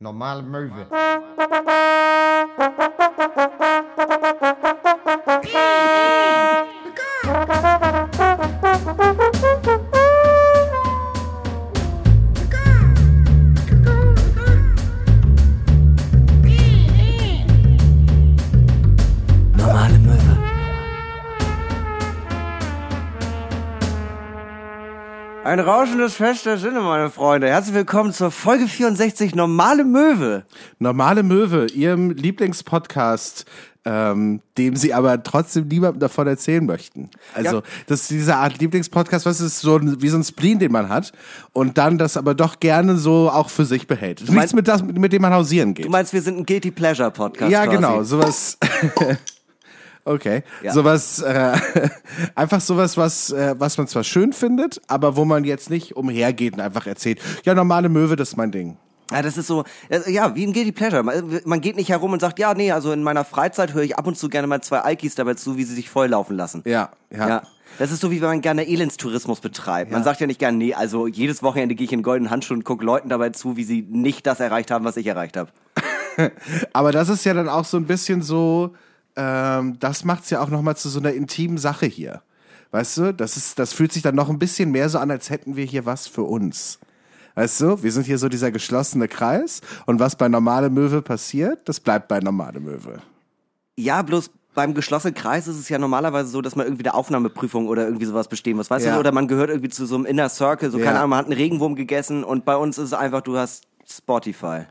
[0.00, 0.86] Normale Möwe.
[26.06, 27.48] Rauschendes Fest der Sinne, meine Freunde.
[27.48, 30.44] Herzlich willkommen zur Folge 64 Normale Möwe.
[30.78, 33.44] Normale Möwe, ihrem Lieblingspodcast,
[33.84, 37.10] ähm, dem sie aber trotzdem niemandem davon erzählen möchten.
[37.34, 37.62] Also, Ja.
[37.88, 40.88] das ist diese Art Lieblingspodcast, was ist so ein, wie so ein Spleen, den man
[40.88, 41.10] hat
[41.52, 44.20] und dann das aber doch gerne so auch für sich behält.
[44.20, 45.86] Nichts meinst- mit das, mit dem man hausieren geht.
[45.86, 47.50] Du meinst, wir sind ein Guilty Pleasure Podcast?
[47.50, 47.76] ja, quasi.
[47.76, 48.58] genau, sowas.
[50.06, 50.72] Okay, Ja.
[50.72, 51.58] sowas, äh,
[52.36, 56.54] einfach sowas, was, äh, was man zwar schön findet, aber wo man jetzt nicht umhergeht
[56.54, 58.76] und einfach erzählt, ja, normale Möwe, das ist mein Ding.
[59.10, 61.02] Ja, das ist so, äh, ja, wie ein Guilty Pleasure.
[61.02, 63.98] Man, man geht nicht herum und sagt, ja, nee, also in meiner Freizeit höre ich
[63.98, 66.62] ab und zu gerne mal zwei Alkis dabei zu, wie sie sich volllaufen lassen.
[66.66, 67.28] Ja, ja.
[67.28, 67.42] Ja.
[67.80, 69.90] Das ist so, wie wenn man gerne Elendstourismus betreibt.
[69.90, 72.64] Man sagt ja nicht gerne, nee, also jedes Wochenende gehe ich in goldenen Handschuhen und
[72.64, 75.50] gucke Leuten dabei zu, wie sie nicht das erreicht haben, was ich erreicht habe.
[76.72, 78.74] Aber das ist ja dann auch so ein bisschen so,
[79.16, 82.22] ähm, das macht's ja auch nochmal zu so einer intimen Sache hier.
[82.70, 85.30] Weißt du, das ist, das fühlt sich dann noch ein bisschen mehr so an, als
[85.30, 86.78] hätten wir hier was für uns.
[87.34, 91.68] Weißt du, wir sind hier so dieser geschlossene Kreis und was bei normale Möwe passiert,
[91.68, 93.00] das bleibt bei normale Möwe.
[93.76, 97.68] Ja, bloß beim geschlossenen Kreis ist es ja normalerweise so, dass man irgendwie eine Aufnahmeprüfung
[97.68, 98.94] oder irgendwie sowas bestehen muss, weißt Ja.
[98.94, 99.00] du?
[99.00, 100.84] Oder man gehört irgendwie zu so einem Inner Circle, so Ja.
[100.86, 103.64] keine Ahnung, man hat einen Regenwurm gegessen und bei uns ist es einfach, du hast
[103.86, 104.62] Spotify.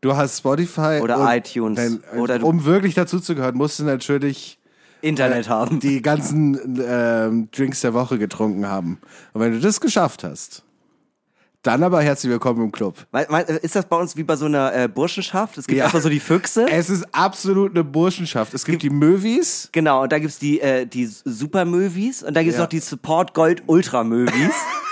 [0.00, 1.76] Du hast Spotify Oder und, iTunes.
[1.76, 4.58] Dann, Oder du- um wirklich dazu zu gehören, musst du natürlich
[5.00, 5.80] Internet haben.
[5.80, 8.98] die ganzen ähm, Drinks der Woche getrunken haben.
[9.32, 10.62] Und wenn du das geschafft hast,
[11.62, 13.06] dann aber herzlich willkommen im Club.
[13.62, 15.58] Ist das bei uns wie bei so einer äh, Burschenschaft?
[15.58, 15.84] Es gibt Ja.
[15.84, 16.66] erstmal so die Füchse.
[16.70, 18.54] Es ist absolut eine Burschenschaft.
[18.54, 19.68] Es gibt die Möwis.
[19.72, 22.62] Genau, und da gibt's die, äh, die Super-Möwis und da gibt's Ja.
[22.64, 24.32] noch die Support-Gold-Ultra-Möwis.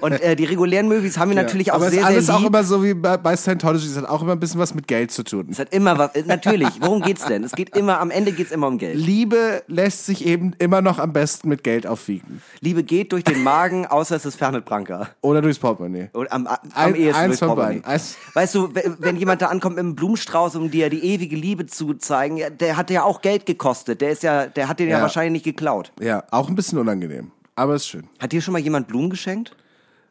[0.00, 2.34] und äh, die regulären Möwis haben wir natürlich auch Aber es sehr, ist alles sehr
[2.36, 2.48] auch lieb.
[2.48, 3.86] immer so wie bei, bei Scientology.
[3.86, 5.48] Es hat auch immer ein bisschen was mit Geld zu tun.
[5.50, 7.44] es hat immer was, äh, natürlich, worum geht's denn?
[7.44, 8.96] Es geht immer, am Ende geht's immer um Geld.
[8.96, 12.40] Liebe lässt sich eben immer noch am besten mit Geld aufwiegen.
[12.60, 15.08] Liebe geht durch den Magen, außer es ist Fernet Branca.
[15.20, 16.10] Oder durchs Portemonnaie.
[16.12, 17.80] Und am, am Ein- ehesten eins durchs von Portemonnaie.
[17.80, 17.90] beiden.
[17.92, 18.68] Eins- Weißt du,
[18.98, 22.50] wenn jemand da ankommt mit einem Blumenstrauß, um dir die ewige Liebe zu zeigen, ja,
[22.50, 24.00] der hat ja auch Geld gekostet.
[24.00, 25.02] Der ist ja, der hat den ja, Ja.
[25.02, 25.92] wahrscheinlich nicht geklaut.
[26.00, 27.30] Ja, auch ein bisschen unangenehm.
[27.54, 28.04] Aber ist schön.
[28.18, 29.56] Hat dir schon mal jemand Blumen geschenkt?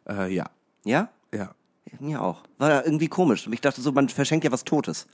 [0.07, 0.45] Äh, ja,
[0.83, 1.09] Ja?
[1.33, 1.51] ja.
[1.99, 2.43] Mir auch.
[2.57, 3.47] War irgendwie komisch.
[3.51, 5.07] Ich dachte so, man verschenkt ja was Totes.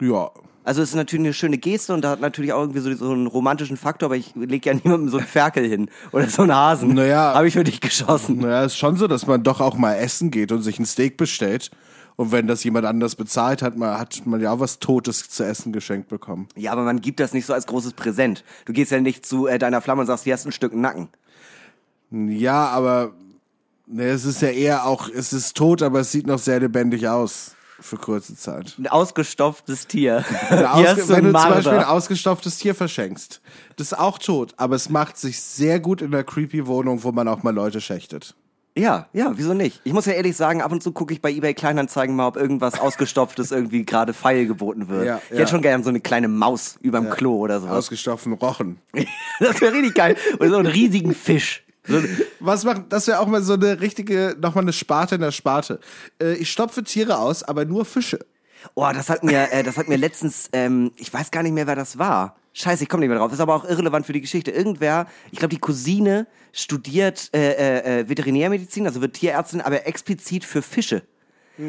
[0.00, 0.30] Ja.
[0.62, 3.12] Also es ist natürlich eine schöne Geste und da hat natürlich auch irgendwie so, so
[3.12, 6.54] einen romantischen Faktor, aber ich leg ja niemandem so einen Ferkel hin oder so einen
[6.54, 6.94] Hasen.
[6.94, 7.32] Naja.
[7.34, 8.38] Habe ich für dich geschossen.
[8.38, 11.16] Naja, ist schon so, dass man doch auch mal essen geht und sich ein Steak
[11.16, 11.70] bestellt.
[12.16, 15.42] Und wenn das jemand anders bezahlt hat, man, hat man ja auch was Totes zu
[15.42, 16.48] essen geschenkt bekommen.
[16.54, 18.44] Ja, aber man gibt das nicht so als großes Präsent.
[18.66, 21.08] Du gehst ja nicht zu äh, deiner Flamme und sagst, hier hast ein Stück Nacken.
[22.10, 23.12] Ja, aber
[23.90, 27.08] ne, es ist ja eher auch, es ist tot, aber es sieht noch sehr lebendig
[27.08, 28.74] aus für kurze Zeit.
[28.78, 30.24] Ein ausgestopftes Tier.
[30.50, 33.40] Ausge- wenn du zum Beispiel ein ausgestopftes Tier verschenkst,
[33.76, 37.12] das ist auch tot, aber es macht sich sehr gut in einer creepy Wohnung, wo
[37.12, 38.34] man auch mal Leute schächtet.
[38.76, 39.80] Ja, ja, wieso nicht?
[39.82, 42.36] Ich muss ja ehrlich sagen, ab und zu gucke ich bei eBay Kleinanzeigen mal, ob
[42.36, 45.06] irgendwas ausgestopftes irgendwie gerade feil geboten wird.
[45.06, 45.38] Ja, ich ja.
[45.38, 47.76] hätte schon gerne so eine kleine Maus überm Klo oder sowas.
[47.76, 48.78] Ausgestopften Rochen.
[49.40, 50.16] Das wäre richtig geil.
[50.38, 51.64] Und so einen riesigen Fisch.
[52.40, 55.80] Was macht, das wäre auch mal so eine richtige, nochmal eine Sparte in der Sparte.
[56.20, 58.20] Äh, ich stopfe Tiere aus, aber nur Fische.
[58.74, 61.66] Oh, das hat mir, äh, das hat mir letztens, ähm, ich weiß gar nicht mehr,
[61.66, 62.36] wer das war.
[62.52, 63.32] Scheiße, ich komme nicht mehr drauf.
[63.32, 64.50] Ist aber auch irrelevant für die Geschichte.
[64.50, 70.44] Irgendwer, ich glaube, die Cousine studiert äh, äh, äh, Veterinärmedizin, also wird Tierärztin, aber explizit
[70.44, 71.02] für Fische.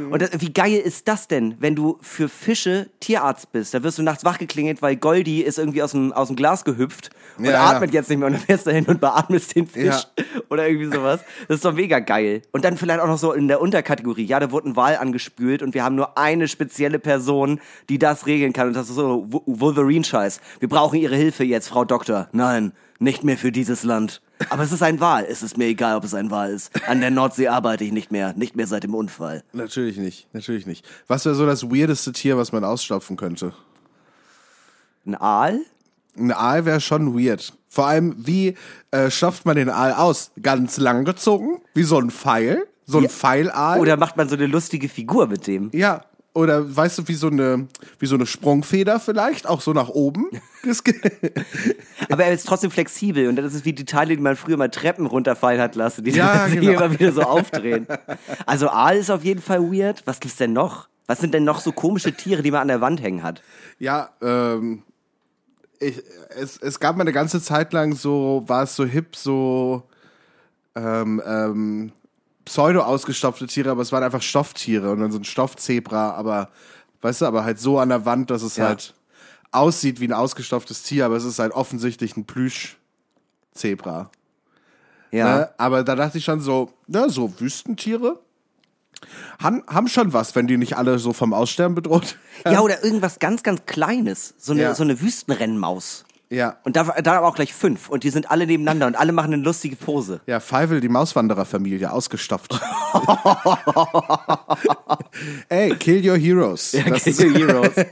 [0.10, 3.74] Und das, wie geil ist das denn, wenn du für Fische Tierarzt bist?
[3.74, 7.10] Da wirst du nachts wachgeklingelt, weil Goldi ist irgendwie aus dem, aus dem Glas gehüpft
[7.38, 7.64] und Ja, ja.
[7.72, 8.28] atmet jetzt nicht mehr.
[8.28, 9.86] Und dann fährst du hin und beatmest den Fisch
[10.18, 10.24] Ja.
[10.50, 11.20] oder irgendwie sowas.
[11.48, 12.42] Das ist doch mega geil.
[12.52, 14.26] Und dann vielleicht auch noch so in der Unterkategorie.
[14.26, 17.60] Ja, da wurde ein Wal angespült und wir haben nur eine spezielle Person,
[17.90, 18.68] die das regeln kann.
[18.70, 20.40] Und das ist so Wo- Wolverine-Scheiß.
[20.60, 22.30] Wir brauchen Ihre Hilfe jetzt, Frau Doktor.
[22.32, 24.22] Nein, nicht mehr für dieses Land.
[24.50, 25.26] Aber es ist ein Wal.
[25.30, 26.72] Es ist mir egal, ob es ein Wal ist.
[26.88, 28.34] An der Nordsee arbeite ich nicht mehr.
[28.36, 29.44] Nicht mehr seit dem Unfall.
[29.54, 30.86] Natürlich nicht, natürlich nicht.
[31.08, 33.54] Was wäre so das weirdeste Tier, was man ausstopfen könnte?
[35.06, 35.60] Ein Aal?
[36.18, 37.54] Ein Aal wäre schon weird.
[37.70, 38.56] Vor allem, wie
[38.92, 40.32] äh, stopft man den Aal aus?
[40.42, 41.62] Ganz lang gezogen?
[41.74, 42.68] Wie so ein Pfeil?
[42.86, 43.10] So ein Ja.
[43.10, 43.80] Pfeilaal?
[43.80, 45.70] Oder macht man so eine lustige Figur mit dem?
[45.74, 46.02] ja.
[46.34, 47.68] Oder weißt du, wie so eine,
[48.00, 50.30] wie so eine Sprungfeder vielleicht, auch so nach oben.
[52.10, 54.70] Aber er ist trotzdem flexibel und das ist wie die Teile, die man früher mal
[54.70, 56.72] Treppen runterfallen hat lassen, die Ja, sich genau.
[56.86, 57.86] immer wieder so aufdrehen.
[58.46, 60.04] Also Aal ist auf jeden Fall weird.
[60.06, 60.88] Was gibt's denn noch?
[61.08, 63.42] Was sind denn noch so komische Tiere, die man an der Wand hängen hat?
[63.80, 64.84] Ja, ähm,
[65.80, 69.84] ich, es, es gab mal eine ganze Zeit lang so, war es so hip, so
[70.76, 71.92] ähm, ähm,
[72.46, 76.50] pseudo ausgestopfte Tiere, aber es waren einfach Stofftiere und dann so ein Stoffzebra, aber
[77.02, 78.68] weißt du, aber halt so an der Wand, dass es Ja.
[78.68, 78.94] halt
[79.52, 84.10] aussieht wie ein ausgestopftes Tier, aber es ist halt offensichtlich ein Plüschzebra.
[85.12, 85.38] Ja.
[85.38, 85.50] Ne?
[85.58, 88.20] Aber da dachte ich schon so, na, so Wüstentiere
[89.40, 92.18] haben, haben schon was, wenn die nicht alle so vom Aussterben bedroht.
[92.46, 94.36] Ja, oder irgendwas ganz, ganz Kleines.
[94.38, 94.76] So eine, Ja.
[94.76, 96.06] so eine Wüstenrennmaus.
[96.32, 96.58] Ja.
[96.64, 97.90] Und da, da aber auch gleich fünf.
[97.90, 100.22] Und die sind alle nebeneinander und alle machen eine lustige Pose.
[100.28, 102.54] Ja, Feivel, die Mauswandererfamilie, ausgestopft.
[105.50, 106.72] Ey, kill your heroes.
[106.88, 107.72] Das ist, Heroes.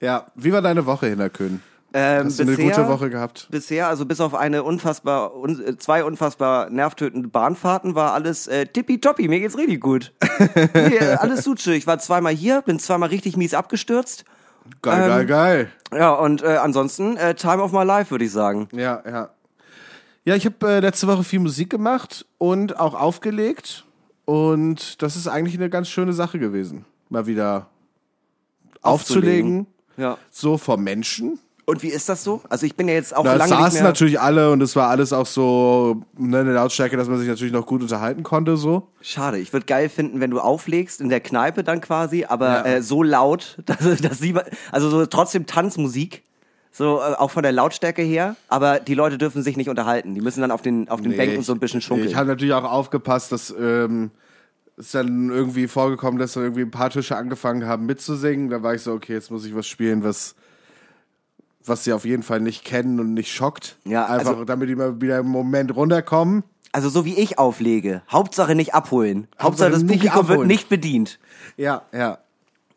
[0.00, 1.62] ja, wie war deine Woche, Hinterkön?
[1.94, 3.48] Ähm, Hast du eine bisher- gute Woche gehabt?
[3.50, 8.66] Bisher, also bis auf eine unfassbar, un, äh, zwei unfassbar nervtötende Bahnfahrten, war alles äh,
[8.66, 9.26] tippitoppi.
[9.26, 10.12] Mir geht's richtig gut.
[10.74, 11.74] nee, alles Suche.
[11.74, 14.26] Ich war zweimal hier, bin zweimal richtig mies abgestürzt.
[14.82, 15.72] Geil, Ähm, geil, geil.
[15.92, 18.68] Ja, und äh, ansonsten äh, Time of my life, würde ich sagen.
[18.72, 19.30] Ja, ja.
[20.24, 23.84] Ja, ich habe äh, letzte Woche viel Musik gemacht und auch aufgelegt.
[24.26, 26.84] Und das ist eigentlich eine ganz schöne Sache gewesen.
[27.08, 27.66] Mal wieder
[28.82, 29.66] aufzulegen,
[29.96, 30.18] Ja.
[30.30, 31.38] so vor Menschen.
[31.68, 32.40] Und wie ist das so?
[32.48, 34.88] Also ich bin ja jetzt auch Da lange nicht saßen natürlich alle und es war
[34.88, 38.56] alles auch so ne, eine Lautstärke, dass man sich natürlich noch gut unterhalten konnte.
[38.56, 38.88] So.
[39.02, 42.64] Schade, ich würde geil finden, wenn du auflegst in der Kneipe dann quasi, aber Ja.
[42.64, 44.34] äh, so laut, dass, dass sie,
[44.72, 46.22] also so trotzdem Tanzmusik,
[46.72, 50.14] so äh, auch von der Lautstärke her, aber die Leute dürfen sich nicht unterhalten.
[50.14, 52.08] Die müssen dann auf den auf den Bänken ich- so ein bisschen schunkeln.
[52.08, 54.10] Ich habe natürlich auch aufgepasst, dass ähm,
[54.78, 58.48] es dann irgendwie vorgekommen, dass dann irgendwie ein paar Tische angefangen haben mitzusingen.
[58.48, 60.34] Da war ich so, okay, jetzt muss ich was spielen, was
[61.68, 63.76] was sie auf jeden Fall nicht kennen und nicht schockt.
[63.84, 66.44] Ja, einfach also- damit die mal wieder im Moment runterkommen.
[66.72, 69.28] also so wie ich auflege, Hauptsache nicht abholen.
[69.40, 70.48] Hauptsache das nicht Publikum wird abholen.
[70.48, 71.18] nicht bedient.
[71.56, 72.18] Ja, ja.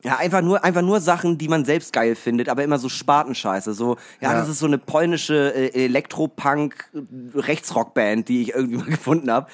[0.04, 3.74] Ja, einfach nur, einfach nur Sachen, die man selbst geil findet, aber immer so Spatenscheiße.
[3.74, 4.40] So, ja, Ja.
[4.40, 9.48] das ist so eine polnische äh, Elektropunk-Rechtsrockband, die ich irgendwie mal gefunden habe.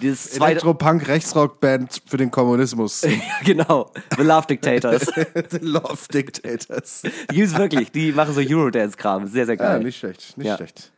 [0.00, 3.02] Dieses zweite, Elektropunk Rechtsrockband für den Kommunismus.
[3.02, 3.10] ja,
[3.44, 5.06] genau, The Love Dictators.
[5.50, 7.02] The Love Dictators.
[7.30, 9.84] Die gibt's wirklich, die machen so Eurodance-Kram, sehr, sehr Ja, geil.
[9.84, 10.56] nicht schlecht, nicht Ja.
[10.56, 10.92] schlecht.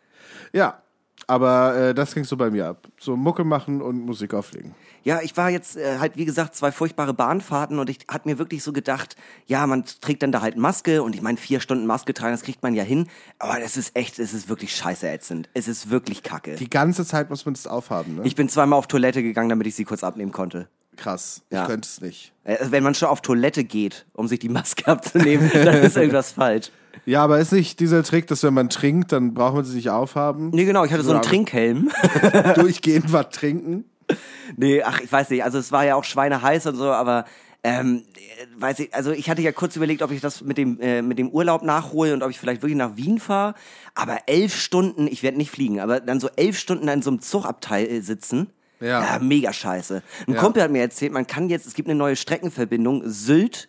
[0.53, 0.83] Ja,
[1.27, 2.87] aber äh, das ging so bei mir ab.
[3.01, 4.75] So Mucke machen und Musik auflegen.
[5.05, 8.39] Ja, ich war jetzt äh, halt, wie gesagt, zwei furchtbare Bahnfahrten und ich hatte mir
[8.39, 9.17] wirklich so gedacht,
[9.47, 12.43] ja, man trägt dann da halt Maske und ich meine, vier Stunden Maske tragen, das
[12.43, 13.09] kriegt man ja hin,
[13.39, 15.49] aber das ist echt, es ist wirklich scheiße ätzend.
[15.55, 16.55] Es ist wirklich kacke.
[16.57, 18.23] Die ganze Zeit muss man das aufhaben, ne?
[18.25, 20.69] Ich bin zweimal auf Toilette gegangen, damit ich sie kurz abnehmen konnte.
[20.97, 21.43] Krass.
[21.51, 21.63] Ja.
[21.63, 22.33] Ich könnte es nicht.
[22.45, 25.97] Äh, Also wenn man schon auf Toilette geht, um sich die Maske abzunehmen, dann ist
[25.97, 26.71] irgendwas falsch.
[27.07, 29.91] Ja, aber ist nicht dieser Trick, dass wenn man trinkt, dann braucht man sie nicht
[29.91, 30.51] aufhaben?
[30.51, 31.23] Nee, genau, ich hatte so einen.
[31.23, 31.91] Trinkhelm.
[32.55, 33.85] Durchgehend was trinken?
[34.57, 35.45] Nee, ach, ich weiß nicht.
[35.45, 37.25] Also es war ja auch schweineheiß und so, aber
[37.65, 40.81] ähm, äh, weiß ich, also ich hatte ja kurz überlegt, ob ich das mit dem
[40.81, 43.55] äh, mit dem Urlaub nachhole und ob ich vielleicht wirklich nach Wien fahre.
[43.95, 47.21] Aber elf Stunden, ich werde nicht fliegen, aber dann so elf Stunden in so einem
[47.21, 48.49] Zugabteil äh, sitzen.
[48.81, 49.21] Ja.
[49.23, 50.03] mega scheiße.
[50.27, 50.41] Ein Ja.
[50.41, 53.69] Kumpel hat mir erzählt, man kann jetzt, es gibt eine neue Streckenverbindung, Sylt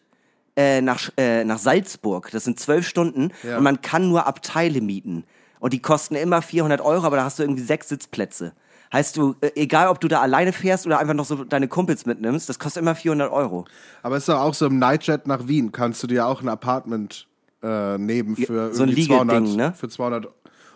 [0.56, 2.32] äh, nach, äh, nach Salzburg.
[2.32, 3.58] Das sind zwölf Stunden Ja.
[3.58, 5.24] und man kann nur Abteile mieten.
[5.60, 8.54] Und die kosten immer 400 Euro, aber da hast du irgendwie sechs Sitzplätze.
[8.94, 12.06] Heißt du, äh, egal ob du da alleine fährst oder einfach noch so deine Kumpels
[12.06, 13.66] mitnimmst, das kostet immer 400 Euro.
[14.04, 17.28] Aber ist doch auch so im Nightjet nach Wien, kannst du dir auch ein Apartment
[17.64, 19.74] äh, nehmen für so ein irgendwie Liegeding, 200, ne?
[19.74, 20.28] für 200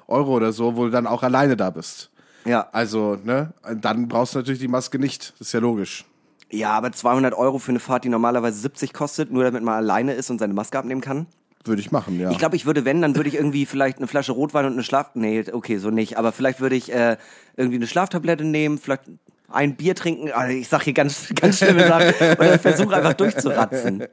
[0.07, 2.09] Euro oder so, wo du dann auch alleine da bist.
[2.43, 2.67] Ja.
[2.71, 5.33] Also, ne, dann brauchst du natürlich die Maske nicht.
[5.38, 6.05] Das ist ja logisch.
[6.50, 10.13] Ja, aber 200 Euro für eine Fahrt, die normalerweise 70 kostet, nur damit man alleine
[10.13, 11.27] ist und seine Maske abnehmen kann.
[11.67, 12.31] Würde ich machen, ja.
[12.31, 14.83] Ich glaube, ich würde, wenn, dann würde ich irgendwie vielleicht eine Flasche Rotwein und eine
[14.83, 15.12] Schlaf...
[15.13, 16.17] Nee, okay, so nicht.
[16.17, 17.17] Aber vielleicht würde ich äh,
[17.55, 19.03] irgendwie eine Schlaftablette nehmen, vielleicht
[19.50, 20.31] ein Bier trinken.
[20.31, 22.13] Also ich sag hier ganz, ganz schlimme Sachen.
[22.38, 24.05] Oder versuche einfach durchzuratzen.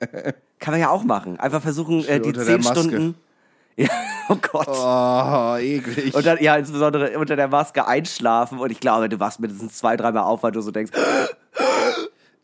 [0.59, 1.39] Kann man ja auch machen.
[1.41, 2.81] Einfach versuchen, äh, die unter der 10 Maske.
[2.81, 3.15] Stunden...
[3.77, 3.89] Ja,
[4.29, 4.69] oh Gott.
[4.69, 6.15] oh, eklig.
[6.15, 8.61] Und dann, ja, insbesondere unter der Maske einschlafen.
[8.61, 10.93] Und ich glaube, du wachst mindestens zwei, dreimal auf, weil du so denkst,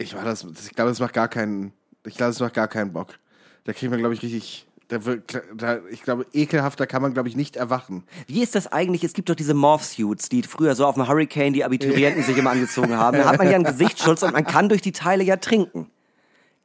[0.00, 1.72] Ich, war das, ich glaube, das macht gar keinen.
[2.06, 3.18] Ich glaube, das macht gar keinen Bock.
[3.64, 4.66] Da kriegt man, glaube ich, richtig.
[4.90, 8.02] Da wird, da, ich glaube, ekelhafter kann man, glaube ich, nicht erwachen.
[8.26, 9.04] Wie ist das eigentlich?
[9.04, 12.50] Es gibt doch diese Morph-Suits, die früher so auf dem Hurricane die Abiturienten sich immer
[12.50, 13.16] angezogen haben.
[13.16, 15.88] Da hat man ja einen Gesichtsschutz und man kann durch die Teile ja trinken.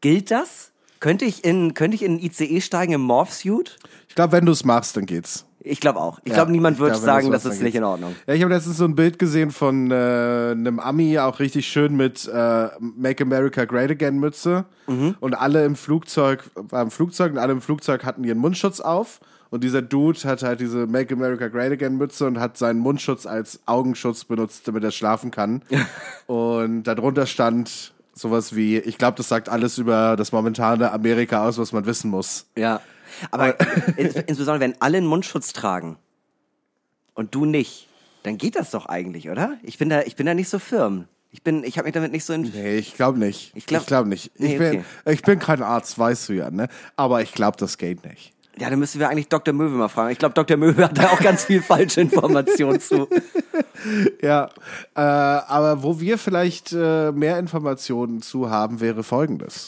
[0.01, 0.72] Gilt das?
[1.05, 3.77] Könnte ich in, könnte ich in ICE steigen im Morph-Suit?
[4.09, 5.45] Ich glaube, wenn du es machst, dann geht's.
[5.59, 6.17] Ich glaube auch.
[6.24, 8.15] Ich Ja, glaube, niemand wird glaub, sagen, das ist nicht in Ordnung.
[8.25, 11.95] Ja, ich habe letztens so ein Bild gesehen von äh, einem Ami, auch richtig schön
[11.95, 14.65] mit äh, Make America Great Again Mütze.
[14.88, 15.13] Mhm.
[15.19, 19.19] Und alle im Flugzeug, war im Flugzeug und alle im Flugzeug hatten ihren Mundschutz auf.
[19.51, 23.27] Und dieser Dude hat halt diese Make America Great Again Mütze und hat seinen Mundschutz
[23.27, 25.62] als Augenschutz benutzt, damit er schlafen kann.
[26.25, 31.57] und darunter stand sowas wie, ich glaube, das sagt alles über das momentane Amerika aus,
[31.57, 32.48] was man wissen muss.
[32.57, 32.81] Ja.
[33.29, 33.55] Aber
[33.98, 35.98] ins, insbesondere, wenn alle einen Mundschutz tragen
[37.13, 37.88] und du nicht,
[38.24, 39.57] dann geht das doch eigentlich, oder?
[39.63, 41.07] Ich bin da, ich bin da nicht so firm.
[41.31, 42.43] Ich bin, ich habe mich damit nicht so in.
[42.43, 43.51] Nee, ich glaube nicht.
[43.55, 44.31] Ich glaub- ich glaub nicht.
[44.36, 45.12] Ich, Nee, bin, okay.
[45.13, 46.69] ich bin kein Arzt, weißt du ja, ne?
[46.95, 48.34] Aber ich glaube, das geht nicht.
[48.57, 49.53] Ja, dann müssen wir eigentlich Dr.
[49.53, 50.12] Möwe mal fragen.
[50.12, 50.55] Ich glaube, Dr.
[50.55, 53.07] Möwe hat da auch ganz viel falsche Informationen zu.
[54.21, 54.50] Ja,
[54.95, 59.67] äh, aber wo wir vielleicht äh, mehr Informationen zu haben, wäre folgendes.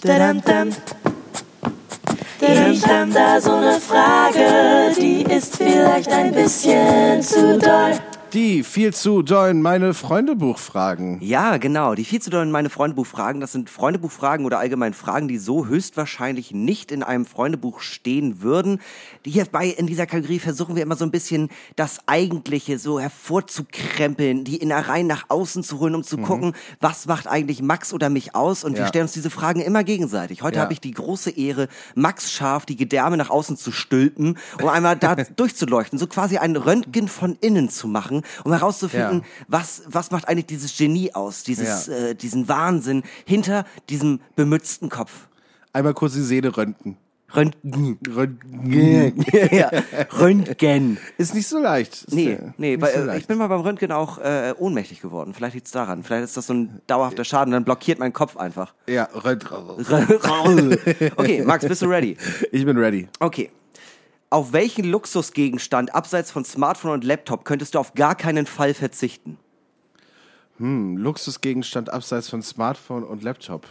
[2.40, 7.97] Ich hab da so eine Frage, die ist vielleicht ein bisschen zu doll.
[8.34, 11.20] Die viel zu dollen meine Freundebuchfragen.
[11.22, 11.96] Ja, genau.
[11.96, 16.52] Die viel zu dollen meine Freundebuchfragen, das sind Freundebuchfragen oder allgemein Fragen, die so höchstwahrscheinlich
[16.52, 18.82] nicht in einem Freundebuch stehen würden.
[19.24, 24.58] Hierbei in dieser Kategorie versuchen wir immer so ein bisschen das Eigentliche so hervorzukrempeln, die
[24.58, 28.66] Innereien nach außen zu holen, um zu gucken, was macht eigentlich Max oder mich aus?
[28.66, 28.88] Und wir Ja.
[28.88, 30.42] stellen uns diese Fragen immer gegenseitig.
[30.42, 30.64] Heute Ja.
[30.64, 34.98] habe ich die große Ehre, Max Scharf die Gedärme nach außen zu stülpen, um einmal
[34.98, 39.46] da durchzuleuchten, so quasi ein Röntgen von innen zu machen, um herauszufinden, Ja.
[39.48, 41.94] was, was macht eigentlich dieses Genie aus, dieses, Ja.
[41.94, 45.28] äh, diesen Wahnsinn hinter diesem bemützten Kopf.
[45.74, 46.98] Einmal kurz die Seele röntgen.
[47.36, 48.00] Röntgen.
[48.08, 49.26] Röntgen.
[49.52, 49.70] ja,
[50.18, 50.98] Röntgen.
[51.18, 51.94] Ist nicht so leicht.
[52.06, 53.22] Ist, Nee, äh, nee, weil, so äh, leicht.
[53.22, 55.34] ich bin mal beim Röntgen auch äh, ohnmächtig geworden.
[55.34, 56.04] Vielleicht liegt's daran.
[56.04, 58.74] Vielleicht ist das so ein dauerhafter Schaden, dann blockiert mein Kopf einfach.
[58.88, 60.78] Ja, Röntgen.
[61.18, 62.16] okay, Max, bist du ready?
[62.54, 63.08] Ich bin ready.
[63.20, 63.52] Okay.
[64.30, 69.38] Auf welchen Luxusgegenstand abseits von Smartphone und Laptop könntest du auf gar keinen Fall verzichten?
[70.58, 73.68] Hm, Luxusgegenstand abseits von Smartphone und Laptop.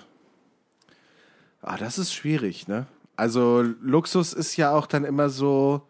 [1.60, 2.86] Ah, das ist schwierig, ne?
[3.16, 5.82] Also Luxus ist ja auch dann immer so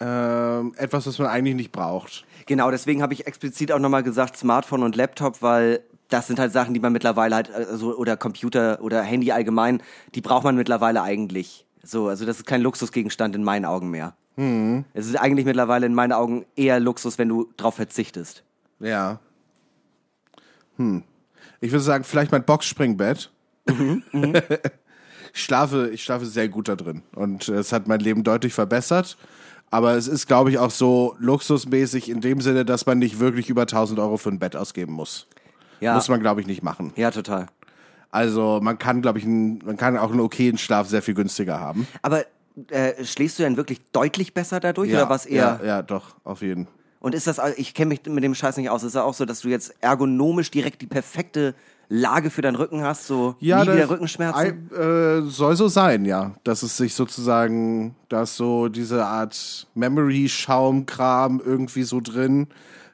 [0.00, 2.24] ähm, etwas, was man eigentlich nicht braucht.
[2.46, 6.52] Genau, deswegen habe ich explizit auch nochmal gesagt Smartphone und Laptop, weil das sind halt
[6.52, 9.80] Sachen, die man mittlerweile halt, also, oder Computer oder Handy allgemein,
[10.14, 11.66] die braucht man mittlerweile eigentlich.
[11.84, 14.14] So, also das ist kein Luxusgegenstand in meinen Augen mehr.
[14.94, 18.42] Es ist eigentlich mittlerweile in meinen Augen eher Luxus, wenn du drauf verzichtest.
[18.80, 19.20] Ja.
[20.78, 21.02] Hm.
[21.60, 23.30] Ich würde sagen, vielleicht mein Boxspringbett.
[23.68, 23.74] ich
[25.34, 29.18] schlafe, ich schlafe sehr gut da drin und es hat mein Leben deutlich verbessert.
[29.70, 33.48] Aber es ist, glaube ich, auch so luxusmäßig in dem Sinne, dass man nicht wirklich
[33.48, 35.26] über 1000 Euro für ein Bett ausgeben muss.
[35.80, 36.92] Ja, Muss man, glaube ich, nicht machen.
[36.96, 37.46] ja, total.
[38.12, 41.58] Also man kann, glaube ich, ein, man kann auch einen okayen Schlaf sehr viel günstiger
[41.58, 41.86] haben.
[42.02, 42.24] Aber
[42.68, 45.58] äh, schläfst du denn wirklich deutlich besser dadurch oder was eher?
[45.62, 46.68] Ja, ja, doch, auf jeden.
[47.00, 49.24] Und ist das, ich kenne mich mit dem Scheiß nicht aus, ist das auch so,
[49.24, 51.54] dass du jetzt ergonomisch direkt die perfekte
[51.88, 54.70] Lage für deinen Rücken hast, so nie das- wieder Rückenschmerzen?
[54.72, 56.32] Äh, soll so sein, ja.
[56.44, 62.48] Dass es sich sozusagen, da ist so diese Art Memory-Schaumkram irgendwie so drin,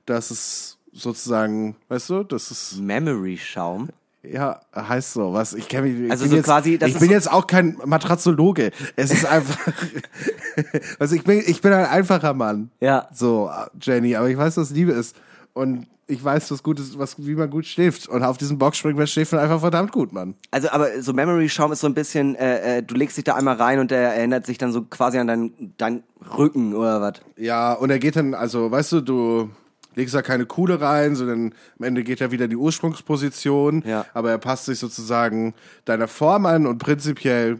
[0.06, 3.88] dass es sozusagen, weißt du, das ist, Memory-Schaum?
[4.22, 6.98] Ja, heißt so, was, ich kenne mich, ich Also bin so jetzt, quasi, das ich
[6.98, 8.70] bin so- jetzt auch kein Matrazologe.
[8.96, 9.58] Es ist einfach,
[10.98, 12.70] also ich bin, ich bin ein einfacher Mann.
[12.80, 13.08] Ja.
[13.12, 15.16] So, Jenny, aber ich weiß, was Liebe ist.
[15.54, 18.08] Und ich weiß, was gut ist, was, wie man gut schläft.
[18.08, 20.34] Und auf diesem Boxspringbett schläft man einfach verdammt gut, Mann.
[20.50, 23.56] Also, aber so Memory-Schaum ist so ein bisschen, äh, äh, du legst dich da einmal
[23.56, 26.02] rein und der erinnert sich dann so quasi an deinen dein
[26.38, 27.14] Rücken oder was?
[27.37, 29.50] Ja, und er geht dann, also, weißt du, du
[29.98, 33.82] legst da keine Kuhle rein, sondern am Ende geht er wieder in die Ursprungsposition.
[33.84, 34.06] Ja.
[34.14, 37.58] Aber er passt sich sozusagen deiner Form an und prinzipiell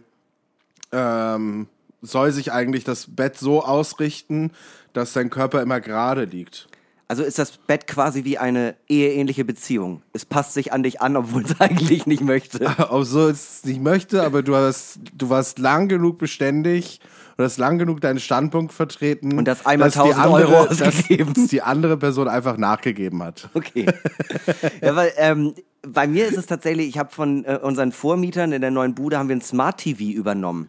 [0.93, 1.67] ähm,
[2.01, 4.53] soll sich eigentlich das Bett so ausrichten,
[4.93, 6.69] dass dein Körper immer gerade liegt.
[7.09, 10.03] Also ist das Bett quasi wie eine eheähnliche Beziehung.
[10.13, 12.71] Es passt sich an dich an, obwohl es eigentlich nicht möchte.
[13.03, 17.01] So es nicht möchte, aber du hast, du warst lang genug beständig
[17.39, 19.39] und hast lang genug deinen Standpunkt vertreten.
[19.39, 21.35] Und das einmal dass die 1000 andere- Euro ausgegeben.
[21.35, 23.49] Dass die andere Person einfach nachgegeben hat.
[23.55, 23.87] Okay.
[24.83, 25.55] ja, weil ähm,
[25.87, 29.17] bei mir ist es tatsächlich, ich habe von äh, unseren Vormietern in der neuen Bude
[29.19, 30.69] haben wir ein Smart TV übernommen.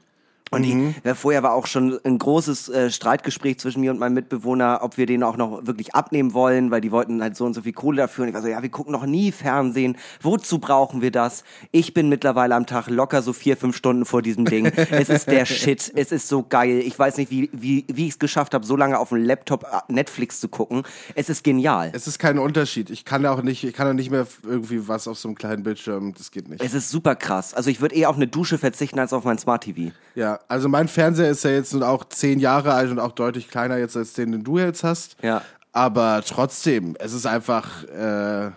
[0.51, 0.95] Und Mhm.
[0.97, 4.79] ich, ja, vorher war auch schon ein großes äh, Streitgespräch zwischen mir und meinem Mitbewohner,
[4.81, 7.61] ob wir den auch noch wirklich abnehmen wollen, weil die wollten halt so und so
[7.61, 8.23] viel Kohle dafür.
[8.23, 9.97] Und ich war so, ja, wir gucken noch nie Fernsehen.
[10.21, 11.43] Wozu brauchen wir das?
[11.71, 14.65] Ich bin mittlerweile am Tag locker so vier, fünf Stunden vor diesem Ding.
[14.91, 15.91] es ist der Shit.
[15.95, 16.79] Es ist so geil.
[16.85, 19.63] Ich weiß nicht, wie, wie, wie ich es geschafft habe, so lange auf dem Laptop
[19.63, 20.83] äh, Netflix zu gucken.
[21.15, 21.91] Es ist genial.
[21.93, 22.89] Es ist kein Unterschied.
[22.89, 25.63] Ich kann auch nicht, ich kann auch nicht mehr irgendwie was auf so einem kleinen
[25.63, 26.13] Bildschirm.
[26.17, 26.63] Das geht nicht.
[26.63, 27.53] Es ist super krass.
[27.53, 29.91] Also ich würde eher auf eine Dusche verzichten als auf mein Smart TV.
[30.15, 33.49] Ja, also mein Fernseher ist ja jetzt nun auch zehn Jahre alt und auch deutlich
[33.49, 35.17] kleiner jetzt als den, den du jetzt hast.
[35.21, 35.41] Ja.
[35.71, 38.47] Aber trotzdem, es ist einfach, äh,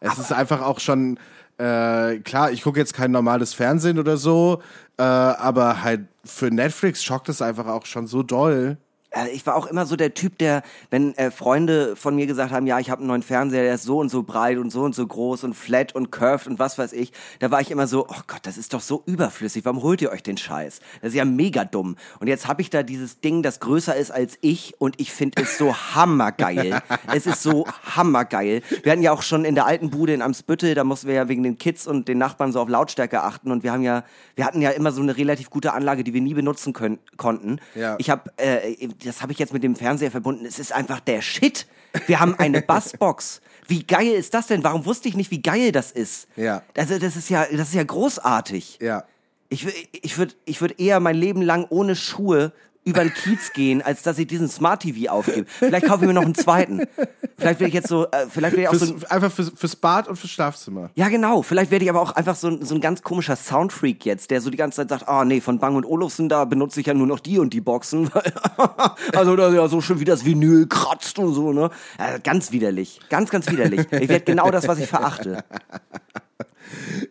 [0.00, 1.18] es ist einfach auch schon,
[1.58, 4.62] äh, klar, ich gucke jetzt kein normales Fernsehen oder so,
[4.96, 8.78] äh, aber halt für Netflix schockt es einfach auch schon so doll.
[9.12, 12.52] Äh, ich war auch immer so der Typ, der, wenn äh, Freunde von mir gesagt
[12.52, 14.82] haben, ja, ich habe einen neuen Fernseher, der ist so und so breit und so
[14.82, 17.86] und so groß und flat und curved und was weiß ich, da war ich immer
[17.86, 20.80] so, oh Gott, das ist doch so überflüssig, warum holt ihr euch den Scheiß?
[21.00, 21.96] Das ist ja mega dumm.
[22.20, 25.42] Und jetzt habe ich da dieses Ding, das größer ist als ich und ich finde
[25.42, 26.80] es so hammergeil.
[27.14, 28.62] es ist so hammergeil.
[28.82, 31.28] Wir hatten ja auch schon in der alten Bude in Amsbüttel, da mussten wir ja
[31.28, 34.04] wegen den Kids und den Nachbarn so auf Lautstärke achten und wir haben ja,
[34.34, 37.58] wir hatten ja immer so eine relativ gute Anlage, die wir nie benutzen können, konnten.
[37.74, 37.96] Ja.
[37.98, 40.46] Ich habe, äh, das habe ich jetzt mit dem Fernseher verbunden.
[40.46, 41.66] Es ist einfach der Shit.
[42.06, 43.40] Wir haben eine Bassbox.
[43.68, 44.64] Wie geil ist das denn?
[44.64, 46.28] Warum wusste ich nicht, wie geil das ist?
[46.36, 46.62] Ja.
[46.76, 48.78] Also das ist ja, das ist ja großartig.
[48.80, 49.04] Ja.
[49.48, 52.52] Ich, ich würde ich würd eher mein Leben lang ohne Schuhe
[52.84, 55.46] über den Kiez gehen, als dass ich diesen Smart TV aufgebe.
[55.58, 56.82] Vielleicht kaufe ich mir noch einen zweiten.
[57.38, 59.76] Vielleicht werde ich jetzt so, äh, vielleicht werde ich auch so, Fürs, einfach fürs, fürs
[59.76, 60.90] Bad und fürs Schlafzimmer.
[60.94, 64.04] ja genau, vielleicht werde ich aber auch einfach so, ein- so ein ganz komischer Soundfreak
[64.04, 66.80] jetzt, der so die ganze Zeit sagt, ah nee, von Bang und Olufsen, da benutze
[66.80, 68.10] ich ja nur noch die und die Boxen.
[69.14, 71.70] also das ist ja so schön, wie das Vinyl kratzt und so, ne?
[71.98, 73.80] Ja, ganz widerlich, ganz, ganz widerlich.
[73.92, 75.44] Ich werde genau das, was ich verachte.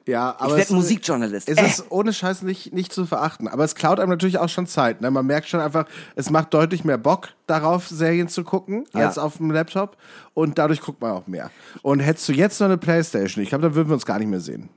[0.08, 1.48] Ja, Ich aber werde es- Musikjournalist.
[1.48, 1.66] Es Äh.
[1.66, 3.48] ist ohne Scheiß nicht, nicht zu verachten.
[3.48, 5.00] Aber es klaut einem natürlich auch schon Zeit.
[5.02, 5.12] Ne?
[5.12, 9.08] Man merkt schon einfach, es macht deutlich mehr Bock darauf, Serien zu gucken, Ja.
[9.08, 9.98] als auf dem Laptop.
[10.34, 11.52] Und dadurch guckt man auch mehr.
[11.84, 14.28] Und hättest du jetzt noch eine Playstation, ich glaube, dann würden wir uns gar nicht
[14.30, 14.70] mehr sehen.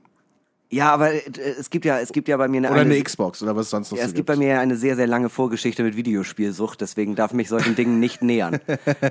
[0.69, 1.21] Ja, aber äh,
[1.59, 3.69] es gibt ja, es gibt ja bei mir eine, Oder eine eine Xbox oder was
[3.69, 7.15] sonst noch Ja, es gibt bei mir eine sehr, sehr lange Vorgeschichte mit Videospielsucht, deswegen
[7.15, 8.59] darf mich solchen Dingen nicht nähern.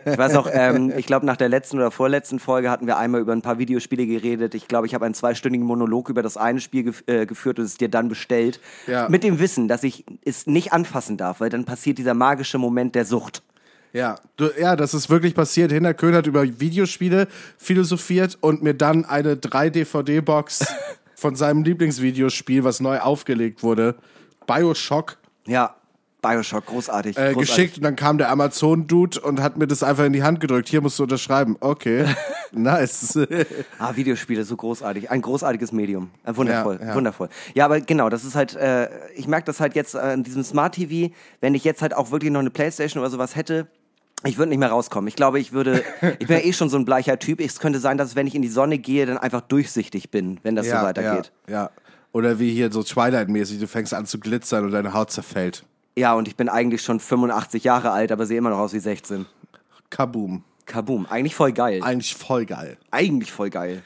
[0.05, 3.21] Ich weiß auch, ähm, ich glaube, nach der letzten oder vorletzten Folge hatten wir einmal
[3.21, 4.55] über ein paar Videospiele geredet.
[4.55, 7.65] Ich glaube, ich habe einen zweistündigen Monolog über das eine Spiel gef äh, geführt und
[7.67, 8.61] es dir dann bestellt.
[8.87, 9.09] Ja.
[9.09, 12.95] Mit dem Wissen, dass ich es nicht anfassen darf, weil dann passiert dieser magische Moment
[12.95, 13.43] der Sucht.
[13.95, 15.71] Ja, du, ja, das ist wirklich passiert.
[15.71, 20.67] Hinter Köhn hat über Videospiele philosophiert und mir dann eine 3-DVD-Box
[21.17, 23.97] von seinem Lieblingsvideospiel, was neu aufgelegt wurde,
[24.47, 25.75] Bioshock, Ja,
[26.23, 27.17] Bioshock, großartig.
[27.19, 27.39] äh, großartig.
[27.49, 27.77] geschickt.
[27.79, 30.69] Und dann kam der Amazon-Dude und hat mir das einfach in die Hand gedrückt.
[30.69, 31.57] Hier musst du unterschreiben.
[31.61, 32.07] Okay,
[32.53, 33.19] nice.
[33.79, 35.11] Ah, Videospiele, so großartig.
[35.11, 36.11] Ein großartiges Medium.
[36.25, 36.95] Äh, wundervoll, Ja, ja.
[36.95, 37.29] wundervoll.
[37.55, 40.43] Ja, aber genau, das ist halt, äh, ich merke das halt jetzt äh, an diesem
[40.45, 43.67] Smart TV, wenn ich jetzt halt auch wirklich noch eine Playstation oder sowas hätte,
[44.27, 45.09] ich würde nicht mehr rauskommen.
[45.09, 45.83] Ich glaube, ich würde,
[46.19, 47.41] ich bin ja eh schon so ein bleicher Typ.
[47.41, 50.57] Es könnte sein, dass wenn ich in die Sonne gehe, dann einfach durchsichtig bin, wenn
[50.57, 51.33] das so weitergeht.
[51.47, 51.71] Ja, ja.
[52.13, 55.65] Oder wie hier so Twilight-mäßig, du fängst an zu glitzern und deine Haut zerfällt.
[55.97, 58.79] Ja, und ich bin eigentlich schon 85 Jahre alt, aber sehe immer noch aus wie
[58.79, 59.27] 16.
[59.91, 60.45] Kaboom.
[60.67, 61.07] Kaboom.
[61.07, 61.81] Eigentlich voll geil.
[61.83, 62.79] Eigentlich voll geil.
[62.91, 63.83] eigentlich voll geil.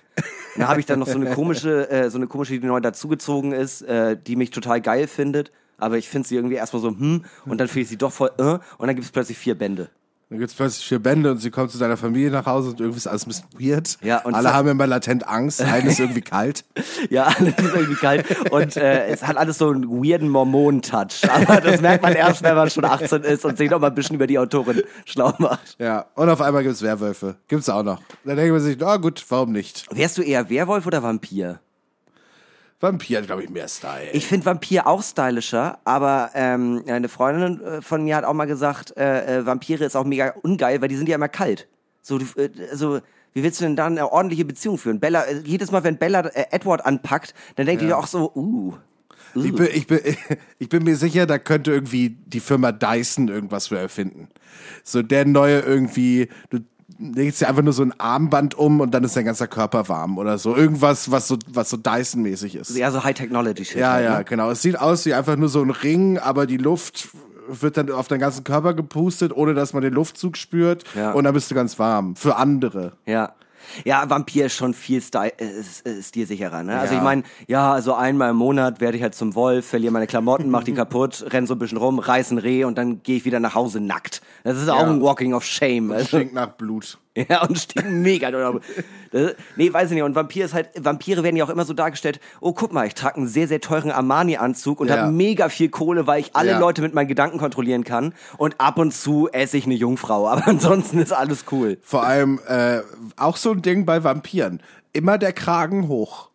[0.55, 2.81] Und da habe ich dann noch so eine komische, äh, so eine komische, die neu
[2.81, 5.51] dazugezogen ist, äh, die mich total geil findet.
[5.77, 8.31] Aber ich finde sie irgendwie erstmal so, hm, und dann finde ich sie doch voll,
[8.39, 9.89] äh, und dann gibt es plötzlich vier Bände.
[10.31, 12.99] Dann gibt's plötzlich vier Bände und sie kommt zu deiner Familie nach Hause und irgendwie
[12.99, 13.97] ist alles ein bisschen weird.
[14.03, 16.65] Ja, und Alle haben immer latent Angst, einen ist irgendwie kalt.
[17.11, 18.27] Ja, alles ist irgendwie kalt.
[18.51, 21.31] Und äh, es hat alles so einen weirden Mormonen-Touch.
[21.31, 23.95] Aber das merkt man erst, wenn man schon 18 ist und sich noch mal ein
[23.95, 25.77] bisschen über die Autorin schlau macht.
[25.79, 27.37] Ja, und auf einmal gibt's Werwölfe.
[27.47, 28.03] Gibt's auch noch.
[28.25, 29.87] Dann denkt man sich, na gut, warum nicht?
[29.91, 31.61] Wärst du eher Werwolf oder Vampir?
[32.81, 34.11] Vampir hat, glaube ich, mehr Style.
[34.13, 38.47] Ich finde Vampir auch stylischer, aber ähm, eine Freundin äh, von mir hat auch mal
[38.47, 41.67] gesagt, äh, äh, Vampire ist auch mega ungeil, weil die sind ja immer kalt.
[42.03, 43.01] So, äh, also,
[43.33, 45.01] wie willst du denn dann eine ordentliche Beziehung führen?
[45.01, 48.75] Bella, äh, jedes Mal, wenn Bella äh, Edward anpackt, dann denkt die auch so, uh.
[49.35, 50.01] Ich bin, ich, bin,
[50.59, 54.29] ich bin mir sicher, da könnte irgendwie die Firma Dyson irgendwas für erfinden.
[54.85, 56.61] So der neue irgendwie, du
[56.99, 60.19] legst dir einfach nur so ein Armband um und dann ist dein ganzer Körper warm
[60.19, 60.57] oder so.
[60.57, 62.77] Irgendwas, was so, was so Dyson-mäßig ist.
[62.77, 63.77] Ja, so High-Technology-Shit.
[63.77, 64.25] Ja, halt, ja, Ne?
[64.25, 64.51] genau.
[64.51, 67.09] Es sieht aus wie einfach nur so ein Ring, aber die Luft
[67.49, 70.85] wird dann auf deinen ganzen Körper gepustet, ohne dass man den Luftzug spürt.
[70.95, 71.13] Ja.
[71.13, 72.17] Und dann bist du ganz warm.
[72.17, 72.93] Für andere.
[73.07, 73.33] Ja.
[73.85, 75.45] Ja, Vampir ist schon viel Style, äh,
[75.89, 76.79] äh, stilsicherer, ne?
[76.79, 76.99] Also Ja.
[77.01, 80.51] ich meine, ja, also einmal im Monat werde ich halt zum Wolf, verliere meine Klamotten,
[80.51, 83.25] mach die kaputt, renn so ein bisschen rum, reiß ein Reh und dann gehe ich
[83.25, 84.21] wieder nach Hause nackt.
[84.45, 84.87] Das ist auch Ja.
[84.91, 85.93] ein Walking of Shame.
[85.93, 86.19] Also.
[86.19, 86.99] Stinkt nach Blut.
[87.29, 88.31] Ja, und stinken mega.
[89.11, 90.03] Das, nee, weiß ich nicht.
[90.03, 92.93] Und Vampir ist halt, Vampire werden ja auch immer so dargestellt, oh, guck mal, ich
[92.95, 94.99] trage einen sehr, sehr teuren Armani-Anzug und Ja.
[94.99, 96.59] habe mega viel Kohle, weil ich alle Ja.
[96.59, 98.13] Leute mit meinen Gedanken kontrollieren kann.
[98.37, 100.29] Und ab und zu esse ich eine Jungfrau.
[100.29, 101.79] Aber ansonsten ist alles cool.
[101.83, 102.81] Vor allem äh,
[103.17, 104.63] auch so ein Ding bei Vampiren.
[104.93, 106.29] Immer der Kragen hoch.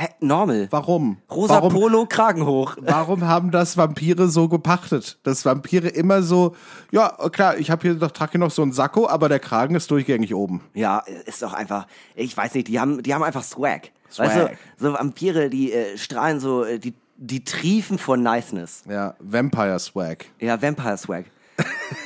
[0.00, 0.66] Hä, normal.
[0.70, 1.18] Warum?
[1.30, 2.74] Rosa Warum, Polo, Kragen hoch.
[2.80, 5.18] warum haben das Vampire so gepachtet?
[5.24, 6.56] Dass Vampire immer so,
[6.90, 9.74] ja, klar, ich habe hier noch, trage hier noch so einen Sakko, aber der Kragen
[9.74, 10.62] ist durchgängig oben.
[10.72, 13.90] Ja, ist doch einfach, ich weiß nicht, die haben, die haben einfach Swag.
[14.10, 14.26] Swag.
[14.26, 18.84] Weißt du, so Vampire, die äh, strahlen so, äh, die, die triefen vor Niceness.
[18.88, 20.24] Ja, Vampire Swag.
[20.38, 21.26] Ja, Vampire Swag.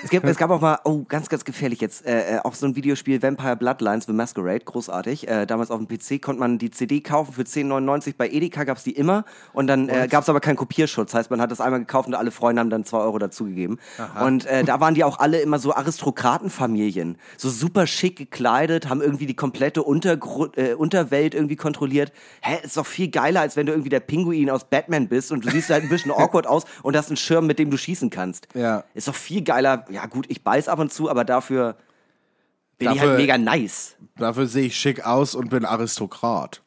[0.03, 2.67] Es, gibt, es gab auch mal, oh, ganz, ganz gefährlich jetzt, äh, äh, auch so
[2.67, 5.29] ein Videospiel Vampire Bloodlines The Masquerade, großartig.
[5.29, 8.15] Äh, damals auf dem PC konnte man die CD kaufen für 10,99.
[8.17, 11.15] Bei Edeka gab's die immer und dann äh, gab's aber keinen Kopierschutz.
[11.15, 13.79] Heißt, man hat das einmal gekauft und alle Freunde haben dann zwei Euro dazugegeben.
[14.21, 17.19] Und äh, da waren die auch alle immer so Aristokratenfamilien.
[17.37, 22.13] So super schick gekleidet, haben irgendwie die komplette Untergru äh, Unterwelt irgendwie kontrolliert.
[22.43, 25.45] Hä, ist doch viel geiler, als wenn du irgendwie der Pinguin aus Batman bist und
[25.45, 28.11] du siehst halt ein bisschen awkward aus und hast einen Schirm, mit dem du schießen
[28.11, 28.49] kannst.
[28.55, 28.85] Ja.
[28.95, 29.74] Ist doch viel geiler.
[29.91, 31.77] Ja gut, ich beiß ab und zu, aber dafür
[32.79, 33.97] bin ich Dafür- halt mega nice.
[34.17, 36.63] Dafür sehe ich schick aus und bin Aristokrat.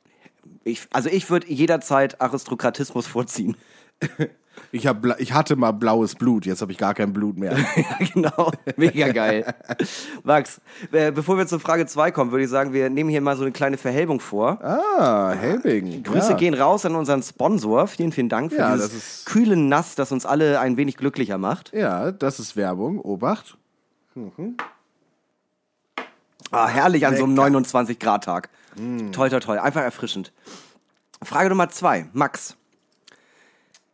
[0.64, 3.56] Ich, also ich würde jederzeit Aristokratismus vorziehen.
[4.72, 7.58] Ich, hab, ich hatte mal blaues Blut, jetzt habe ich gar kein Blut mehr.
[7.76, 8.52] ja, genau.
[8.76, 9.54] Mega geil.
[10.24, 10.60] Max,
[10.92, 13.44] äh, bevor wir zur Frage 2 kommen, würde ich sagen, wir nehmen hier mal so
[13.44, 14.62] eine kleine Verhelbung vor.
[14.64, 16.04] Ah, Helbing.
[16.04, 16.38] Grüße ja.
[16.38, 17.88] gehen raus an unseren Sponsor.
[17.88, 20.98] Vielen, vielen Dank für Ja, dieses das ist- kühle Nass, das uns alle ein wenig
[20.98, 21.72] glücklicher macht.
[21.74, 23.00] Ja, das ist Werbung.
[23.00, 23.58] Obacht.
[26.52, 27.50] Ah, herrlich an so einem Lecker.
[27.50, 27.56] Mm.
[27.64, 28.50] 29-Grad-Tag.
[29.12, 29.60] Toll, toll, toll.
[29.60, 30.32] Einfach erfrischend.
[31.24, 32.08] Frage Nummer zwei.
[32.14, 32.56] Max,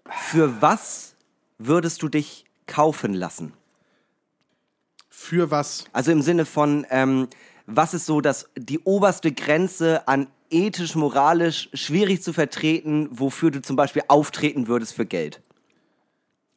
[0.09, 1.15] für was
[1.57, 3.53] würdest du dich kaufen lassen?
[5.09, 5.85] Für was?
[5.93, 7.27] Also im Sinne von, ähm,
[7.65, 13.61] was ist so das, die oberste Grenze an ethisch, moralisch schwierig zu vertreten, wofür du
[13.61, 15.41] zum Beispiel auftreten würdest für Geld?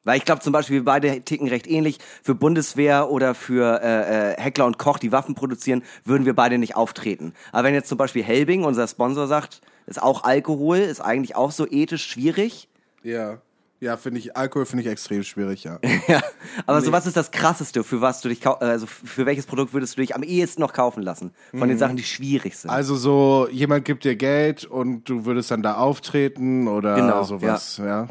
[0.05, 1.99] Weil ich glaube zum Beispiel, wir beide ticken recht ähnlich.
[2.23, 6.59] Für Bundeswehr oder für äh, äh, Heckler und Koch, die Waffen produzieren, würden wir beide
[6.59, 7.35] nicht auftreten.
[7.51, 11.51] Aber wenn jetzt zum Beispiel Helbing, unser Sponsor, sagt, ist auch Alkohol, ist eigentlich auch
[11.51, 12.69] so ethisch schwierig.
[13.03, 13.39] Ja.
[13.79, 15.79] Ja, finde ich, Alkohol finde ich extrem schwierig, ja.
[16.09, 16.23] Ja.
[16.65, 19.97] Aber so was ist das krasseste, für was du dich also für welches Produkt würdest
[19.97, 21.33] du dich am ehesten noch kaufen lassen?
[21.55, 22.71] Von den Sachen, die schwierig sind.
[22.71, 27.77] Also so, jemand gibt dir Geld und du würdest dann da auftreten oder Genau, sowas,
[27.77, 28.09] ja.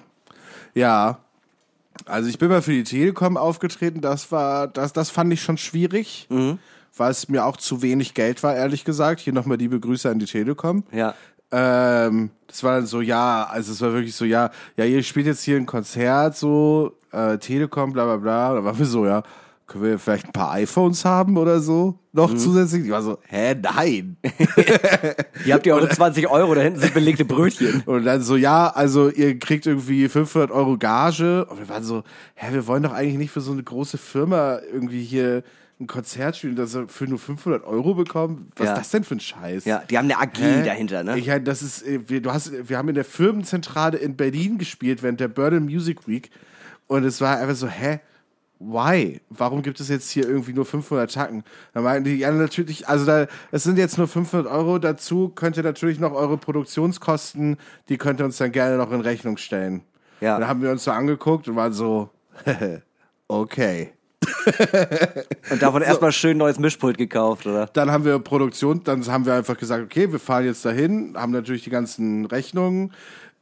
[0.76, 1.17] ja.
[2.06, 5.58] Also ich bin mal für die Telekom aufgetreten, das war, das, das fand ich schon
[5.58, 6.60] schwierig, Mhm.
[6.95, 9.19] weil es mir auch zu wenig Geld war, ehrlich gesagt.
[9.21, 10.84] Hier nochmal liebe Grüße an die Telekom.
[10.91, 11.15] Ja.
[11.51, 15.25] Ähm, das war dann so, ja, also es war wirklich so, ja, ja, ihr spielt
[15.27, 18.53] jetzt hier ein Konzert, so, äh, Telekom, bla bla bla.
[18.55, 19.23] Da waren wir so, ja,
[19.67, 21.97] können wir vielleicht ein paar iPhones haben oder so?
[22.13, 22.38] Noch Mhm.
[22.38, 22.86] zusätzlich?
[22.86, 24.17] Ich war so, hä, nein.
[25.45, 27.81] Ihr habt ja eure 20 Euro, da hinten sind belegte Brötchen.
[27.86, 31.45] Und dann so, ja, also ihr kriegt irgendwie 500 Euro Gage.
[31.45, 32.03] Und wir waren so,
[32.36, 35.43] hä, wir wollen doch eigentlich nicht für so eine große Firma irgendwie hier
[35.79, 38.49] ein Konzert spielen, das für nur 500 Euro bekommen.
[38.55, 38.73] Was Ja.
[38.73, 39.65] ist das denn für ein Scheiß?
[39.65, 40.63] Ja, die haben eine AG Hä?
[40.63, 41.17] dahinter, ne?
[41.17, 45.03] Ich, das ist, äh, wir, du hast, wir haben in der Firmenzentrale in Berlin gespielt
[45.03, 46.29] während der Berlin Music Week.
[46.88, 47.99] Und es war einfach so, hä?
[48.59, 49.19] Why?
[49.29, 51.43] Warum gibt es jetzt hier irgendwie nur 500 Tacken?
[51.73, 54.79] Da meinten die, ja, natürlich, also da, es sind jetzt nur 500 Euro.
[54.79, 57.57] Dazu könnt ihr natürlich noch eure Produktionskosten,
[57.89, 59.81] die könnt ihr uns dann gerne noch in Rechnung stellen.
[60.21, 60.39] Ja.
[60.39, 62.09] Dann haben wir uns so angeguckt und waren so,
[63.27, 63.91] okay.
[65.51, 67.67] Und davon erstmal schön neues Mischpult gekauft, oder?
[67.73, 71.31] Dann haben wir Produktion, dann haben wir einfach gesagt, okay, wir fahren jetzt dahin, haben
[71.31, 72.93] natürlich die ganzen Rechnungen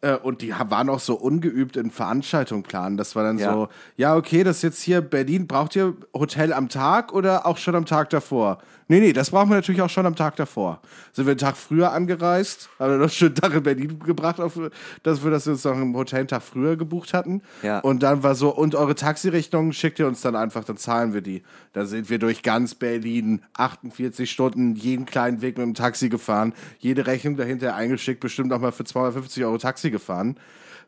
[0.01, 2.97] äh, und die waren auch so ungeübt in Veranstaltung planen.
[2.97, 3.53] Das war dann Ja.
[3.53, 3.67] so,
[3.97, 7.75] ja, okay, das ist jetzt hier Berlin, braucht ihr Hotel am Tag oder auch schon
[7.75, 8.59] am Tag davor?
[8.93, 10.79] Nee, nee, das brauchen wir natürlich auch schon am Tag davor.
[11.13, 14.39] Sind wir einen Tag früher angereist, haben wir noch einen schönen Tag in Berlin gebracht,
[14.39, 14.59] auf,
[15.01, 17.41] dass wir das uns noch im Hotel einen Tag früher gebucht hatten.
[17.63, 17.79] Ja.
[17.79, 21.21] Und dann war so, und eure Taxirechnungen schickt ihr uns dann einfach, dann zahlen wir
[21.21, 21.41] die.
[21.71, 26.53] Da sind wir durch ganz Berlin 48 Stunden jeden kleinen Weg mit dem Taxi gefahren,
[26.77, 30.37] jede Rechnung dahinter eingeschickt, bestimmt auch mal für 250 Euro Taxi gefahren.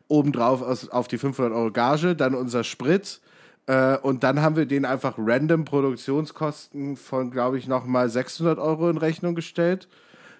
[0.06, 3.20] Obendrauf aus, auf die 500 Euro Gage, dann unser Sprit.
[3.66, 8.88] Äh, und dann haben wir denen einfach random Produktionskosten von, glaube ich, nochmal 600 Euro
[8.88, 9.88] in Rechnung gestellt.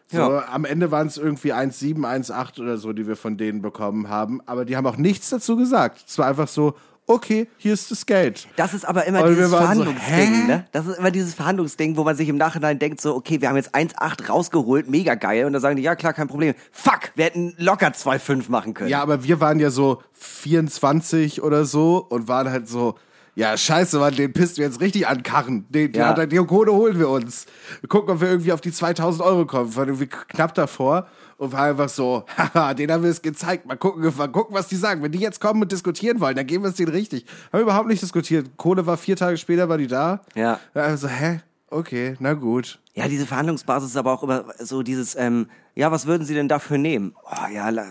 [0.09, 0.49] So, Ja.
[0.53, 4.41] Am Ende waren es irgendwie 1,7, 1,8 oder so, die wir von denen bekommen haben.
[4.47, 6.05] Aber die haben auch nichts dazu gesagt.
[6.07, 6.75] Es war einfach so,
[7.09, 8.47] okay, hier ist das Geld.
[8.57, 10.47] Das ist aber immer dieses so, Verhandlungsding, hä?
[10.47, 10.67] ne?
[10.73, 13.57] Das ist immer dieses Verhandlungsding, wo man sich im Nachhinein denkt so, okay, wir haben
[13.57, 15.47] jetzt 1,8 rausgeholt, mega geil.
[15.47, 16.55] Und dann sagen die, ja klar, kein Problem.
[16.71, 18.91] Fuck, wir hätten locker 2,5 machen können.
[18.91, 22.95] Ja, aber wir waren ja so 24 oder so und waren halt so,
[23.37, 25.67] ja, scheiße, Mann, den pisst wir jetzt richtig an Karren.
[25.69, 26.17] Den, Ja.
[26.17, 26.25] ja.
[26.27, 27.45] die Kohle holen wir uns.
[27.81, 29.71] Wir gucken, ob wir irgendwie auf die 2000 Euro kommen.
[29.73, 33.67] Wir waren irgendwie knapp davor und war einfach so, haha, den haben wir es gezeigt.
[33.67, 35.03] Mal gucken, mal gucken, was die sagen.
[35.03, 37.27] Wenn die jetzt kommen und diskutieren wollen, dann geben wir es denen richtig.
[37.53, 38.57] Haben wir überhaupt nicht diskutiert.
[38.57, 40.23] Kohle war vier Tage später, war die da.
[40.35, 40.59] Ja.
[40.73, 41.41] Also, hä?
[41.69, 42.79] Okay, na gut.
[42.95, 46.49] Ja, diese Verhandlungsbasis ist aber auch immer so dieses, ähm, ja, was würden Sie denn
[46.49, 47.15] dafür nehmen?
[47.25, 47.85] Oh, ja, la,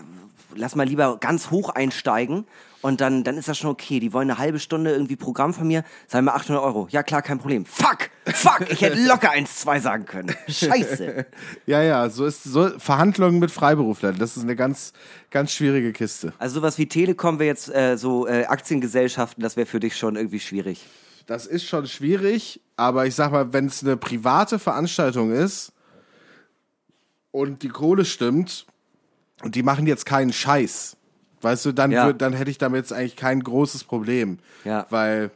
[0.56, 2.46] lass mal lieber ganz hoch einsteigen
[2.86, 3.98] und dann, dann ist das schon okay.
[3.98, 6.86] Die wollen eine halbe Stunde irgendwie Programm von mir, sagen wir 800 Euro.
[6.90, 7.66] Ja, klar, kein Problem.
[7.66, 10.34] Fuck, fuck, ich hätte locker 1,2 sagen können.
[10.48, 11.26] Scheiße.
[11.66, 14.18] Ja, ja, so ist so Verhandlungen mit Freiberuflern.
[14.18, 14.92] Das ist eine ganz,
[15.30, 16.32] ganz schwierige Kiste.
[16.38, 20.14] Also sowas wie Telekom wäre jetzt äh, so äh, Aktiengesellschaften, das wäre für dich schon
[20.14, 20.86] irgendwie schwierig.
[21.26, 25.72] das ist schon schwierig, aber ich sag mal, wenn es eine private Veranstaltung ist
[27.32, 28.66] und die Kohle stimmt
[29.42, 30.95] und die machen jetzt keinen Scheiß,
[31.42, 32.06] weißt du, dann, Ja.
[32.06, 34.38] würd, dann hätte ich damit jetzt eigentlich kein großes Problem.
[34.64, 34.86] Ja.
[34.90, 35.30] Weil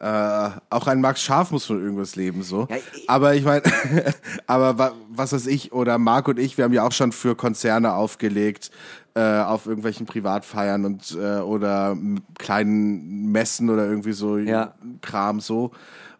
[0.00, 2.66] äh, auch ein Max Scharf muss von irgendwas leben, so.
[2.70, 3.62] Ja, ich- aber ich meine,
[4.46, 7.34] aber wa, was weiß ich, oder Marc und ich, wir haben ja auch schon für
[7.36, 8.70] Konzerne aufgelegt,
[9.14, 11.98] äh, auf irgendwelchen Privatfeiern und äh, oder
[12.38, 14.72] kleinen Messen oder irgendwie so Ja.
[15.02, 15.72] Kram so.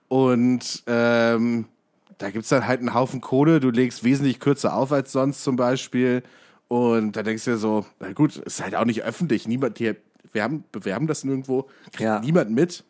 [0.08, 1.64] Und ähm,
[2.18, 5.56] da gibt's dann halt einen Haufen Kohle, du legst wesentlich kürzer auf als sonst zum
[5.56, 6.22] Beispiel.
[6.70, 9.48] Und da denkst du dir so, na gut, ist halt auch nicht öffentlich.
[9.48, 9.96] Niemand hier,
[10.32, 12.20] wir haben, bewerben das nirgendwo, kriegt Ja.
[12.20, 12.84] niemand mit.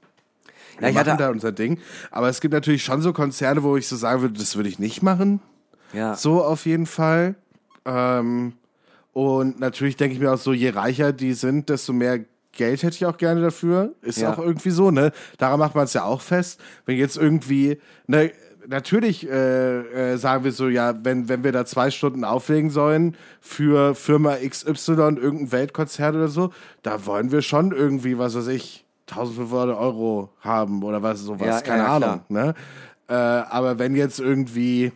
[0.77, 1.79] Wir Ja, ich machen hatte- da unser Ding.
[2.11, 4.79] Aber es gibt natürlich schon so Konzerne, wo ich so sagen würde, das würde ich
[4.79, 5.41] nicht machen.
[5.95, 6.15] Ja.
[6.15, 7.37] So auf jeden Fall.
[7.87, 8.53] Ähm,
[9.15, 12.21] und natürlich denke ich mir auch so, je reicher die sind, desto mehr
[12.53, 13.95] Geld hätte ich auch gerne dafür.
[14.03, 14.35] Ist Ja.
[14.35, 15.13] auch irgendwie so, ne?
[15.39, 16.61] Daran macht man es ja auch fest.
[16.85, 18.31] Wenn jetzt irgendwie, ne,
[18.71, 23.17] natürlich äh, äh, sagen wir so, ja, wenn, wenn wir da zwei Stunden auflegen sollen
[23.41, 26.53] für Firma XY, irgendein Weltkonzert oder so,
[26.83, 31.61] da wollen wir schon irgendwie, was weiß ich, 1500 Euro haben oder was, sowas, Ja,
[31.61, 32.55] keine ja, Ahnung, ne?
[33.09, 34.93] Äh, aber wenn jetzt irgendwie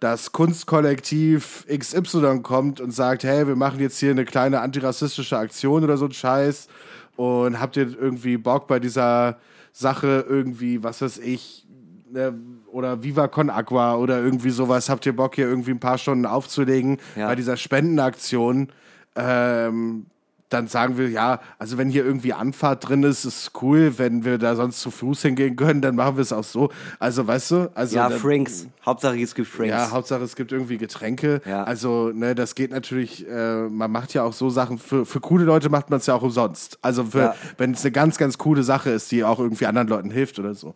[0.00, 5.84] das Kunstkollektiv XY kommt und sagt, hey, wir machen jetzt hier eine kleine antirassistische Aktion
[5.84, 6.68] oder so ein Scheiß
[7.16, 9.36] und habt ihr irgendwie Bock bei dieser
[9.72, 11.63] Sache irgendwie, was weiß ich,
[12.10, 12.34] ne,
[12.70, 16.26] oder Viva Con Aqua oder irgendwie sowas, habt ihr Bock hier irgendwie ein paar Stunden
[16.26, 17.26] aufzulegen Ja.
[17.28, 18.68] bei dieser Spendenaktion,
[19.16, 20.06] ähm,
[20.50, 24.38] dann sagen wir, ja, also wenn hier irgendwie Anfahrt drin ist, ist cool, wenn wir
[24.38, 26.70] da sonst zu Fuß hingehen können, dann machen wir es auch so.
[27.00, 28.68] Also, weißt du, also Ja, dann- Frinks.
[28.86, 29.70] Hauptsache es gibt Frinks.
[29.70, 31.40] ja, Hauptsache es gibt irgendwie Getränke.
[31.44, 31.64] Ja.
[31.64, 35.44] Also, ne, das geht natürlich, äh, man macht ja auch so Sachen, für, für coole
[35.44, 36.78] Leute macht man es ja auch umsonst.
[36.82, 37.34] Also, Ja.
[37.58, 40.54] wenn es eine ganz, ganz coole Sache ist, die auch irgendwie anderen Leuten hilft oder
[40.54, 40.74] so.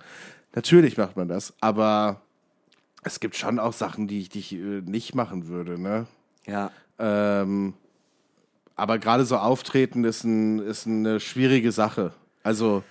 [0.54, 2.20] Natürlich macht man das, aber
[3.04, 6.06] es gibt schon auch Sachen, die ich, die ich äh, nicht machen würde, ne?
[6.46, 6.70] ja.
[6.98, 7.74] Ähm,
[8.74, 12.12] aber gerade so auftreten ist, ein, ist eine schwierige Sache.
[12.44, 12.84] Also,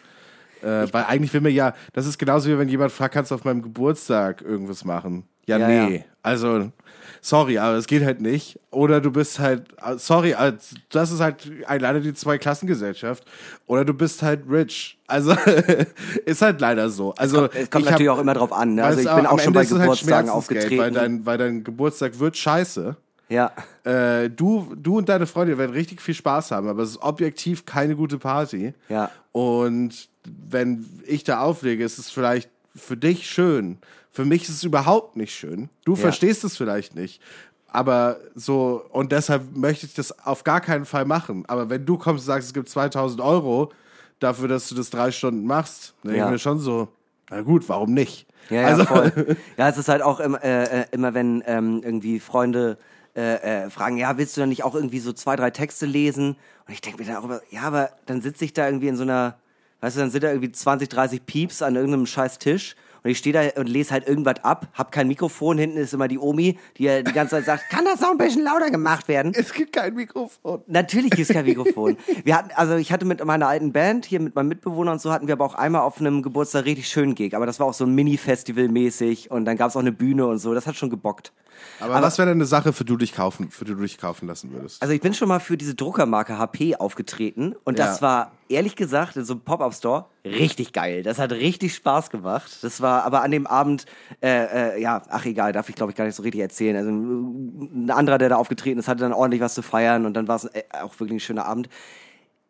[0.62, 3.36] äh, weil eigentlich will mir ja, das ist genauso wie wenn jemand fragt, kannst du
[3.36, 5.24] auf meinem Geburtstag irgendwas machen?
[5.46, 5.98] Ja, Ja, nee.
[5.98, 6.04] ja.
[6.22, 6.72] Also,
[7.22, 8.60] sorry, aber es geht halt nicht.
[8.72, 10.54] Oder du bist halt, äh, sorry, äh,
[10.90, 13.24] das ist halt leider die Zweiklassengesellschaft.
[13.66, 14.98] Oder du bist halt rich.
[15.08, 15.36] Also,
[16.26, 17.14] ist halt leider so.
[17.16, 18.76] Also, Es kommt ich natürlich hab- auch immer drauf an.
[18.76, 18.84] Ne?
[18.84, 20.32] Also ich bin auch schon Ende bei es halt Geburtstagen Schmerzensgeld,
[20.64, 20.78] aufgetreten.
[20.82, 22.96] Weil dein, weil dein Geburtstag wird scheiße.
[23.30, 23.52] ja.
[23.84, 27.66] Äh, du, du und deine Freunde werden richtig viel Spaß haben, aber es ist objektiv
[27.66, 28.74] keine gute Party.
[28.90, 29.10] Ja.
[29.32, 30.10] Und
[30.50, 33.78] wenn ich da auflege, ist es vielleicht für dich schön.
[34.18, 35.70] Für mich ist es überhaupt nicht schön.
[35.86, 37.22] Du verstehst es vielleicht nicht.
[37.68, 41.44] Aber so, und deshalb möchte ich das auf gar keinen Fall machen.
[41.48, 43.72] Aber wenn du kommst und sagst, es gibt 2000 Euro
[44.20, 46.26] dafür, dass du das drei Stunden machst, dann denke Ja.
[46.26, 46.88] ich mir schon so,
[47.30, 48.26] na gut, warum nicht?
[48.50, 49.38] Ja, ja, Also- voll.
[49.56, 52.80] Ja, es ist halt auch immer, äh, äh, immer wenn ähm, irgendwie Freunde
[53.16, 56.38] äh, äh, fragen, ja, willst du dann nicht auch irgendwie so zwei, drei Texte lesen?
[56.68, 58.96] Und ich denke mir dann auch immer, ja, aber dann sitze ich da irgendwie in
[58.96, 59.38] so einer,
[59.82, 62.76] weißt du, dann sind da irgendwie 20, 30 Pieps an irgendeinem scheiß Tisch
[63.08, 66.08] und ich stehe da und lese halt irgendwas ab, hab kein Mikrofon, hinten ist immer
[66.10, 69.08] die Omi, die ja die ganze Zeit sagt, kann das noch ein bisschen lauter gemacht
[69.08, 69.32] werden?
[69.34, 70.62] Es gibt kein Mikrofon.
[70.68, 71.96] Natürlich ist kein Mikrofon.
[72.26, 75.12] Wir hatten, also ich hatte mit meiner alten Band, hier mit meinem Mitbewohner und so,
[75.14, 77.34] hatten wir aber auch einmal auf einem Geburtstag richtig schönen Gig.
[77.36, 80.28] Aber das war auch so ein Mini-Festival mäßig und dann gab es auch eine Bühne
[80.28, 80.54] und so.
[80.54, 81.32] Das hat schon gebockt.
[81.80, 84.28] Aber, was wäre denn eine Sache, für du dich kaufen, für die du dich kaufen
[84.28, 84.82] lassen würdest?
[84.82, 88.02] Also ich bin schon mal für diese Druckermarke HP aufgetreten und das Ja.
[88.02, 91.04] war ehrlich gesagt in so einem Pop-Up-Store richtig geil.
[91.04, 92.60] Das hat richtig Spaß gemacht.
[92.62, 93.86] Das war aber an dem Abend,
[94.22, 96.76] äh, äh, ja, ach egal, darf ich glaube ich gar nicht so richtig erzählen.
[96.76, 100.28] Also ein anderer, der da aufgetreten ist, hatte dann ordentlich was zu feiern und dann
[100.28, 101.70] war es äh, auch wirklich ein schöner Abend.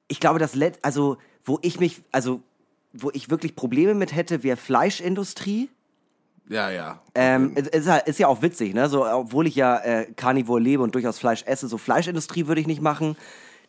[0.08, 2.42] Ich glaube, das Let also wo ich mich, also
[2.94, 5.70] wo ich wirklich Probleme mit hätte, wäre Fleischindustrie.
[6.50, 7.02] Ja, ja.
[7.14, 8.88] Ähm, ist, halt- ist ja auch witzig, ne?
[8.90, 12.68] So, obwohl ich ja äh, Carnivore lebe und durchaus Fleisch esse, so Fleischindustrie würde ich
[12.68, 13.18] nicht machen.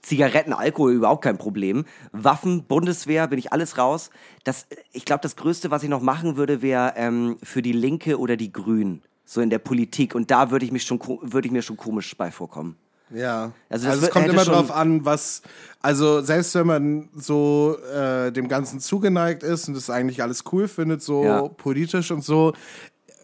[0.03, 1.85] Zigaretten, Alkohol überhaupt kein Problem.
[2.13, 4.11] Waffen, Bundeswehr, bin ich alles raus.
[4.45, 8.19] Das, ich glaube, das Größte, was ich noch machen würde, wäre ähm, für die Linke
[8.19, 9.03] oder die Grünen.
[9.25, 10.15] So in der Politik.
[10.15, 12.77] Und da würde ich mich schon, ko- würde ich mir schon komisch bei vorkommen.
[13.11, 13.53] Ja.
[13.69, 15.43] Also Also, es kommt immer drauf an, was,
[15.81, 20.69] also selbst wenn man so äh, dem Ganzen zugeneigt ist und das eigentlich alles cool
[20.69, 21.43] findet, so Ja.
[21.49, 22.53] politisch und so,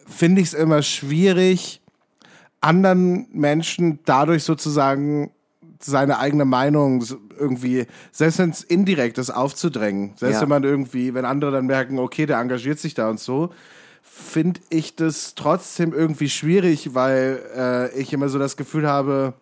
[0.07, 1.83] finde ich es immer schwierig,
[2.61, 5.31] anderen Menschen dadurch sozusagen
[5.85, 7.05] seine eigene Meinung
[7.39, 10.13] irgendwie, selbst wenn es indirekt ist, aufzudrängen.
[10.17, 10.43] Selbst Ja.
[10.43, 13.51] wenn man irgendwie, wenn andere dann merken, okay, der engagiert sich da und so,
[14.03, 19.35] finde ich das trotzdem irgendwie schwierig, weil äh, ich immer so das Gefühl habe,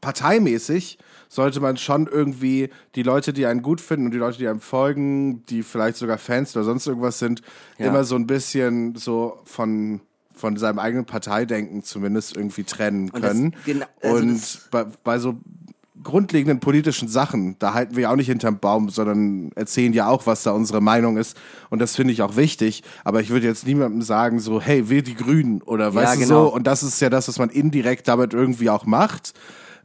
[0.00, 0.98] parteimäßig
[1.28, 4.60] sollte man schon irgendwie die Leute, die einen gut finden und die Leute, die einem
[4.60, 7.40] folgen, die vielleicht sogar Fans oder sonst irgendwas sind,
[7.78, 7.86] Ja.
[7.86, 10.00] immer so ein bisschen so von
[10.42, 13.54] von seinem eigenen Parteidenken zumindest irgendwie trennen Und das- können.
[13.64, 15.36] genau, also und bei, bei so
[16.02, 20.26] grundlegenden politischen Sachen, da halten wir ja auch nicht hinterm Baum, sondern erzählen ja auch,
[20.26, 21.36] was da unsere Meinung ist.
[21.70, 22.82] Und das finde ich auch wichtig.
[23.04, 26.46] Aber ich würde jetzt niemandem sagen, so, hey, wähl die Grünen oder weißt du genau.
[26.46, 26.52] so.
[26.52, 29.32] Und das ist ja das, was man indirekt damit irgendwie auch macht.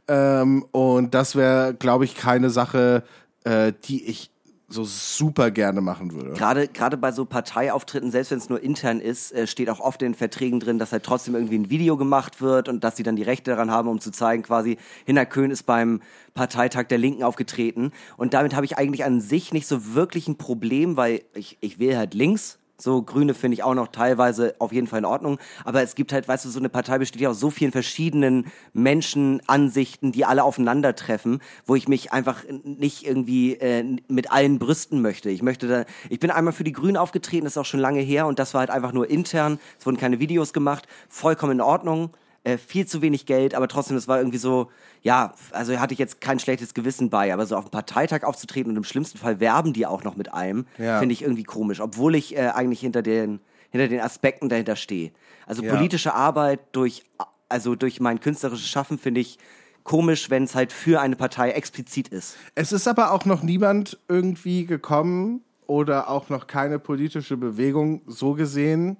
[0.08, 3.04] Ähm, und das wäre, glaube ich, keine Sache,
[3.44, 4.32] äh, die ich
[4.70, 6.32] so super gerne machen würde.
[6.32, 10.02] Gerade, gerade bei so Parteiauftritten, selbst wenn es nur intern ist, äh, steht auch oft
[10.02, 13.02] in den Verträgen drin, dass halt trotzdem irgendwie ein Video gemacht wird und dass sie
[13.02, 14.76] dann die Rechte daran haben, um zu zeigen, quasi,
[15.06, 16.02] Hinner Köhn ist beim
[16.34, 17.92] Parteitag der Linken aufgetreten.
[18.18, 21.78] Und damit habe ich eigentlich an sich nicht so wirklich ein Problem, weil ich, ich
[21.78, 22.57] wähle halt links.
[22.80, 25.38] So Grüne finde ich auch noch teilweise auf jeden Fall in Ordnung.
[25.64, 28.46] Aber es gibt halt, weißt du, so eine Partei besteht ja aus so vielen verschiedenen
[28.72, 35.02] Menschen, Ansichten, die alle aufeinandertreffen, wo ich mich einfach nicht irgendwie äh, mit allen brüsten
[35.02, 35.28] möchte.
[35.28, 38.00] Ich möchte da, ich bin einmal für die Grünen aufgetreten, das ist auch schon lange
[38.00, 39.58] her und das war halt einfach nur intern.
[39.78, 42.10] Es wurden keine Videos gemacht, vollkommen in Ordnung.
[42.48, 44.70] Äh, viel zu wenig Geld, aber trotzdem, das war irgendwie so,
[45.02, 48.70] ja, also hatte ich jetzt kein schlechtes Gewissen bei, aber so auf dem Parteitag aufzutreten
[48.72, 50.98] und im schlimmsten Fall werben die auch noch mit einem, Ja.
[50.98, 55.10] finde ich irgendwie komisch, obwohl ich äh, eigentlich hinter den, hinter den Aspekten dahinter stehe.
[55.46, 55.74] Also Ja.
[55.74, 57.04] politische Arbeit durch,
[57.50, 59.38] also durch mein künstlerisches Schaffen finde ich
[59.84, 62.36] komisch, wenn es halt für eine Partei explizit ist.
[62.54, 68.32] Es ist aber auch noch niemand irgendwie gekommen oder auch noch keine politische Bewegung so
[68.32, 68.96] gesehen,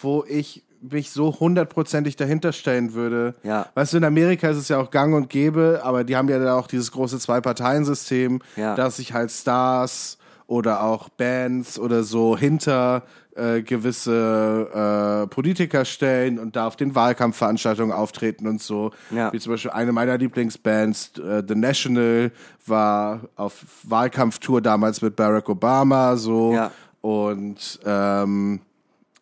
[0.00, 3.34] wo ich mich so hundertprozentig dahinter stellen würde.
[3.42, 3.66] Ja.
[3.74, 6.38] Weißt du, in Amerika ist es ja auch gang und gäbe, aber die haben ja
[6.38, 8.74] da auch dieses große Zwei-Parteien-System, Ja.
[8.74, 13.02] dass sich halt Stars oder auch Bands oder so hinter
[13.34, 18.92] äh, gewisse äh, Politiker stellen und da auf den Wahlkampfveranstaltungen auftreten und so.
[19.10, 19.32] Ja.
[19.32, 22.30] Wie zum Beispiel eine meiner Lieblingsbands, äh, The National,
[22.66, 26.52] war auf Wahlkampftour damals mit Barack Obama so.
[26.52, 26.70] Ja.
[27.00, 28.60] Und ähm,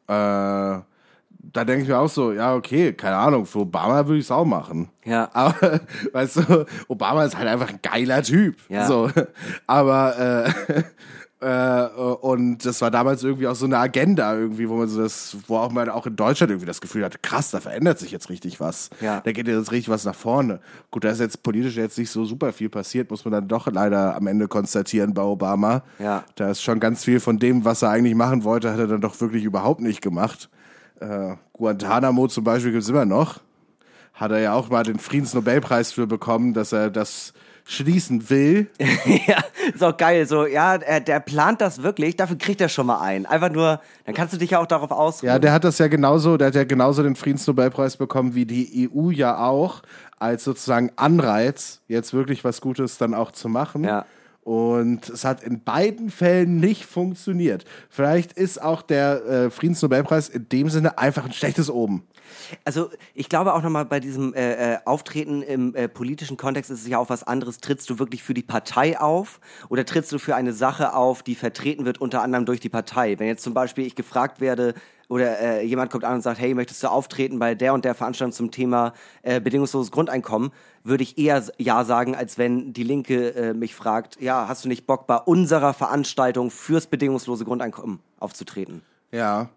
[0.08, 0.12] äh,
[1.42, 4.30] da denke ich mir auch so, ja, okay, keine Ahnung, für Obama würde ich es
[4.30, 4.88] auch machen.
[5.04, 5.28] Ja.
[5.32, 5.80] Aber,
[6.12, 8.56] weißt du, Obama ist halt einfach ein geiler Typ.
[8.68, 8.86] Ja.
[8.86, 9.10] So.
[9.66, 10.82] Aber, äh,
[11.42, 11.88] äh,
[12.20, 15.56] und das war damals irgendwie auch so eine Agenda irgendwie, wo man so das, wo
[15.56, 18.60] auch man auch in Deutschland irgendwie das Gefühl hatte, krass, da verändert sich jetzt richtig
[18.60, 18.90] was.
[19.00, 19.20] Ja.
[19.20, 20.60] Da geht jetzt richtig was nach vorne.
[20.92, 23.66] Gut, da ist jetzt politisch jetzt nicht so super viel passiert, muss man dann doch
[23.66, 25.82] leider am Ende konstatieren bei Obama.
[25.98, 26.22] Ja.
[26.36, 29.00] Da ist schon ganz viel von dem, was er eigentlich machen wollte, hat er dann
[29.00, 30.48] doch wirklich überhaupt nicht gemacht.
[31.00, 33.40] Äh, Guantanamo zum Beispiel gibt's immer noch.
[34.14, 37.32] Hat er ja auch mal den Friedensnobelpreis für bekommen, dass er das
[37.64, 38.68] schließen will.
[39.26, 39.38] ja,
[39.72, 40.26] ist auch geil.
[40.26, 43.26] So, ja, er, der plant das wirklich, dafür kriegt er schon mal ein.
[43.26, 45.28] Einfach nur, dann kannst du dich ja auch darauf ausruhen.
[45.28, 48.90] Ja, der hat das ja genauso, der hat ja genauso den Friedensnobelpreis bekommen wie die
[48.94, 49.82] EU ja auch,
[50.18, 53.84] als sozusagen Anreiz, jetzt wirklich was Gutes dann auch zu machen.
[53.84, 54.04] Ja.
[54.42, 57.64] Und es hat in beiden Fällen nicht funktioniert.
[57.88, 62.02] Vielleicht ist auch der äh, Friedensnobelpreis in dem Sinne einfach ein schlechtes Oben.
[62.64, 66.82] Also ich glaube auch nochmal bei diesem äh, äh, Auftreten im äh, politischen Kontext ist
[66.82, 67.58] es ja auch was anderes.
[67.58, 71.34] Trittst du wirklich für die Partei auf oder trittst du für eine Sache auf, die
[71.34, 73.18] vertreten wird unter anderem durch die Partei?
[73.18, 74.74] Wenn jetzt zum Beispiel ich gefragt werde
[75.08, 77.94] oder äh, jemand kommt an und sagt, hey, möchtest du auftreten bei der und der
[77.94, 80.52] Veranstaltung zum Thema äh, bedingungsloses Grundeinkommen,
[80.84, 84.68] würde ich eher ja sagen, als wenn die Linke äh, mich fragt, ja, hast du
[84.68, 88.82] nicht Bock bei unserer Veranstaltung fürs bedingungslose Grundeinkommen aufzutreten?
[89.12, 89.50] Ja,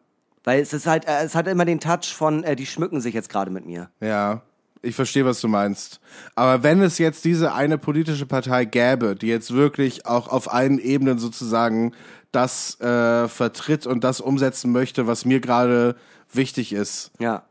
[0.46, 3.14] Weil es ist halt, äh, es hat immer den Touch von, äh, die schmücken sich
[3.14, 3.90] jetzt gerade mit mir.
[4.00, 4.42] Ja,
[4.84, 6.00] ich verstehe, was du meinst.
[6.36, 10.78] Aber wenn es jetzt diese eine politische Partei gäbe, die jetzt wirklich auch auf allen
[10.78, 11.94] Ebenen sozusagen
[12.36, 15.96] das äh, vertritt und das umsetzen möchte, was mir gerade
[16.32, 17.44] wichtig ist, Ja.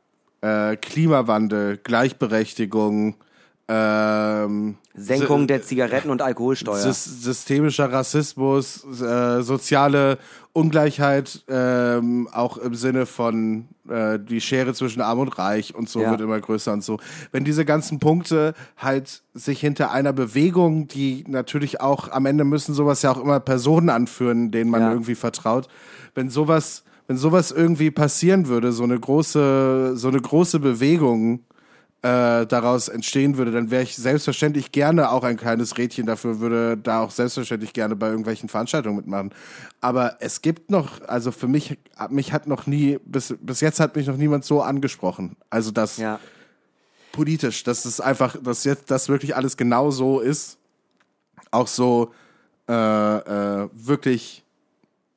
[0.43, 3.17] äh, Klimawandel, Gleichberechtigung,
[3.69, 6.77] ähm, Senkung der Zigaretten- und Alkoholsteuer.
[6.77, 10.19] Sys systemischer Rassismus, äh, soziale
[10.53, 16.01] Ungleichheit, ähm, auch im Sinne von äh, die Schere zwischen Arm und Reich und so
[16.01, 16.11] Ja.
[16.11, 16.99] wird immer größer und so.
[17.33, 22.75] Wenn diese ganzen Punkte halt sich hinter einer Bewegung, die natürlich auch am Ende müssen
[22.75, 24.91] sowas ja auch immer Personen anführen, denen man Ja.
[24.93, 25.69] irgendwie vertraut,
[26.15, 31.41] wenn sowas, wenn sowas irgendwie passieren würde, so eine große, so eine große Bewegung,
[32.05, 36.77] äh, daraus entstehen würde, dann wäre ich selbstverständlich gerne auch ein kleines Rädchen dafür, würde
[36.77, 39.31] da auch selbstverständlich gerne bei irgendwelchen Veranstaltungen mitmachen.
[39.81, 41.79] Aber es gibt noch, also für mich,
[42.11, 45.37] mich hat noch nie, bis, bis jetzt hat mich noch niemand so angesprochen.
[45.49, 46.21] Also das ja.
[47.13, 50.59] politisch, dass es einfach, dass jetzt das wirklich alles genau so ist.
[51.53, 52.13] Auch so
[52.69, 54.44] äh, äh, wirklich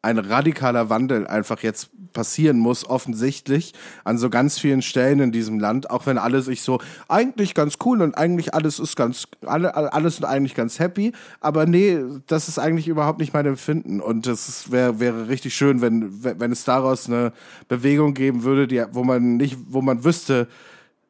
[0.02, 3.74] ein radikaler Wandel einfach jetzt passieren muss, offensichtlich,
[4.04, 7.78] an so ganz vielen Stellen in diesem Land, auch wenn alle sich so eigentlich ganz
[7.86, 12.48] cool und eigentlich alles ist ganz, alle, alles sind eigentlich ganz happy, aber nee, das
[12.48, 14.00] ist eigentlich überhaupt nicht mein Empfinden.
[14.00, 17.34] Und es wäre wäre richtig schön, wenn, wenn es daraus eine
[17.68, 20.48] Bewegung geben würde, die, wo man nicht, wo man wüsste,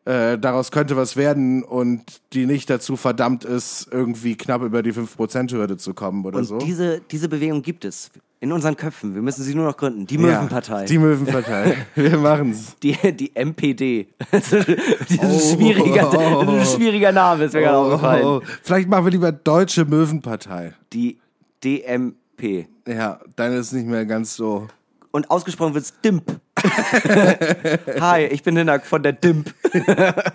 [0.07, 2.01] äh, daraus könnte was werden und
[2.31, 6.57] die nicht dazu verdammt ist, irgendwie knapp über die 5%-Hürde zu kommen oder Und so.
[6.59, 9.15] diese, diese Bewegung gibt es in unseren Köpfen.
[9.15, 10.07] Wir müssen sie nur noch gründen.
[10.07, 10.81] Die Möwenpartei.
[10.81, 11.75] Ja, die Möwenpartei.
[11.95, 12.75] Wir machen's.
[12.83, 14.07] Die, die MPD.
[14.31, 14.77] das ist ein
[15.23, 18.25] Oh, schwieriger, oh, das ist ein schwieriger Name, ist mir gerade aufgefallen.
[18.25, 20.73] Oh, vielleicht machen wir lieber Deutsche Möwenpartei.
[20.93, 21.17] Die
[21.63, 22.67] DMP.
[22.87, 24.67] Ja, dann ist es nicht mehr ganz so.
[25.11, 26.39] Und ausgesprochen wird's DIMP.
[27.99, 29.53] Hi, ich bin Hinak von der DIMP.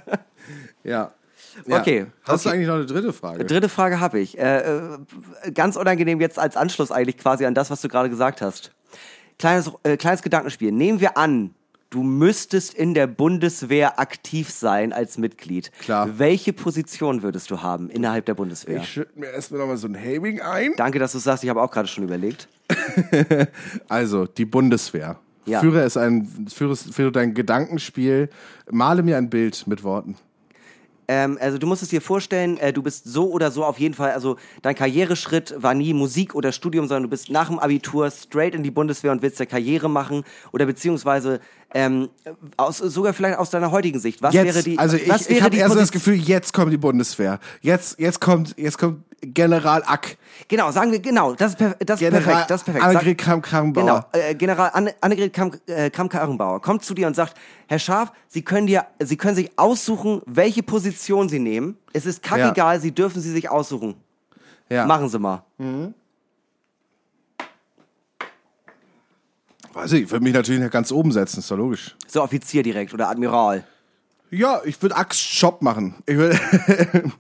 [0.85, 1.13] Ja.
[1.67, 1.81] ja.
[1.81, 2.57] Okay, Hast du okay.
[2.57, 3.45] eigentlich noch eine dritte Frage?
[3.45, 4.37] Dritte Frage habe ich.
[4.37, 4.99] Äh, äh,
[5.55, 8.73] ganz unangenehm jetzt als Anschluss eigentlich quasi an das, was du gerade gesagt hast.
[9.39, 10.73] Kleines, äh, kleines Gedankenspiel.
[10.73, 11.55] Nehmen wir an,
[11.91, 15.71] du müsstest in der Bundeswehr aktiv sein als Mitglied.
[15.81, 16.19] Klar.
[16.19, 18.79] Welche Position würdest du haben innerhalb der Bundeswehr?
[18.79, 20.73] ich schütte mir erstmal nochmal so ein Having ein.
[20.77, 21.45] Danke, dass du es sagst.
[21.45, 22.49] Ich habe auch gerade schon überlegt.
[23.89, 25.19] Also, die Bundeswehr.
[25.45, 25.61] Ja.
[25.61, 28.29] Führe es ein, führe, führe dein Gedankenspiel,
[28.71, 30.17] male mir ein Bild mit Worten.
[31.09, 33.95] Ähm, also du musst es dir vorstellen, äh, du bist so oder so auf jeden
[33.95, 38.11] Fall, also dein Karriereschritt war nie Musik oder Studium, sondern du bist nach dem Abitur
[38.11, 40.23] straight in die Bundeswehr und willst eine Karriere machen
[40.53, 41.41] oder beziehungsweise
[41.75, 42.09] ähm,
[42.57, 44.23] aus, sogar vielleicht aus deiner heutigen Sicht.
[44.23, 44.79] Was Jetzt, wäre die?
[44.79, 47.39] also ich, was ich habe eher so das Gefühl, jetzt kommt die Bundeswehr.
[47.61, 50.17] Jetzt, jetzt kommt, jetzt kommt General Ack.
[50.49, 51.35] Genau, sagen wir genau.
[51.35, 52.51] Das ist, per das ist General perfekt.
[52.51, 52.85] Das ist perfekt.
[52.85, 53.85] Annegret Kramp-Karrenbauer.
[54.13, 57.35] Genau, äh, General Anne, Annegret Kramp- äh, Kramp-Karrenbauer kommt zu dir und sagt,
[57.69, 61.77] Herr Scharf, Sie können dir, Sie können sich aussuchen, welche Position Sie nehmen.
[61.93, 63.95] Es ist kackegal, Sie dürfen sie sich aussuchen.
[64.69, 64.87] Ja.
[64.87, 65.45] Machen Sie mal.
[69.73, 71.97] Weiß ich, ich würde mich natürlich nach ganz oben setzen, ist doch logisch.
[72.07, 73.65] So Offizier direkt oder Admiral.
[74.31, 75.95] Ja, ich würde Axt Shop machen.
[76.07, 76.39] Ich würde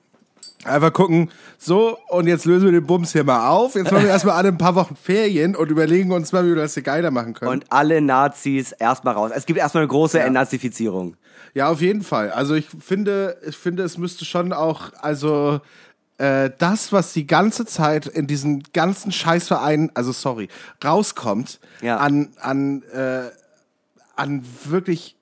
[0.65, 3.75] einfach gucken, so, und jetzt lösen wir den Bums hier mal auf.
[3.75, 6.57] Jetzt machen wir erstmal alle ein paar Wochen Ferien und überlegen uns mal, wie wir
[6.57, 7.51] das hier geiler machen können.
[7.51, 9.31] Und alle Nazis erstmal raus.
[9.35, 11.17] Es gibt erstmal eine große Entnazifizierung.
[11.55, 12.31] Ja, auf jeden Fall.
[12.31, 15.61] Also ich finde, ich finde, es müsste schon auch, also
[16.19, 20.49] äh, das, was die ganze Zeit in diesen ganzen Scheißvereinen, also sorry,
[20.85, 21.97] rauskommt, Ja.
[21.99, 23.31] an, an, äh,
[24.15, 25.17] an wirklich,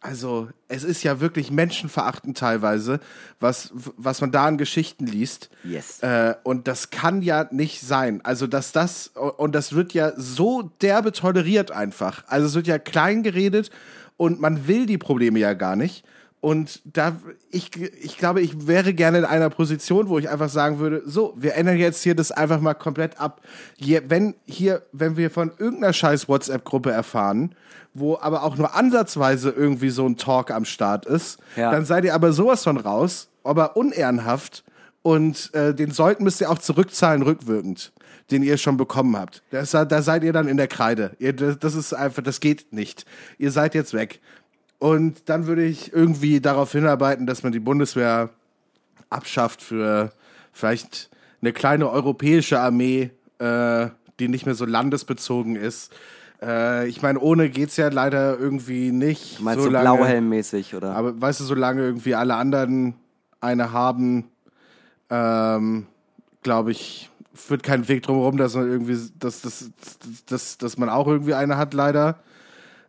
[0.00, 3.00] also es ist ja wirklich menschenverachtend teilweise,
[3.40, 5.50] was, was man da an Geschichten liest.
[5.64, 6.00] Yes.
[6.00, 8.20] Äh, und das kann ja nicht sein.
[8.24, 12.24] Also, dass das, und das wird ja so derbe toleriert einfach.
[12.26, 13.70] Also, es wird ja klein geredet
[14.16, 16.04] und man will die Probleme ja gar nicht.
[16.40, 17.16] Und da,
[17.50, 21.34] ich, ich glaube, ich wäre gerne in einer Position, wo ich einfach sagen würde, so,
[21.36, 23.40] wir ändern jetzt hier das einfach mal komplett ab.
[23.76, 27.54] Hier, wenn hier, wenn wir von irgendeiner scheiß WhatsApp-Gruppe erfahren,
[27.94, 31.70] wo aber auch nur ansatzweise irgendwie so ein Talk am Start ist, Ja.
[31.72, 34.62] dann seid ihr aber sowas von raus, aber unehrenhaft
[35.02, 37.92] und äh, den sollten müsst ihr auch zurückzahlen rückwirkend,
[38.30, 39.42] den ihr schon bekommen habt.
[39.50, 41.12] Das, da seid ihr dann in der Kreide.
[41.18, 43.06] Ihr, das, das ist einfach, das geht nicht.
[43.38, 44.20] Ihr seid jetzt weg.
[44.78, 48.30] Und dann würde ich irgendwie darauf hinarbeiten, dass man die Bundeswehr
[49.08, 50.12] abschafft für
[50.52, 51.10] vielleicht
[51.40, 55.92] eine kleine europäische Armee, äh, die nicht mehr so landesbezogen ist.
[56.42, 59.40] Äh, ich meine, ohne geht's ja leider irgendwie nicht.
[59.40, 60.94] Meinst du solange- Blauhelm-mäßig, oder?
[60.94, 62.94] aber weißt du, solange irgendwie alle anderen
[63.40, 64.24] eine haben,
[65.10, 65.86] ähm,
[66.42, 69.70] glaube ich, führt kein Weg drum herum, dass man irgendwie, dass, dass,
[70.26, 72.18] dass, dass man auch irgendwie eine hat, leider.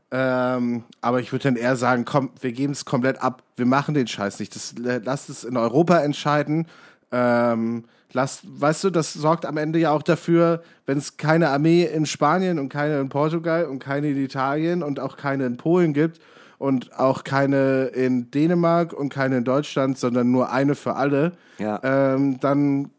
[0.09, 3.43] Ähm, aber ich würde dann eher sagen, komm, wir geben es komplett ab.
[3.57, 4.55] Wir machen den Scheiß nicht.
[4.55, 6.65] Das, äh, lasst es in Europa entscheiden.
[7.11, 7.83] Ähm,
[8.13, 12.05] lasst, weißt du, das sorgt am Ende ja auch dafür, wenn es keine Armee in
[12.05, 16.19] Spanien und keine in Portugal und keine in Italien und auch keine in Polen gibt
[16.57, 21.79] und auch keine in Dänemark und keine in Deutschland, sondern nur eine für alle, Ja.
[21.83, 22.91] ähm, dann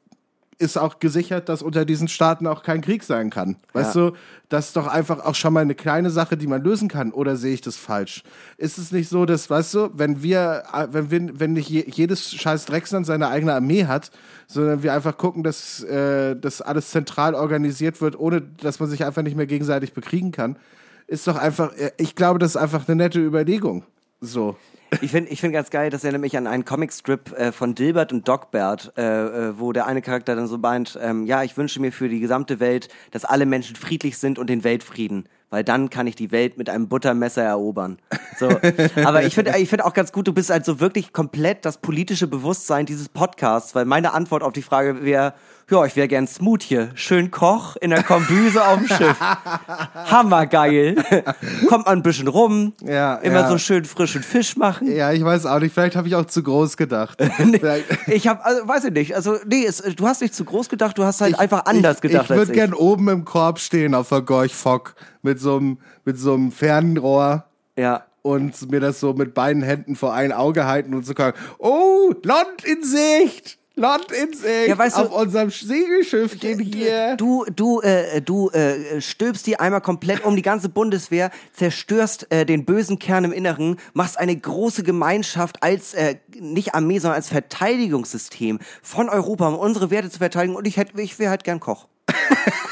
[0.59, 3.57] ist auch gesichert, dass unter diesen Staaten auch kein Krieg sein kann.
[3.75, 4.11] Weißt Ja.
[4.11, 4.17] du,
[4.49, 7.13] das ist doch einfach auch schon mal eine kleine Sache, die man lösen kann.
[7.13, 8.25] Oder sehe ich das falsch?
[8.57, 11.85] Ist es nicht so, dass, weißt du, wenn wir, äh, wenn wir, wenn nicht je,
[11.87, 14.11] jedes scheiß Drecksland seine eigene Armee hat,
[14.49, 19.05] sondern wir einfach gucken, dass äh, das alles zentral organisiert wird, ohne dass man sich
[19.05, 20.57] einfach nicht mehr gegenseitig bekriegen kann,
[21.07, 23.85] ist doch einfach, äh, ich glaube, das ist einfach eine nette Überlegung.
[24.21, 24.57] So.
[25.01, 28.13] Ich finde ich find ganz geil, das erinnert mich an einen Comicstrip äh, von Dilbert
[28.13, 31.81] und Dogbert, äh, äh, wo der eine Charakter dann so meint, ähm, ja, ich wünsche
[31.81, 35.91] mir für die gesamte Welt, dass alle Menschen friedlich sind und den Weltfrieden, weil dann
[35.91, 37.99] kann ich die Welt mit einem Buttermesser erobern.
[38.39, 38.49] So.
[39.05, 41.79] Aber ich finde ich find auch ganz gut, du bist halt so wirklich komplett das
[41.79, 45.35] politische Bewusstsein dieses Podcasts, weil meine Antwort auf die Frage wäre,
[45.71, 46.89] Ja, ich wäre gern Smoothie.
[46.95, 49.17] Schön Koch in der Kombüse auf dem Schiff.
[50.11, 50.95] Hammergeil.
[51.69, 52.73] Kommt man ein bisschen rum.
[52.83, 53.49] Ja, Immer ja.
[53.51, 54.91] so schön frischen Fisch machen.
[54.91, 55.75] Ja, ich weiß auch nicht.
[55.75, 57.19] Vielleicht habe ich auch zu groß gedacht.
[58.07, 59.15] Ich habe, also, weiß ich nicht.
[59.15, 62.03] Also, nee, es, du hast nicht zu groß gedacht, du hast halt einfach anders ich,
[62.03, 62.57] gedacht Ich würde ich.
[62.59, 66.51] gern oben im Korb stehen auf der Gorch Fock mit so einem mit so einem
[66.51, 67.45] Fernrohr
[67.77, 68.05] Ja.
[68.23, 72.13] und mir das so mit beiden Händen vor ein Auge halten und so sagen, oh,
[72.23, 73.59] Land in Sicht!
[73.79, 74.69] Land in Sicht!
[74.69, 77.17] Ja, weißt du- auf unserem Segelschiffchen hier.
[77.17, 82.45] Du, du, äh, du äh, stülpst die einmal komplett um die ganze Bundeswehr, zerstörst äh,
[82.45, 87.29] den bösen Kern im Inneren, machst eine große Gemeinschaft als äh, nicht Armee, sondern als
[87.29, 90.57] Verteidigungssystem von Europa, um unsere Werte zu verteidigen.
[90.57, 91.87] Und ich hätte, ich wäre halt gern Koch.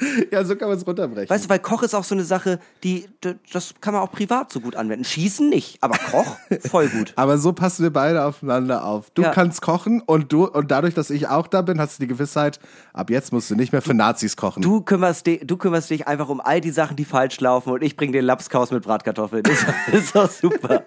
[0.30, 1.28] Ja, so kann man es runterbrechen.
[1.30, 3.06] Weißt du, weil Koch ist auch so eine Sache, die,
[3.52, 5.04] das kann man auch privat so gut anwenden.
[5.04, 6.36] Schießen nicht, aber Koch
[6.70, 7.12] voll gut.
[7.16, 9.10] Aber so passen wir beide aufeinander auf.
[9.10, 9.30] Du Ja.
[9.30, 12.60] kannst kochen und du und dadurch, dass ich auch da bin, hast du die Gewissheit,
[12.92, 14.62] ab jetzt musst du nicht mehr für Nazis kochen.
[14.62, 17.82] Du kümmerst, dich, du kümmerst dich einfach um all die Sachen, die falsch laufen und
[17.82, 19.44] ich bring den Lapskaus mit Bratkartoffeln.
[19.46, 20.84] Ist, ist doch super.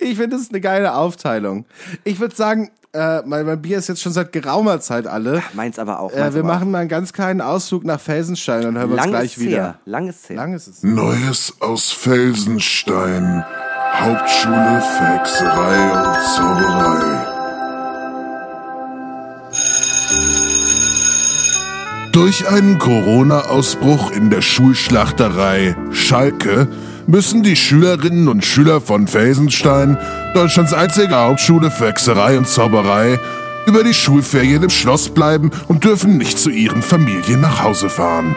[0.00, 1.64] Ich finde es eine geile Aufteilung.
[2.04, 5.44] Ich würde sagen, äh, mein, mein Bier ist jetzt schon seit geraumer Zeit alle.
[5.52, 6.10] Meins aber auch.
[6.12, 6.54] Äh, meins wir aber auch.
[6.54, 9.78] machen mal einen ganz kleinen Ausflug nach Felsenstein und hören wir uns gleich wieder.
[9.84, 10.36] Lang ist her.
[10.36, 10.82] Lang ist es.
[10.82, 13.44] Neues aus Felsenstein.
[13.94, 17.20] Hauptschule für Hexerei und Zauberei.
[22.12, 26.68] Durch einen Corona-Ausbruch in der Schulschlachterei Schalke
[27.06, 29.96] müssen die Schülerinnen und Schüler von Felsenstein,
[30.34, 33.18] Deutschlands einzige Hauptschule für Hexerei und Zauberei,
[33.66, 38.36] über die Schulferien im Schloss bleiben und dürfen nicht zu ihren Familien nach Hause fahren.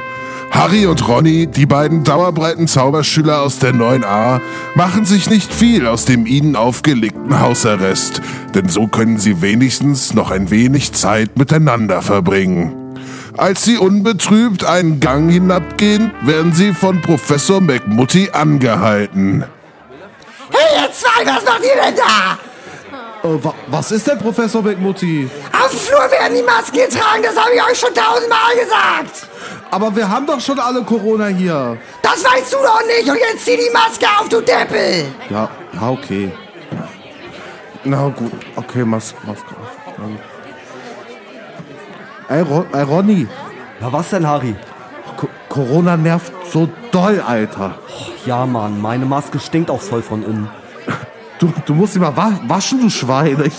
[0.53, 4.39] Harry und Ronny, die beiden dauerbreiten Zauberschüler aus der 9a,
[4.75, 8.21] machen sich nicht viel aus dem ihnen aufgelegten Hausarrest,
[8.53, 12.75] denn so können sie wenigstens noch ein wenig Zeit miteinander verbringen.
[13.35, 19.43] Als sie unbetrübt einen Gang hinabgehen, werden sie von Professor McMutty angehalten.
[20.51, 22.37] Hey, ihr zwei, was macht ihr denn da?
[23.23, 25.29] Äh, wa was ist denn Professor McMutti?
[25.53, 29.27] Auf dem Flur werden die Masken getragen, das habe ich euch schon tausendmal gesagt.
[29.71, 31.77] Aber wir haben doch schon alle Corona hier.
[32.01, 35.05] Das weißt du doch nicht und jetzt zieh die Maske auf, du Deppel.
[35.29, 36.31] Ja, ja, okay.
[37.85, 39.71] Na gut, okay, Mas Maske auf.
[39.97, 40.05] Na.
[42.35, 43.27] Ey, Ro ey, Ronny,
[43.81, 44.55] Ja, was denn, Harry?
[45.17, 47.75] Co Corona nervt so doll, Alter.
[48.25, 50.49] Ja, Mann, meine Maske stinkt auch voll von innen.
[51.43, 53.37] Du, du musst mal wa waschen, du Schwein.
[53.43, 53.53] Ich,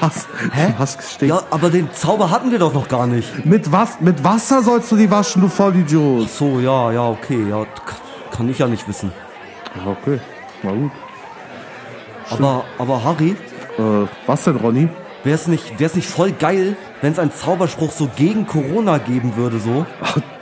[0.00, 0.26] was?
[0.52, 0.74] Hä?
[0.76, 1.28] Was steht?
[1.28, 3.46] Ja, aber den Zauber hatten wir doch noch gar nicht.
[3.46, 6.28] Mit, was, mit Wasser sollst du die waschen, du Vollidiot.
[6.28, 7.64] So, ja, ja, okay, ja,
[8.32, 9.12] kann ich ja nicht wissen.
[9.86, 10.18] Okay,
[10.64, 10.90] na gut.
[12.30, 13.36] Aber, aber Harry,
[13.78, 14.88] Äh, was denn, Ronny?
[15.28, 19.58] Wär's nicht, wär's nicht voll geil, wenn es einen Zauberspruch so gegen Corona geben würde,
[19.58, 19.86] so?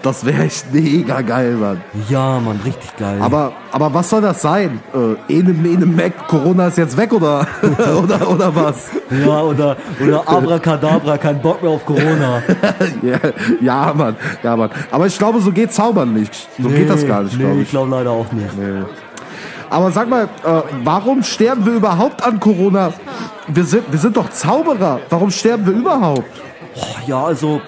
[0.02, 1.80] Das wäre echt mega geil, Mann.
[2.08, 3.18] Ja, Mann, richtig geil.
[3.20, 4.80] Aber, aber was soll das sein?
[4.94, 7.46] Äh, ene, mene, Mac, Corona ist jetzt weg, oder?
[8.02, 8.90] oder, oder was?
[9.10, 12.40] ja, oder, oder Abracadabra, kein Bock mehr auf Corona.
[13.02, 13.18] ja,
[13.60, 14.70] ja, Mann, ja, Mann.
[14.92, 16.48] Aber ich glaube, so geht Zaubern nicht.
[16.62, 17.70] So geht das gar nicht, nee, glaube ich ich.
[17.70, 18.46] glaube leider auch nicht.
[19.70, 22.92] Aber sag mal, äh, warum sterben wir überhaupt an Corona?
[23.48, 25.00] Wir sind, wir sind doch Zauberer.
[25.10, 26.30] Warum sterben wir überhaupt?
[27.06, 27.60] Ja, also,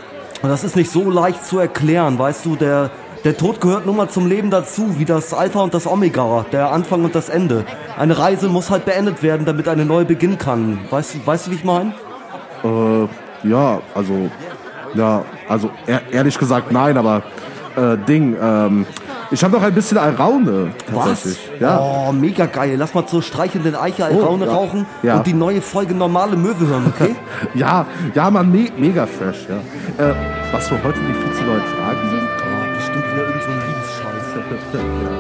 [0.43, 2.91] das ist nicht so leicht zu erklären, weißt du, der,
[3.25, 6.71] der Tod gehört nun mal zum Leben dazu, wie das Alpha und das Omega, der
[6.73, 7.65] Anfang und das Ende.
[7.99, 10.79] Eine Reise muss halt beendet werden, damit eine neue beginnen kann.
[10.91, 11.93] Weißt du, weißt du, wie ich meine?
[12.63, 14.31] Äh, ja, also,
[14.95, 17.23] ja, also ehr, ehrlich gesagt nein, aber
[17.77, 18.87] äh, Ding, ähm,
[19.31, 20.73] ich habe noch ein bisschen Alraune.
[20.91, 21.39] tatsächlich.
[21.61, 21.79] Ja.
[21.81, 22.77] Oh, mega geil.
[22.79, 24.53] Lass mal zur streichelnden Eiche Alraune ja.
[24.53, 25.17] rauchen Ja.
[25.17, 27.15] und die neue Folge normale Möwe hören, okay?
[27.55, 29.57] Ja, ja, man, me mega fresh, ja.
[30.05, 30.15] Äh,
[30.53, 32.29] was für heute die 14 neuen Fragen sind?
[32.29, 35.15] oh, bestimmt wieder irgend so ein Liebesscheiß.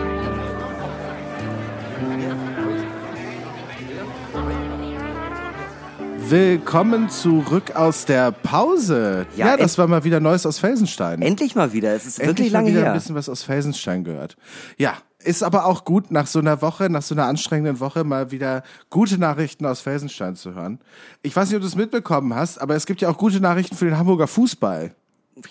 [6.30, 9.26] Willkommen zurück aus der Pause.
[9.34, 11.22] Ja, Ja, das war mal wieder Neues aus Felsenstein.
[11.22, 11.94] Endlich mal wieder.
[11.94, 12.92] Es ist Endlich wirklich mal lange wieder her.
[12.92, 14.36] ein bisschen was aus Felsenstein gehört.
[14.76, 14.92] Ja,
[15.24, 18.62] ist aber auch gut, nach so einer Woche, nach so einer anstrengenden Woche mal wieder
[18.90, 20.80] gute Nachrichten aus Felsenstein zu hören.
[21.22, 23.74] Ich weiß nicht, ob du es mitbekommen hast, aber es gibt ja auch gute Nachrichten
[23.74, 24.94] für den Hamburger Fußball.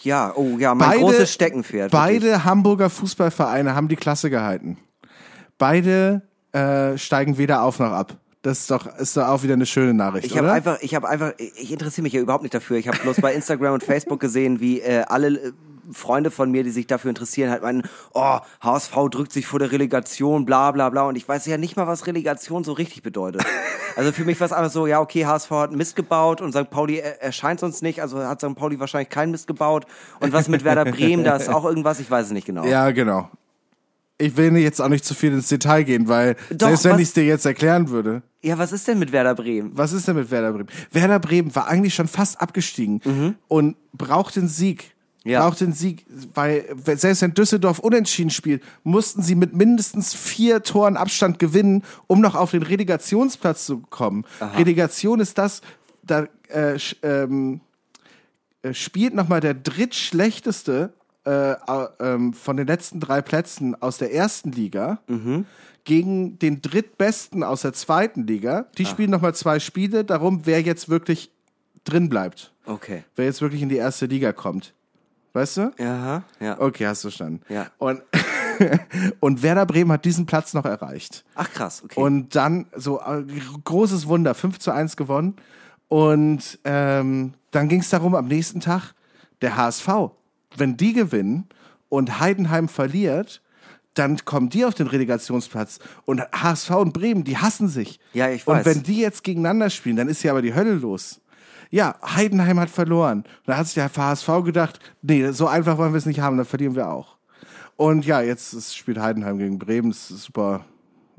[0.03, 1.91] Ja, oh ja, mein großes Steckenpferd.
[1.91, 2.21] wirklich.
[2.21, 4.77] Beide Hamburger Fußballvereine haben die Klasse gehalten.
[5.57, 6.21] Beide
[6.51, 8.17] äh, steigen weder auf noch ab.
[8.47, 11.09] Das ist doch, ist doch auch wieder eine schöne Nachricht, Ich habe einfach, ich habe
[11.09, 12.77] einfach, ich interessiere mich ja überhaupt nicht dafür.
[12.77, 15.51] Ich habe bloß bei Instagram und Facebook gesehen, wie äh, alle äh,
[15.91, 17.83] Freunde von mir, die sich dafür interessieren, halt meinen,
[18.13, 21.03] oh, HSV drückt sich vor der Relegation, bla bla bla.
[21.09, 23.43] Und ich weiß ja nicht mal, was Relegation so richtig bedeutet.
[23.97, 26.69] Also für mich war es einfach so, ja, okay, HSV hat Mist gebaut und St.
[26.69, 28.55] Pauli er- erscheint sonst nicht, also hat St.
[28.55, 29.85] Pauli wahrscheinlich keinen Mist gebaut.
[30.21, 32.63] Und was mit Werder Bremen, da ist auch irgendwas, ich weiß es nicht genau.
[32.63, 33.29] Ja, genau.
[34.19, 37.09] Ich will jetzt auch nicht zu viel ins Detail gehen, weil Doch, selbst wenn ich
[37.09, 39.71] es dir jetzt erklären würde, Ja, was ist denn mit Werder Bremen?
[39.73, 40.69] was ist denn mit Werder Bremen?
[40.91, 44.95] Werder Bremen war eigentlich schon fast abgestiegen und braucht den Sieg.
[45.23, 45.41] Ja.
[45.41, 46.63] Braucht den Sieg, weil
[46.95, 52.33] selbst wenn Düsseldorf unentschieden spielt, mussten sie mit mindestens vier Toren Abstand gewinnen, um noch
[52.35, 54.23] auf den Relegationsplatz zu kommen.
[54.55, 55.61] Relegation ist das,
[56.01, 57.59] da äh, ähm,
[58.61, 60.93] äh, spielt nochmal der drittschlechteste
[61.27, 64.99] äh, au- ähm, von den letzten drei Plätzen aus der ersten Liga
[65.83, 68.65] gegen den drittbesten aus der zweiten Liga.
[68.77, 71.31] Die spielen nochmal zwei Spiele, darum, wer jetzt wirklich
[71.83, 72.53] drin bleibt.
[72.65, 73.03] Okay.
[73.15, 74.73] Wer jetzt wirklich in die erste Liga kommt.
[75.33, 75.71] Weißt du?
[75.77, 76.59] Ja, ja.
[76.59, 77.41] Okay, hast du verstanden.
[77.49, 77.67] Ja.
[77.77, 78.01] Und,
[79.19, 81.23] und Werder Bremen hat diesen Platz noch erreicht.
[81.35, 81.99] Ach krass, okay.
[81.99, 83.23] Und dann so äh,
[83.63, 85.35] großes Wunder, 5 zu 1 gewonnen.
[85.89, 88.93] Und ähm, dann ging es darum, am nächsten Tag,
[89.41, 89.87] der HSV,
[90.55, 91.47] wenn die gewinnen
[91.89, 93.41] und Heidenheim verliert,
[93.93, 95.79] dann kommen die auf den Relegationsplatz.
[96.05, 97.99] Und HSV und Bremen, die hassen sich.
[98.13, 98.65] Ja, ich Und weiß.
[98.65, 101.19] wenn die jetzt gegeneinander spielen, dann ist ja aber die Hölle los.
[101.69, 103.19] Ja, Heidenheim hat verloren.
[103.19, 106.37] Und da hat sich der HSV gedacht, nee, so einfach wollen wir es nicht haben,
[106.37, 107.17] dann verlieren wir auch.
[107.75, 109.89] Und ja, jetzt spielt Heidenheim gegen Bremen.
[109.91, 110.65] Das ist super,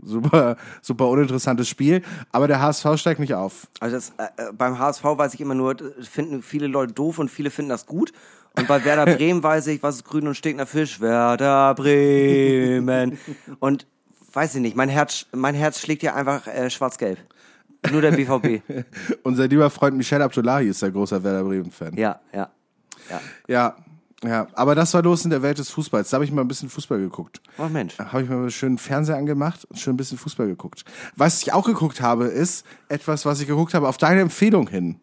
[0.02, 2.02] super, super uninteressantes Spiel.
[2.32, 3.68] Aber der HSV steigt nicht auf.
[3.80, 7.28] Also das, äh, äh, beim HSV weiß ich immer nur, finden viele Leute doof und
[7.30, 8.12] viele finden das gut.
[8.59, 11.00] Und bei Werder Bremen weiß ich, was ist grün und stinkt nach Fisch?
[11.00, 13.18] Werder Bremen.
[13.61, 13.86] Und
[14.32, 17.18] weiß ich nicht, mein Herz, mein Herz schlägt ja einfach äh, schwarz-gelb.
[17.92, 18.62] Nur der BVB.
[19.22, 21.96] Unser lieber Freund Michel Abdullahi ist der großer Werder Bremen-Fan.
[21.96, 22.50] Ja, ja.
[23.09, 23.20] Ja.
[23.46, 23.76] ja,
[24.24, 24.46] ja.
[24.54, 26.11] Aber das war los in der Welt des Fußballs.
[26.11, 27.40] Da habe ich mal ein bisschen Fußball geguckt.
[27.56, 27.96] Oh Mensch.
[27.98, 30.84] habe ich mir schön Fernseher angemacht und schön ein bisschen Fußball geguckt.
[31.16, 35.00] Was ich auch geguckt habe, ist etwas, was ich geguckt habe auf deine Empfehlung hin.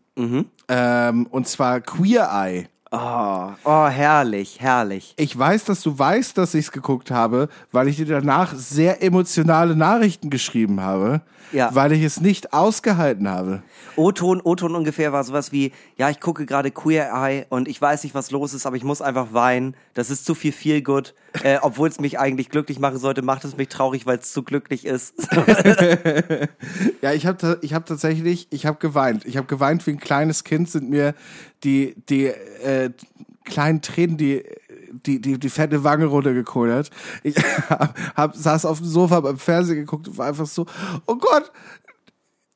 [0.67, 2.67] Ähm, und zwar Queer Eye.
[2.97, 5.13] Oh, oh, herrlich, herrlich.
[5.17, 9.03] Ich weiß, dass du weißt, dass ich es geguckt habe, weil ich dir danach sehr
[9.03, 11.19] emotionale Nachrichten geschrieben habe,
[11.51, 11.73] Ja.
[11.73, 13.61] weil ich es nicht ausgehalten habe.
[13.95, 18.03] O-Ton, O-Ton ungefähr war sowas wie, ja, ich gucke gerade Queer Eye und ich weiß
[18.03, 19.75] nicht, was los ist, aber ich muss einfach weinen.
[19.93, 21.13] Das ist zu viel Feel Good.
[21.43, 24.43] Äh, Obwohl es mich eigentlich glücklich machen sollte, macht es mich traurig, weil es zu
[24.43, 25.13] glücklich ist.
[27.01, 29.25] Ja, ich habe ich hab tatsächlich, ich habe geweint.
[29.25, 31.13] Ich habe geweint wie ein kleines Kind, sind mir
[31.63, 32.89] die, die äh,
[33.43, 34.43] kleinen Tränen, die
[35.05, 36.89] die, die, die fette Wange runtergekullert.
[37.23, 37.35] Ich
[37.69, 40.65] hab, hab, saß auf dem Sofa beim Fernsehen geguckt und war einfach so,
[41.05, 41.51] oh Gott,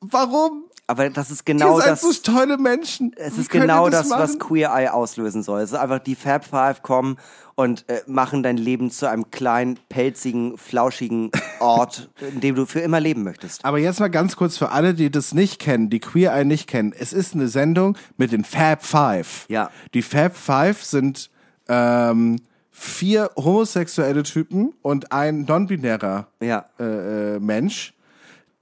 [0.00, 0.64] warum?
[0.90, 2.00] Aber das ist genau Ihr seid das.
[2.00, 3.12] so tolle Menschen.
[3.16, 4.22] Es ist genau das, machen?
[4.22, 5.60] was Queer Eye auslösen soll.
[5.60, 7.16] Es ist einfach die Fab Five kommen
[7.54, 11.30] und äh, machen dein Leben zu einem kleinen, pelzigen, flauschigen
[11.60, 13.64] Ort, in dem du für immer leben möchtest.
[13.64, 16.66] Aber jetzt mal ganz kurz für alle, die das nicht kennen, die Queer Eye nicht
[16.66, 16.92] kennen.
[16.98, 19.46] Es ist eine Sendung mit den Fab Five.
[19.48, 19.70] Ja.
[19.94, 21.30] Die Fab Five sind
[21.70, 22.36] ähm,
[22.70, 26.66] vier homosexuelle Typen und ein non-binärer Ja.
[26.78, 27.94] äh, äh, Mensch,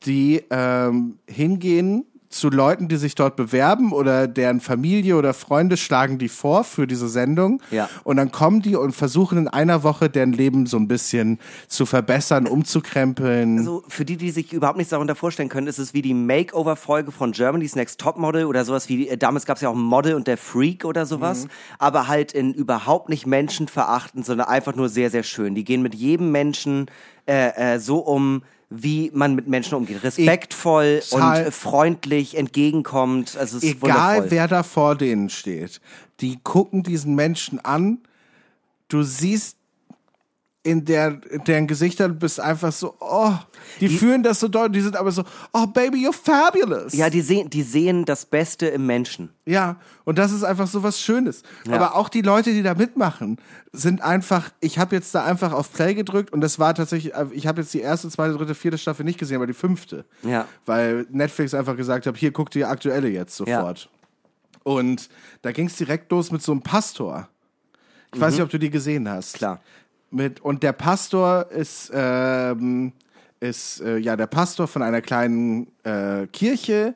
[0.05, 6.19] die ähm, hingehen zu Leuten, die sich dort bewerben oder deren Familie oder Freunde schlagen
[6.19, 7.63] die vor für diese Sendung.
[7.71, 7.89] Ja.
[8.05, 11.87] Und dann kommen die und versuchen in einer Woche deren Leben so ein bisschen zu
[11.87, 13.59] verbessern, umzukrempeln.
[13.59, 17.13] Also für die, die sich überhaupt nichts darunter vorstellen können, ist es wie die Makeover-Folge
[17.13, 20.27] von Germany's Next Topmodel oder sowas wie, äh, damals gab es ja auch Model und
[20.27, 21.49] der Freak oder sowas, Mhm.
[21.79, 25.55] aber halt in überhaupt nicht menschenverachtend, sondern einfach nur sehr, sehr schön.
[25.55, 26.87] Die gehen mit jedem Menschen
[27.27, 30.03] äh, äh, so um, wie man mit Menschen umgeht.
[30.03, 31.47] Respektvoll Total.
[31.47, 33.37] und freundlich, entgegenkommt.
[33.37, 34.31] Also es ist Egal wundervoll.
[34.31, 35.81] wer da vor denen steht,
[36.21, 37.99] die gucken diesen Menschen an.
[38.89, 39.58] Du siehst
[40.69, 43.33] in, der, in deren Gesichtern bist einfach so, oh,
[43.81, 46.93] die, fühlen das so deutlich, die sind aber so, oh Baby, you're fabulous.
[46.93, 49.31] Ja, die sehen, die sehen das Beste im Menschen.
[49.47, 51.43] Ja, und das ist einfach so was Schönes.
[51.71, 53.39] Aber auch die Leute, die da mitmachen,
[53.73, 57.47] sind einfach, ich habe jetzt da einfach auf Play gedrückt und das war tatsächlich, ich
[57.47, 60.05] habe jetzt die erste, zweite, dritte, vierte Staffel nicht gesehen, aber die fünfte.
[60.23, 60.47] Ja.
[60.67, 63.89] Weil Netflix einfach gesagt hat, hier guckt die aktuelle jetzt sofort.
[64.65, 65.09] Und
[65.41, 67.29] da ging es direkt los mit so einem Pastor.
[68.15, 69.35] Ich weiß nicht, ob du die gesehen hast.
[69.35, 69.39] Mhm.
[69.39, 69.61] Klar.
[70.11, 72.93] Mit, und der Pastor ist, ähm,
[73.41, 76.95] ist äh, ja der Pastor von einer kleinen äh, Kirche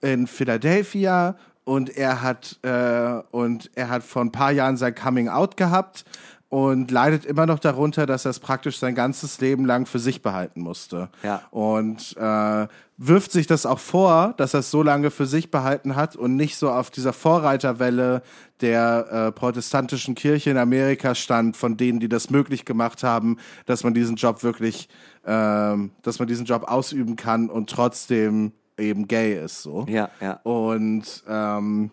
[0.00, 1.36] in Philadelphia.
[1.64, 6.06] Und er hat äh, und er hat vor ein paar Jahren sein Coming Out gehabt
[6.48, 10.22] und leidet immer noch darunter, dass er es praktisch sein ganzes Leben lang für sich
[10.22, 11.10] behalten musste.
[11.22, 11.42] Ja.
[11.50, 15.94] Und äh, wirft sich das auch vor, dass er es so lange für sich behalten
[15.94, 18.22] hat und nicht so auf dieser Vorreiterwelle
[18.62, 23.36] der äh, protestantischen Kirche in Amerika stand, von denen, die das möglich gemacht haben,
[23.66, 24.88] dass man diesen Job wirklich,
[25.26, 29.62] ähm, dass man diesen Job ausüben kann und trotzdem eben gay ist.
[29.62, 29.86] So.
[29.88, 30.40] Ja, ja.
[30.44, 31.90] Und ähm,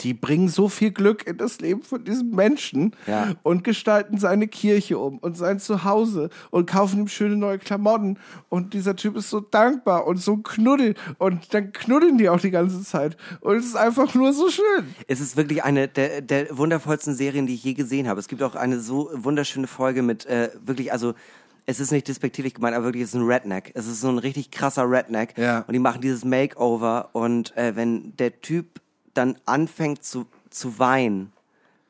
[0.00, 3.34] die bringen so viel Glück in das Leben von diesem Menschen Ja.
[3.42, 8.18] und gestalten seine Kirche um und sein Zuhause und kaufen ihm schöne neue Klamotten.
[8.48, 10.94] Und dieser Typ ist so dankbar und so ein Knuddel.
[11.18, 13.16] Und dann knuddeln die auch die ganze Zeit.
[13.40, 14.94] Und es ist einfach nur so schön.
[15.08, 18.20] Es ist wirklich eine der, der wundervollsten Serien, die ich je gesehen habe.
[18.20, 21.14] Es gibt auch eine so wunderschöne Folge mit äh, wirklich, also
[21.64, 23.72] es ist nicht despektierlich gemeint, aber wirklich, es ist ein Redneck.
[23.74, 25.36] Es ist so ein richtig krasser Redneck.
[25.38, 25.64] Ja.
[25.66, 28.80] Und die machen dieses Makeover und äh, wenn der Typ
[29.16, 31.32] dann anfängt zu, zu weinen,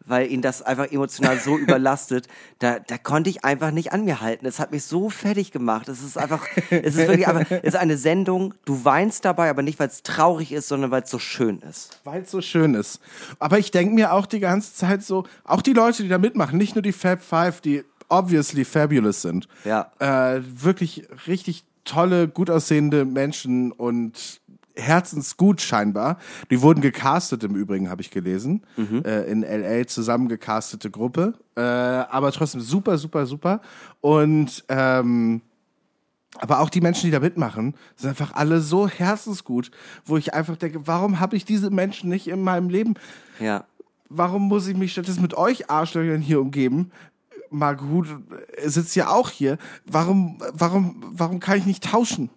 [0.06, 4.20] weil ihn das einfach emotional so überlastet, da, da konnte ich einfach nicht an mir
[4.20, 4.46] halten.
[4.46, 5.88] Es hat mich so fertig gemacht.
[5.88, 9.62] Es ist einfach, es ist wirklich einfach, es ist eine Sendung, du weinst dabei, aber
[9.62, 12.00] nicht, weil es traurig ist, sondern weil es so schön ist.
[12.04, 13.00] Weil es so schön ist.
[13.38, 16.58] Aber ich denke mir auch die ganze Zeit so, auch die Leute, die da mitmachen,
[16.58, 19.48] nicht nur die Fab Five, die obviously fabulous sind.
[19.64, 19.90] Ja.
[19.98, 24.40] Äh, wirklich richtig tolle, gut aussehende Menschen und
[24.76, 26.18] herzensgut scheinbar.
[26.50, 28.64] Die wurden gecastet im Übrigen, habe ich gelesen.
[29.04, 31.34] Äh, in LA zusammengecastete Gruppe.
[31.56, 33.60] Äh, aber trotzdem super, super, super.
[34.00, 35.42] Und ähm,
[36.38, 39.70] aber auch die Menschen, die da mitmachen, sind einfach alle so herzensgut,
[40.04, 42.94] wo ich einfach denke, warum habe ich diese Menschen nicht in meinem Leben?
[43.40, 43.64] Ja.
[44.08, 46.90] Warum muss ich mich stattdessen mit euch Arschlöchern hier umgeben?
[47.50, 48.08] Margut
[48.64, 49.58] sitzt ja auch hier.
[49.84, 52.30] Warum, warum, warum kann ich nicht tauschen?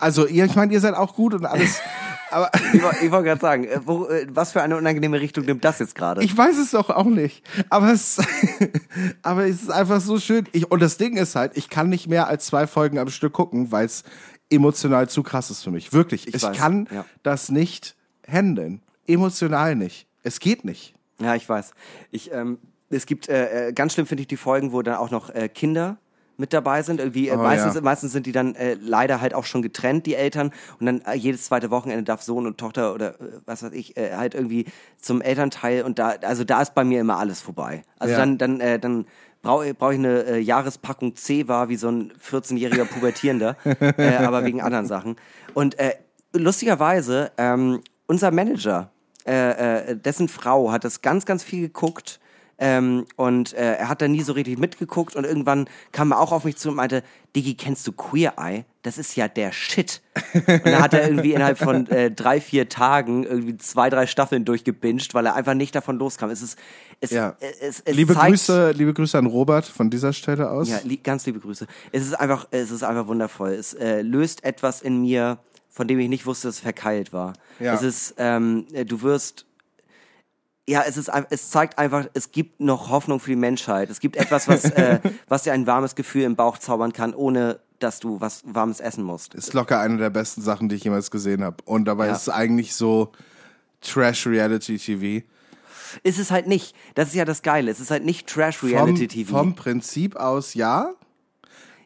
[0.00, 1.80] Also, ihr, ich meine, ihr seid auch gut und alles.
[2.30, 5.64] aber Ich, ich wollte gerade sagen, äh, wo, äh, was für eine unangenehme Richtung nimmt
[5.64, 6.22] das jetzt gerade?
[6.22, 7.42] ich weiß es doch auch nicht.
[7.68, 8.18] Aber es,
[9.22, 10.46] aber es ist einfach so schön.
[10.52, 13.32] Ich, und das Ding ist halt, ich kann nicht mehr als zwei Folgen am Stück
[13.32, 14.04] gucken, weil es
[14.50, 15.92] emotional zu krass ist für mich.
[15.92, 16.28] Wirklich.
[16.28, 17.04] Ich, weiß, kann ja.
[17.22, 17.96] das nicht
[18.26, 18.82] handeln.
[19.06, 20.06] Emotional nicht.
[20.22, 20.94] Es geht nicht.
[21.20, 21.72] Ja, ich weiß.
[22.10, 22.58] Ich, ähm,
[22.90, 25.48] es gibt, äh, äh, ganz schlimm finde ich die Folgen, wo dann auch noch äh,
[25.48, 25.98] Kinder
[26.40, 26.98] mit dabei sind.
[26.98, 27.80] Irgendwie, äh, Oh, meistens, ja.
[27.82, 30.50] meistens sind die dann äh, leider halt auch schon getrennt, die Eltern.
[30.80, 33.96] Und dann äh, jedes zweite Wochenende darf Sohn und Tochter oder äh, was weiß ich,
[33.96, 34.64] äh, halt irgendwie
[35.00, 35.82] zum Elternteil.
[35.84, 37.82] Und da, also da ist bei mir immer alles vorbei.
[38.00, 38.18] Also Ja.
[38.18, 39.06] dann, dann, äh, dann
[39.42, 44.44] brauche brauch ich eine äh, Jahrespackung C war wie so ein 14-jähriger Pubertierender, äh, aber
[44.44, 45.16] wegen anderen Sachen.
[45.54, 45.94] Und äh,
[46.32, 48.90] lustigerweise, ähm, unser Manager,
[49.26, 52.20] äh, äh, dessen Frau hat das ganz, ganz viel geguckt.
[52.62, 56.30] Ähm, und äh, er hat da nie so richtig mitgeguckt und irgendwann kam er auch
[56.30, 57.02] auf mich zu und meinte,
[57.34, 58.64] Digi, kennst du Queer Eye?
[58.82, 60.02] Das ist ja der Shit.
[60.34, 64.44] Und dann hat er irgendwie innerhalb von äh, drei, vier Tagen irgendwie zwei, drei Staffeln
[64.44, 66.28] durchgebinged, weil er einfach nicht davon loskam.
[66.30, 66.58] Es ist,
[67.00, 67.36] es, Ja.
[67.40, 70.68] äh, es, es liebe zeigt, Grüße, liebe Grüße an Robert von dieser Stelle aus.
[70.68, 71.66] ja, li ganz liebe Grüße.
[71.92, 73.50] Es ist einfach, es ist einfach wundervoll.
[73.52, 75.38] Es äh, löst etwas in mir,
[75.70, 77.32] von dem ich nicht wusste, dass es verkeilt war.
[77.58, 77.74] Ja.
[77.74, 79.46] Es ist, ähm, äh, du wirst,
[80.70, 83.90] ja, es ist, es zeigt einfach, es gibt noch Hoffnung für die Menschheit.
[83.90, 87.58] Es gibt etwas, was, äh, was dir ein warmes Gefühl im Bauch zaubern kann, ohne
[87.80, 89.34] dass du was warmes essen musst.
[89.34, 91.56] Ist locker eine der besten Sachen, die ich jemals gesehen habe.
[91.64, 92.12] Und dabei Ja.
[92.12, 93.10] ist es eigentlich so
[93.80, 95.24] Trash-Reality-TV.
[96.02, 96.74] Ist es halt nicht.
[96.94, 97.70] Das ist ja das Geile.
[97.70, 99.36] Es ist halt nicht Vom, Trash-Reality-TV.
[99.36, 100.90] vom Prinzip aus ja,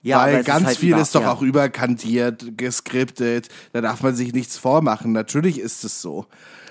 [0.05, 1.33] ja, weil ganz halt viel über- ist doch ja.
[1.33, 3.49] auch überkantiert, geskriptet.
[3.73, 5.13] Da darf man sich nichts vormachen.
[5.13, 6.27] Natürlich ist es so.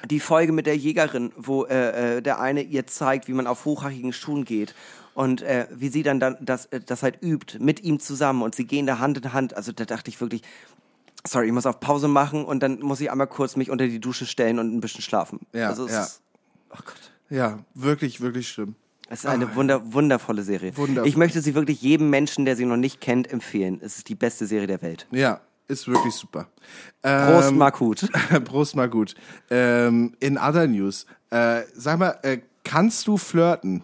[0.09, 3.65] die Folge mit der Jägerin, wo äh, äh, der eine ihr zeigt, wie man auf
[3.65, 4.75] hochhackigen Schuhen geht
[5.13, 8.55] und äh, wie sie dann, dann das, äh, das halt übt mit ihm zusammen und
[8.55, 9.55] sie gehen da Hand in Hand.
[9.55, 10.41] Also da dachte ich wirklich,
[11.25, 13.99] sorry, ich muss auf Pause machen und dann muss ich einmal kurz mich unter die
[13.99, 15.39] Dusche stellen und ein bisschen schlafen.
[15.53, 16.03] Ja, also ja.
[16.03, 16.21] ist,
[16.71, 17.11] oh Gott.
[17.29, 18.75] Ja, wirklich, wirklich schlimm.
[19.13, 20.75] Es ist eine wunder, wundervolle Serie.
[20.75, 21.07] Wundervoll.
[21.07, 23.79] Ich möchte sie wirklich jedem Menschen, der sie noch nicht kennt, empfehlen.
[23.83, 25.05] Es ist die beste Serie der Welt.
[25.11, 26.47] Ja, ist wirklich super.
[27.03, 28.09] Prost, Ähm, Markut.
[28.45, 29.13] Prost mal gut.
[29.51, 33.83] Ähm, in other news, äh, sag mal, äh, kannst du flirten?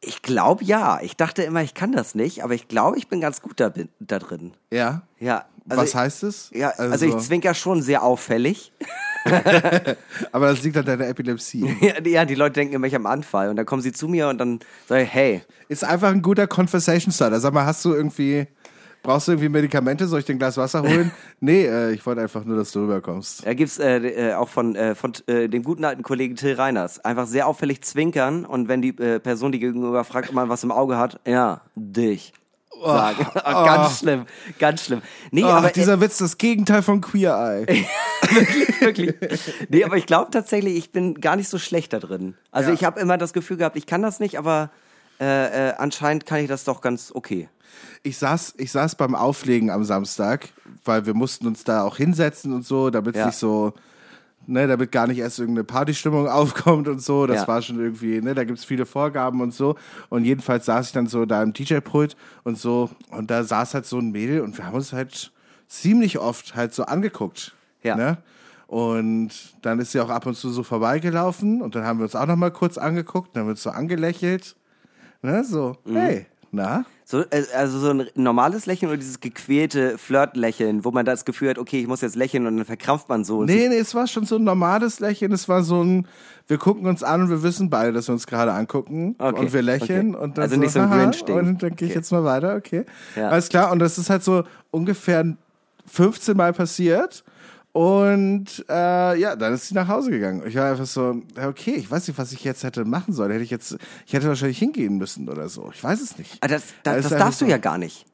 [0.00, 1.00] Ich glaube ja.
[1.02, 3.72] Ich dachte immer, ich kann das nicht, aber ich glaube, ich bin ganz gut da,
[3.98, 4.52] da drin.
[4.70, 5.02] Ja.
[5.18, 5.46] Ja.
[5.68, 6.50] also Was heißt es?
[6.54, 8.72] Ja, also, ich zwinker schon sehr auffällig.
[10.32, 11.76] aber das liegt an deiner Epilepsie.
[11.80, 13.48] Ja, die- ja, die Leute denken immer, ich habe einen Anfall.
[13.50, 16.46] Und dann kommen sie zu mir und dann sage ich, hey, Ist einfach ein guter
[16.46, 17.40] Conversation Starter.
[17.40, 18.46] Sag mal, hast du irgendwie,
[19.02, 20.06] brauchst du irgendwie Medikamente?
[20.06, 21.10] Soll ich dir ein Glas Wasser holen?
[21.40, 23.46] nee, äh, ich wollte einfach nur, dass du rüberkommst.
[23.46, 23.98] da gibt's äh,
[24.30, 27.04] äh, auch von, äh, von äh, dem guten alten Kollegen Till Reiners.
[27.04, 30.62] Einfach sehr auffällig zwinkern und wenn die äh, Person, die gegenüber fragt, ob man was
[30.64, 32.32] im Auge hat, ja, dich.
[32.84, 33.26] Sagen.
[33.34, 34.26] Oh, ganz schlimm,
[34.58, 35.02] ganz schlimm.
[35.30, 37.86] Nee, Oh, aber dieser Witz, das Gegenteil von Queer Eye.
[38.80, 39.14] wirklich.
[39.68, 42.34] Nee, aber ich glaube tatsächlich, ich bin gar nicht so schlecht da drin.
[42.50, 42.74] Also Ja.
[42.74, 44.70] ich habe immer das Gefühl gehabt, ich kann das nicht, aber
[45.20, 47.48] äh, äh, anscheinend kann ich das doch ganz okay.
[48.02, 50.48] Ich saß, ich saß beim Auflegen am Samstag,
[50.84, 53.26] weil wir mussten uns da auch hinsetzen und so, damit es Ja.
[53.26, 53.72] nicht so,
[54.46, 57.26] ne, damit gar nicht erst irgendeine Partystimmung aufkommt und so.
[57.26, 57.48] Das Ja.
[57.48, 59.76] war schon irgendwie, ne, da gibt's viele Vorgaben und so.
[60.08, 63.86] Und jedenfalls saß ich dann so da im DJ-Pult und so, und da saß halt
[63.86, 65.32] so ein Mädel und wir haben uns halt
[65.68, 67.54] ziemlich oft halt so angeguckt.
[67.82, 67.96] Ja.
[67.96, 68.18] Ne?
[68.66, 69.30] Und
[69.62, 72.26] dann ist sie auch ab und zu so vorbeigelaufen und dann haben wir uns auch
[72.26, 74.56] noch mal kurz angeguckt, dann haben wir uns so angelächelt.
[75.22, 75.96] Ne, so, Mhm.
[75.96, 76.26] hey,
[76.56, 76.84] na?
[77.04, 81.50] So, äh, also so ein normales Lächeln oder dieses gequälte Flirt-Lächeln, wo man das Gefühl
[81.50, 83.44] hat, okay, ich muss jetzt lächeln und dann verkrampft man so.
[83.44, 85.30] Nee, nee, es war schon so ein normales Lächeln.
[85.30, 86.08] Es war so ein,
[86.48, 89.14] wir gucken uns an und wir wissen beide, dass wir uns gerade angucken.
[89.18, 90.16] Okay, Und wir lächeln.
[90.16, 90.24] okay.
[90.24, 91.36] Und dann Also nicht so ein Grinch-Ding.
[91.38, 91.98] Und dann gehe ich Okay.
[92.00, 92.84] jetzt mal weiter, okay.
[93.14, 93.28] Ja.
[93.28, 93.70] Alles klar.
[93.70, 94.42] Und das ist halt so
[94.72, 95.24] ungefähr
[95.86, 97.22] 15 Mal passiert.
[97.76, 100.42] Und äh, ja, dann ist sie nach Hause gegangen.
[100.46, 103.30] Ich war einfach so, okay, ich weiß nicht, was ich jetzt hätte machen sollen.
[103.30, 105.70] Hätte ich jetzt, ich hätte wahrscheinlich hingehen müssen oder so.
[105.74, 106.38] Ich weiß es nicht.
[106.40, 108.06] Ah, das, Da das, das darfst du so- ja gar nicht.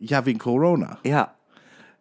[0.00, 0.98] Ja, wegen Corona.
[1.04, 1.32] Ja.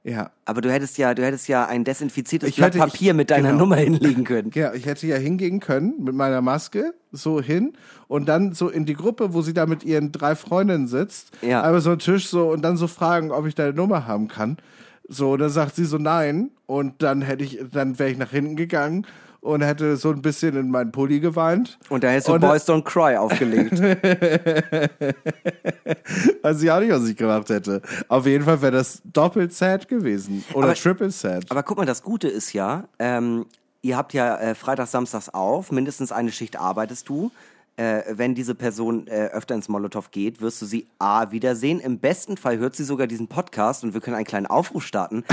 [0.03, 0.31] Ja.
[0.45, 3.29] Aber du hättest ja, du hättest ja ein desinfiziertes Ich Blatt hätte- ich- Papier mit
[3.29, 3.59] deiner genau.
[3.59, 4.49] Nummer hinlegen können.
[4.55, 7.73] Ja, ich hätte ja hingehen können mit meiner Maske, so hin
[8.07, 11.61] und dann so in die Gruppe, wo sie da mit ihren drei Freundinnen sitzt, Ja.
[11.61, 14.57] einmal so einen Tisch so und dann so fragen, ob ich deine Nummer haben kann.
[15.09, 18.29] So, und dann sagt sie so nein und dann hätte ich, dann wäre ich nach
[18.29, 19.05] hinten gegangen
[19.41, 21.79] und hätte so ein bisschen in meinen Pulli geweint.
[21.89, 23.79] Und da hättest du Und- Boys Don't Cry aufgelegt.
[26.43, 27.81] Weiß ich auch nicht, was ich gemacht hätte.
[28.07, 30.43] Auf jeden Fall wäre das doppelt sad gewesen.
[30.53, 31.45] Oder Aber- triple sad.
[31.49, 33.45] Aber guck mal, das Gute ist ja, ähm,
[33.81, 37.31] ihr habt ja äh, Freitags, Samstags auf, mindestens eine Schicht arbeitest du.
[37.79, 41.79] Äh, wenn diese Person äh, öfter ins Molotow geht, wirst du sie A wiedersehen.
[41.79, 45.23] Im besten Fall hört sie sogar diesen Podcast und wir können einen kleinen Aufruf starten.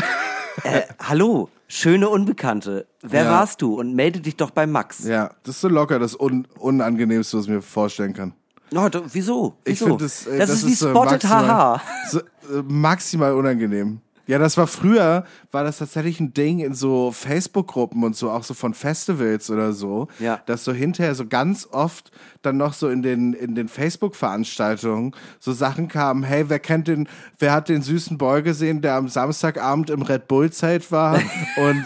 [0.62, 3.30] äh, hallo, schöne Unbekannte, wer Ja.
[3.32, 3.74] warst du?
[3.74, 5.02] Und melde dich doch bei Max.
[5.04, 8.32] ja, das ist so locker das Un Unangenehmste, was ich mir vorstellen kann.
[8.72, 9.56] Oh, du, wieso?
[9.64, 9.86] Ich wieso?
[9.86, 11.82] finde das, äh, das, ist wie so Spotted Haha.
[12.08, 14.00] So, äh, maximal unangenehm.
[14.26, 18.42] Ja, das war früher, war das tatsächlich ein Ding in so Facebook-Gruppen und so, auch
[18.42, 20.40] so von Festivals oder so, Ja.
[20.46, 22.10] dass so hinterher so ganz oft
[22.42, 27.08] dann noch so in den, in den Facebook-Veranstaltungen so Sachen kamen, hey, wer kennt den,
[27.38, 31.20] wer hat den süßen Boy gesehen, der am Samstagabend im Red Bull-Zelt war
[31.56, 31.84] und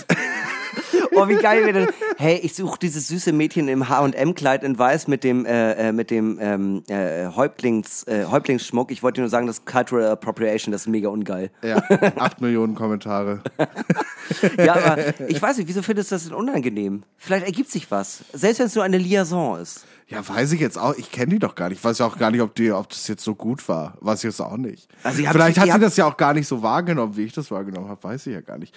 [1.13, 1.95] Oh, wie geil wäre das.
[2.21, 6.11] Hey, ich suche dieses süße Mädchen im H&M-Kleid in Weiß mit dem, äh, äh, mit
[6.11, 8.91] dem ähm, äh, Häuptlings, äh, Häuptlingsschmuck.
[8.91, 11.51] Ich wollte dir nur sagen, das ist Cultural Appropriation, das ist mega ungeil.
[11.63, 11.83] ja,
[12.17, 13.41] acht Millionen Kommentare.
[14.57, 17.03] Ja, aber ich weiß nicht, wieso findest du das denn unangenehm?
[17.17, 18.23] Vielleicht ergibt sich was.
[18.33, 19.87] Selbst wenn es nur eine Liaison ist.
[20.07, 20.95] Ja, weiß ich jetzt auch.
[20.97, 21.79] Ich kenne die doch gar nicht.
[21.79, 23.95] Ich weiß ja auch gar nicht, ob, die, ob das jetzt so gut war.
[24.01, 24.89] Weiß ich jetzt auch nicht.
[25.03, 27.89] Also Vielleicht hat sie das ja auch gar nicht so wahrgenommen, wie ich das wahrgenommen
[27.89, 28.05] habe.
[28.05, 28.73] Weiß ich ja gar nicht.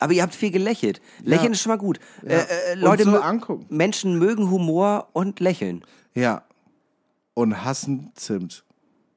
[0.00, 1.00] Aber ihr habt viel gelächelt.
[1.22, 1.52] Lächeln Ja.
[1.52, 2.00] ist schon mal gut.
[2.22, 2.30] Ja.
[2.30, 3.66] Äh, äh, Leute, so angucken.
[3.68, 5.84] Menschen mögen Humor und lächeln.
[6.14, 6.42] Ja.
[7.34, 8.64] Und hassen Zimt.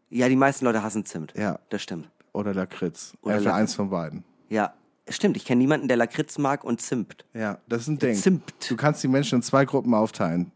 [0.10, 1.34] Ja, die meisten Leute hassen Zimt.
[1.36, 1.58] Ja.
[1.70, 2.10] Das stimmt.
[2.34, 3.14] Oder Lakritz.
[3.22, 3.54] Oder Lakritz.
[3.54, 4.24] eins von beiden.
[4.50, 4.74] Ja,
[5.10, 5.38] stimmt.
[5.38, 7.26] Ich kenne niemanden, der Lakritz mag und Zimt.
[7.34, 8.16] Ja, das ist ein Ding.
[8.16, 8.54] Zimt.
[8.70, 10.52] Du kannst die Menschen in zwei Gruppen aufteilen.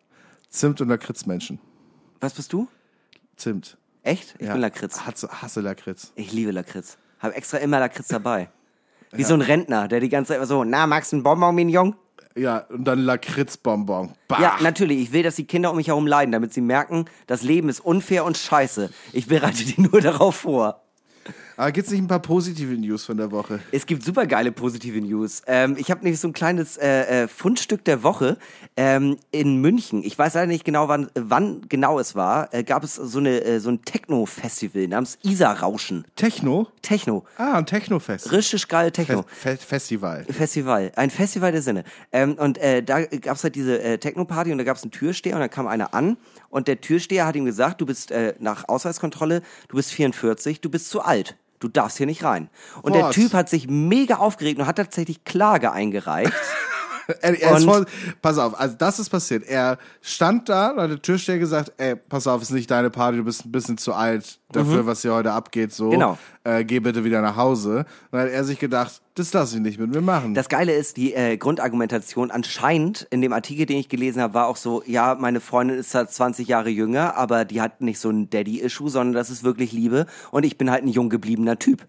[0.50, 1.60] Zimt und Lakritzmenschen.
[2.20, 2.68] Was bist du?
[3.36, 3.78] Zimt.
[4.04, 4.36] Echt?
[4.40, 4.54] Ich ja.
[4.54, 5.06] bin Lakritz.
[5.06, 6.12] Hasse, hasse Lakritz.
[6.16, 6.98] Ich liebe Lakritz.
[7.20, 8.50] Hab extra immer Lakritz dabei.
[9.12, 11.56] Wie so ein Rentner, der die ganze Zeit immer so, na, magst du einen Bonbon,
[11.56, 11.96] Mignon?
[12.36, 14.12] Ja, und dann Lakritzbonbon.
[14.28, 14.40] Bah.
[14.40, 15.00] Ja, natürlich.
[15.00, 17.80] Ich will, dass die Kinder um mich herum leiden, damit sie merken, das Leben ist
[17.80, 18.92] unfair und scheiße.
[19.12, 20.84] Ich bereite die nur darauf vor.
[21.60, 23.60] Aber gibt's nicht ein paar positive News von der Woche?
[23.72, 25.42] Es gibt super geile positive News.
[25.48, 28.38] Ähm, ich habe nämlich so ein kleines äh, äh, Fundstück der Woche
[28.76, 30.04] ähm, in München.
[30.04, 32.54] Ich weiß leider nicht genau, wann, wann genau es war.
[32.54, 36.06] Äh, gab es so, eine, äh, so ein Techno-Festival namens Isar-Rauschen.
[36.16, 36.68] Techno?
[36.84, 37.26] Techno.
[37.38, 38.32] Ah, ein Technofest.
[38.32, 39.24] Richtig geil Techno.
[39.24, 40.26] Fe Fe Festival.
[40.26, 41.86] Festival, ein Festival der Sinne.
[42.12, 45.40] Ähm, und äh, da gab's halt diese äh, Techno-Party und da gab's einen Türsteher und
[45.40, 46.18] dann kam einer an
[46.52, 50.90] und der Türsteher hat ihm gesagt, du bist nach Ausweiskontrolle, du bist 44, du bist
[50.90, 51.36] zu alt.
[51.60, 52.50] Du darfst hier nicht rein.
[52.82, 53.16] Und der Was?
[53.16, 56.34] Typ hat sich mega aufgeregt und hat tatsächlich Klage eingereicht.
[57.22, 57.86] Er, voll,
[58.22, 59.44] pass auf, also das ist passiert.
[59.48, 63.24] Er stand da, hat der Türsteher gesagt, ey, pass auf, ist nicht deine Party, du
[63.24, 65.86] bist ein bisschen zu alt dafür, was hier heute abgeht, so.
[65.86, 65.92] Mhm.
[65.92, 66.18] Genau.
[66.44, 67.80] Äh, geh bitte wieder nach Hause.
[67.80, 70.34] Und dann hat er sich gedacht, das lass ich nicht mit mir machen.
[70.34, 74.48] Das Geile ist, die äh, Grundargumentation anscheinend in dem Artikel, den ich gelesen habe, war
[74.48, 78.10] auch so, ja, meine Freundin ist halt 20 Jahre jünger, aber die hat nicht so
[78.10, 81.86] ein Daddy-Issue, sondern das ist wirklich Liebe und ich bin halt ein jung gebliebener Typ.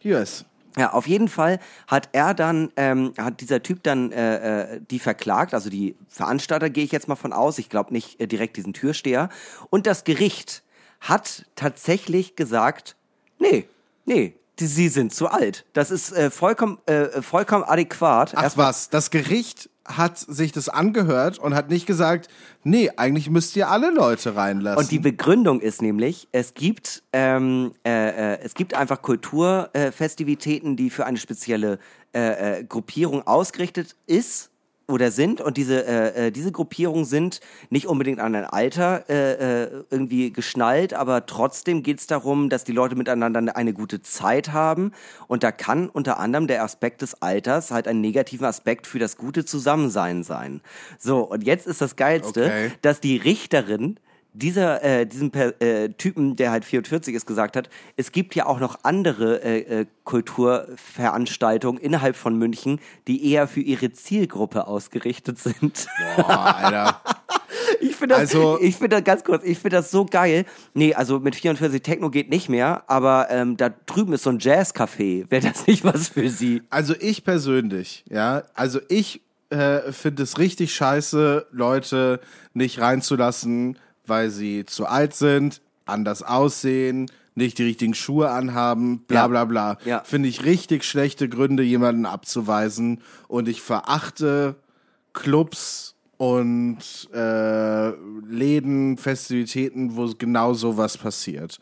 [0.00, 0.44] yes.
[0.78, 4.98] Ja, auf jeden Fall hat er dann, ähm, hat dieser Typ dann äh, äh, die
[4.98, 8.56] verklagt, also die Veranstalter gehe ich jetzt mal von aus, ich glaube nicht äh, direkt
[8.58, 9.30] diesen Türsteher.
[9.70, 10.62] Und das Gericht
[11.00, 12.96] hat tatsächlich gesagt,
[13.38, 13.66] nee,
[14.04, 15.64] nee, die, sie sind zu alt.
[15.72, 18.34] Das ist äh, vollkommen, äh, vollkommen adäquat.
[18.36, 22.28] Ach Erstmal- was, das Gericht hat sich das angehört und hat nicht gesagt,
[22.64, 24.78] nee, eigentlich müsst ihr alle Leute reinlassen.
[24.78, 30.76] Und die Begründung ist nämlich, es gibt, ähm, äh, äh, es gibt einfach Kulturfestivitäten, äh,
[30.76, 31.78] die für eine spezielle
[32.14, 34.50] äh, äh, Gruppierung ausgerichtet ist
[34.88, 39.64] oder sind und diese äh, äh, diese Gruppierungen sind nicht unbedingt an ein Alter äh,
[39.64, 44.52] äh, irgendwie geschnallt, aber trotzdem geht es darum, dass die Leute miteinander eine gute Zeit
[44.52, 44.92] haben
[45.26, 49.16] und da kann unter anderem der Aspekt des Alters halt ein negativer Aspekt für das
[49.16, 50.60] gute Zusammensein sein.
[50.98, 52.72] So und jetzt ist das geilste, Okay.
[52.82, 53.98] dass die Richterin
[54.38, 58.46] dieser, äh, diesem per, äh, Typen, der halt 44 ist, gesagt hat, es gibt ja
[58.46, 65.38] auch noch andere äh, äh, Kulturveranstaltungen innerhalb von München, die eher für ihre Zielgruppe ausgerichtet
[65.38, 65.86] sind.
[66.16, 67.00] Boah, Alter.
[67.80, 70.44] Ich finde das, Also- ich finde das ganz kurz, ich finde das so geil.
[70.74, 74.38] Nee, also mit 44 Techno geht nicht mehr, aber ähm, da drüben ist so ein
[74.38, 75.28] Jazzcafé.
[75.30, 76.62] Wäre das nicht was für Sie?
[76.70, 82.20] Also ich persönlich, ja, also ich äh, finde es richtig scheiße, Leute
[82.54, 83.78] nicht reinzulassen,
[84.08, 89.78] weil sie zu alt sind, anders aussehen, nicht die richtigen Schuhe anhaben, bla bla bla.
[89.84, 90.02] Ja.
[90.04, 93.02] Finde ich richtig schlechte Gründe, jemanden abzuweisen.
[93.28, 94.56] Und ich verachte
[95.12, 96.78] Clubs und
[97.12, 97.90] äh,
[98.26, 101.58] Läden, Festivitäten, wo genau sowas passiert.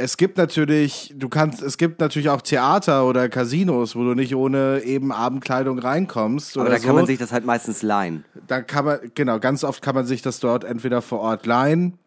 [0.00, 4.34] Es gibt natürlich, du kannst, es gibt natürlich auch Theater oder Casinos, wo du nicht
[4.34, 6.56] ohne eben Abendkleidung reinkommst.
[6.56, 6.86] Aber oder da so.
[6.86, 8.24] kann man sich das halt meistens leihen.
[8.46, 11.98] Da kann man, genau, ganz oft kann man sich das dort entweder vor Ort leihen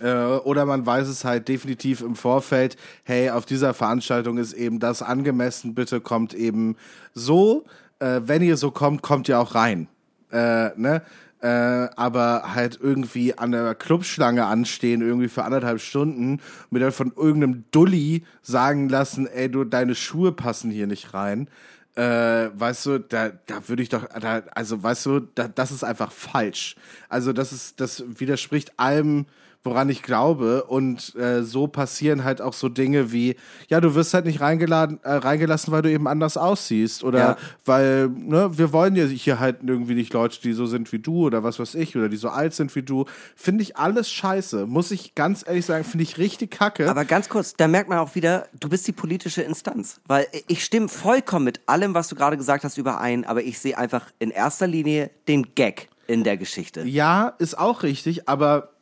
[0.00, 4.80] äh, oder man weiß es halt definitiv im Vorfeld, hey, auf dieser Veranstaltung ist eben
[4.80, 6.76] das angemessen, bitte kommt eben
[7.12, 7.64] so.
[8.00, 9.88] Äh, wenn ihr so kommt, kommt ihr auch rein.
[10.32, 11.02] Äh, ne?
[11.44, 16.40] Äh, aber halt irgendwie an der Clubschlange anstehen, irgendwie für anderthalb Stunden,
[16.70, 21.48] mir dann von irgendeinem Dulli sagen lassen, ey, du, deine Schuhe passen hier nicht rein
[21.96, 25.84] äh, weißt du, da, da würde ich doch, da, also weißt du, da, das ist
[25.84, 26.76] einfach falsch.
[27.08, 29.26] Also das ist, das widerspricht allem,
[29.64, 30.64] woran ich glaube.
[30.64, 33.36] Und äh, so passieren halt auch so Dinge wie,
[33.68, 37.02] ja, du wirst halt nicht reingeladen, äh, reingelassen, weil du eben anders aussiehst.
[37.02, 37.36] Oder Ja.
[37.64, 41.24] weil, ne, wir wollen ja hier halt irgendwie nicht Leute, die so sind wie du
[41.26, 43.06] oder was weiß ich, oder die so alt sind wie du.
[43.34, 44.66] Finde ich alles scheiße.
[44.66, 46.88] Muss ich ganz ehrlich sagen, finde ich richtig kacke.
[46.90, 50.00] Aber ganz kurz, da merkt man auch wieder, du bist die politische Instanz.
[50.06, 53.78] Weil ich stimme vollkommen mit allem, was du gerade gesagt hast, überein, aber ich sehe
[53.78, 56.82] einfach in erster Linie den Gag in der Geschichte.
[56.82, 58.73] Ja, ist auch richtig, aber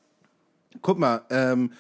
[0.81, 1.73] guck mal, ähm,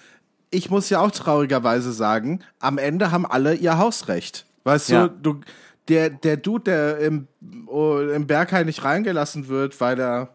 [0.50, 4.44] ich muss ja auch traurigerweise sagen, am Ende haben alle ihr Hausrecht.
[4.64, 5.08] Weißt Ja.
[5.08, 5.40] du, du,
[5.88, 7.26] der, der Dude, der im,
[7.66, 10.28] oh, im Berghain nicht reingelassen wird, weil er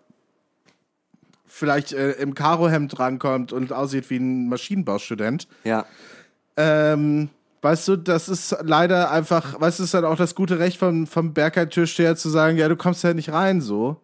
[1.46, 5.86] vielleicht äh, im Karohemd rankommt und aussieht wie ein Maschinenbaustudent, Ja.
[6.58, 7.30] ähm,
[7.62, 11.08] weißt du, das ist leider einfach, weißt du, ist dann auch das gute Recht vom,
[11.08, 13.98] vom Bergheim-Türsteher zu sagen, ja, du kommst ja nicht rein, so.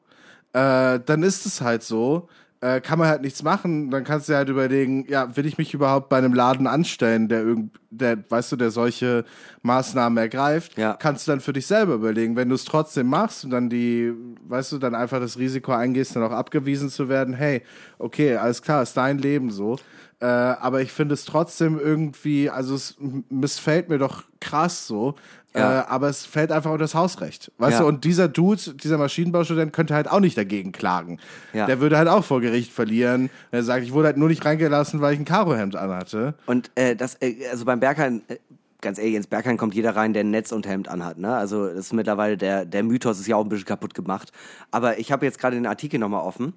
[0.54, 2.30] Äh, dann ist es halt so.
[2.64, 3.92] Äh, kann man halt nichts machen.
[3.92, 7.42] Dann kannst du halt überlegen, ja, will ich mich überhaupt bei einem Laden anstellen, der
[7.44, 9.26] irgend, der, weißt du, der solche
[9.64, 10.94] Maßnahmen ergreift, Ja.
[10.94, 12.38] kannst du dann für dich selber überlegen.
[12.38, 14.14] Wenn du es trotzdem machst und dann die,
[14.48, 17.64] weißt du, dann einfach das Risiko eingehst, dann auch abgewiesen zu werden, hey,
[18.00, 19.76] okay, alles klar, ist dein Leben so.
[20.22, 22.96] Äh, aber ich finde es trotzdem irgendwie, also es
[23.30, 25.16] missfällt mir doch krass so.
[25.56, 25.82] Ja.
[25.82, 27.52] Äh, aber es fällt einfach unter das Hausrecht.
[27.58, 27.80] Weißt Ja.
[27.82, 31.20] du, und dieser Dude, dieser Maschinenbaustudent könnte halt auch nicht dagegen klagen.
[31.54, 31.66] Ja.
[31.68, 33.30] Der würde halt auch vor Gericht verlieren.
[33.52, 36.34] Er sagt, ich wurde halt nur nicht reingelassen, weil ich ein Karohemd anhatte.
[36.48, 38.38] Und äh, das, äh, also beim Berghain, äh,
[38.82, 41.18] ganz ehrlich, ins Berghain kommt jeder rein, der ein Netz und Hemd anhat.
[41.18, 41.34] Ne?
[41.36, 44.32] Also das ist mittlerweile der, der Mythos ist ja auch ein bisschen kaputt gemacht.
[44.72, 46.54] Aber ich habe jetzt gerade den Artikel nochmal offen.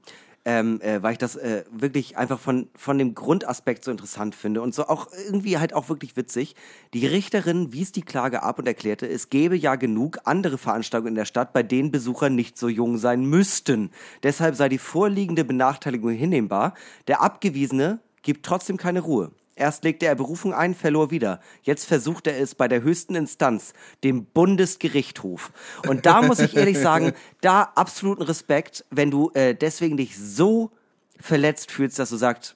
[0.49, 4.63] Ähm, äh, weil ich das äh, wirklich einfach von, von dem Grundaspekt so interessant finde
[4.63, 6.55] und so auch irgendwie halt auch wirklich witzig.
[6.95, 11.15] Die Richterin wies die Klage ab und erklärte, es gäbe ja genug andere Veranstaltungen in
[11.17, 13.91] der Stadt, bei denen Besucher nicht so jung sein müssten.
[14.23, 16.75] Deshalb sei die vorliegende Benachteiligung hinnehmbar.
[17.09, 19.33] Der Abgewiesene gibt trotzdem keine Ruhe.
[19.59, 21.41] Erst legte er Berufung ein, verlor wieder.
[21.63, 23.73] Jetzt versucht er es bei der höchsten Instanz,
[24.05, 25.51] dem Bundesgerichtshof.
[25.89, 30.71] Und da muss ich ehrlich sagen, da absoluten Respekt, wenn du äh, deswegen dich so
[31.19, 32.56] verletzt fühlst, dass du sagst,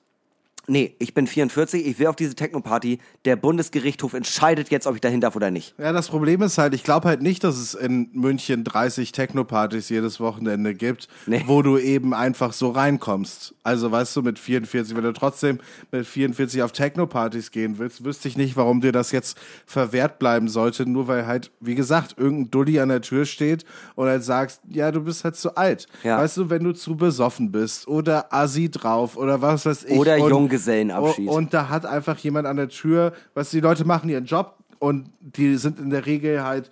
[0.70, 5.00] nee, ich bin 44, ich will auf diese Techno-Party, der Bundesgerichtshof entscheidet jetzt, ob ich
[5.00, 5.74] dahin darf oder nicht.
[5.78, 9.88] Ja, das Problem ist halt, ich glaube halt nicht, dass es in München 30 Techno-Partys
[9.88, 11.42] jedes Wochenende gibt, Nee.
[11.46, 13.54] wo du eben einfach so reinkommst.
[13.62, 15.58] Also weißt du, mit 44, wenn du trotzdem
[15.90, 20.48] mit 44 auf Techno-Partys gehen willst, wüsste ich nicht, warum dir das jetzt verwehrt bleiben
[20.48, 23.64] sollte, nur weil halt, wie gesagt, irgendein Dulli an der Tür steht
[23.96, 25.86] und halt sagst, ja, du bist halt zu alt.
[26.04, 26.18] Ja.
[26.18, 29.98] Weißt du, wenn du zu besoffen bist oder assi drauf oder was weiß ich.
[29.98, 31.28] Oder jung Junggesellenabschied.
[31.28, 35.10] Und, da hat einfach jemand an der Tür, was die Leute machen ihren Job und
[35.20, 36.70] die sind in der Regel halt,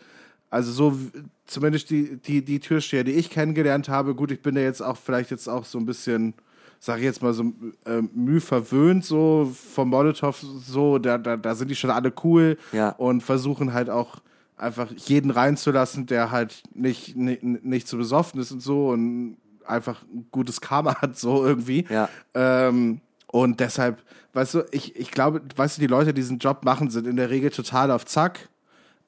[0.51, 0.99] also so
[1.47, 4.97] zumindest die, die, die Türsteher, die ich kennengelernt habe, gut, ich bin ja jetzt auch
[4.97, 6.35] vielleicht jetzt auch so ein bisschen,
[6.79, 7.53] sag ich jetzt mal so
[7.87, 12.57] ähm, müh verwöhnt, so vom Molotow, so, da, da, da sind die schon alle cool
[12.73, 12.91] Ja.
[12.91, 14.17] und versuchen halt auch
[14.57, 20.03] einfach jeden reinzulassen, der halt nicht, nicht, nicht zu besoffen ist und so und einfach
[20.03, 21.85] ein gutes Karma hat, so irgendwie.
[21.89, 22.09] Ja.
[22.35, 24.03] Ähm, und deshalb,
[24.33, 27.17] weißt du, ich, ich glaube, weißt du, die Leute, die diesen Job machen, sind in
[27.17, 28.49] der Regel total auf Zack.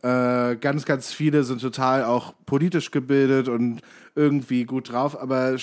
[0.02, 3.80] Äh, ganz, ganz viele sind total auch politisch gebildet und
[4.14, 5.56] irgendwie gut drauf, aber,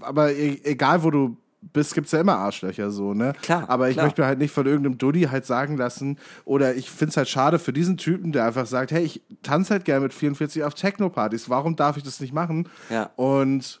[0.00, 3.34] aber e egal, wo du bist, gibt's ja immer Arschlöcher so, ne?
[3.42, 4.06] Klar, Aber ich klar.
[4.06, 7.58] möchte mir halt nicht von irgendeinem Dulli halt sagen lassen, oder ich find's halt schade
[7.58, 11.50] für diesen Typen, der einfach sagt, hey, ich tanze halt gerne mit 44 auf Techno-Partys,
[11.50, 12.68] warum darf ich das nicht machen?
[12.90, 13.10] Ja.
[13.16, 13.80] Und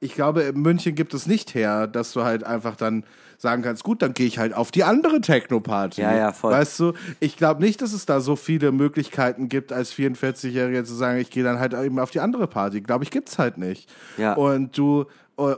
[0.00, 3.04] ich glaube, in München gibt es nicht her, dass du halt einfach dann
[3.38, 6.00] sagen kannst, gut, dann gehe ich halt auf die andere Techno-Party.
[6.00, 6.52] Ja, ja, voll.
[6.52, 10.94] Weißt du, ich glaube nicht, dass es da so viele Möglichkeiten gibt, als 44-Jähriger zu
[10.94, 12.80] sagen, ich gehe dann halt eben auf die andere Party.
[12.80, 13.88] Glaube ich, gibt's halt nicht.
[14.16, 14.34] Ja.
[14.34, 15.06] Und du,
[15.36, 15.54] äh,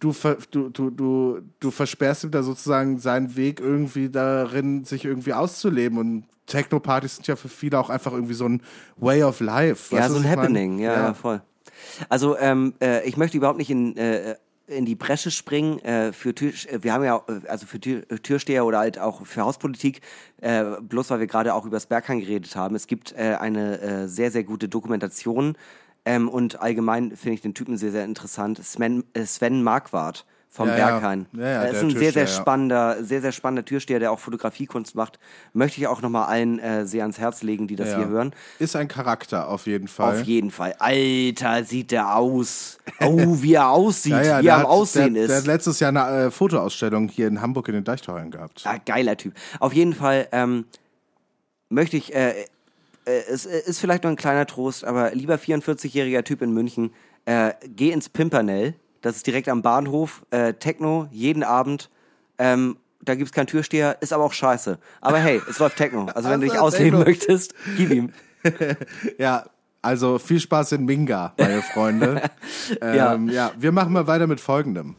[0.00, 0.14] du,
[0.50, 5.98] du, du, du, du versperrst ihm da sozusagen seinen Weg irgendwie darin, sich irgendwie auszuleben.
[5.98, 8.62] Und Techno-Partys sind ja für viele auch einfach irgendwie so ein
[8.96, 9.94] Way of Life.
[9.94, 10.28] Ja, so ein?
[10.28, 11.14] Happening, ja, ja.
[11.14, 11.40] voll.
[12.08, 14.36] Also ähm, äh, ich möchte überhaupt nicht in, äh,
[14.66, 18.02] in die Bresche springen äh, für Tür, äh, wir haben ja äh, also für Tür,
[18.08, 20.00] äh, Türsteher oder halt auch für Hauspolitik,
[20.40, 22.74] äh, bloß weil wir gerade auch über das Berghain geredet haben.
[22.74, 25.56] Es gibt äh, eine sehr, sehr gute Dokumentation
[26.04, 28.62] ähm, und allgemein finde ich den Typen sehr, sehr interessant.
[28.64, 30.24] Sven, Sven Marquardt
[30.56, 30.76] vom Ja.
[30.76, 31.26] Berghain.
[31.32, 34.94] Ja, ja, er ist ein sehr, sehr spannender, sehr, sehr spannender Türsteher, der auch Fotografiekunst
[34.94, 35.18] macht.
[35.52, 38.32] Möchte ich auch nochmal allen äh, sehr ans Herz legen, die das hier hören.
[38.60, 40.20] Ist ein Charakter auf jeden Fall.
[40.20, 40.76] Auf jeden Fall.
[40.78, 42.78] Alter, sieht der aus.
[43.00, 45.46] Oh, wie er aussieht, wie er am hat- Aussehen der, Der hat ist.
[45.48, 48.62] letztes Jahr eine äh, Fotoausstellung hier in Hamburg in den Deichtorhallen gehabt.
[48.64, 49.34] Ah, geiler Typ.
[49.58, 50.66] Auf jeden Fall ähm,
[51.68, 52.30] möchte ich, äh,
[53.06, 56.92] äh, es äh, ist vielleicht nur ein kleiner Trost, aber lieber 44-jähriger Typ in München,
[57.24, 58.74] äh, geh ins Pimpernell.
[59.04, 60.24] Das ist direkt am Bahnhof.
[60.30, 61.90] Äh, Techno, jeden Abend.
[62.38, 64.78] Ähm, da gibt's keinen Türsteher, ist aber auch scheiße.
[65.02, 66.06] Aber hey, es läuft Techno.
[66.14, 67.04] Also wenn du dich Also, ausleben Techno.
[67.10, 68.12] möchtest, gib ihm.
[69.18, 69.44] Ja,
[69.82, 72.22] also viel Spaß in Minga, meine Freunde.
[72.80, 73.12] Ja.
[73.14, 74.96] ähm, ja, wir machen mal weiter mit folgendem.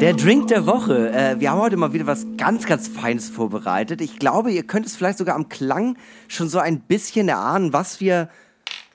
[0.00, 1.10] Der Drink der Woche.
[1.10, 4.00] Äh, wir haben heute mal wieder was ganz, ganz Feines vorbereitet.
[4.00, 5.96] Ich glaube, ihr könnt es vielleicht sogar am Klang
[6.28, 8.28] schon so ein bisschen erahnen, was wir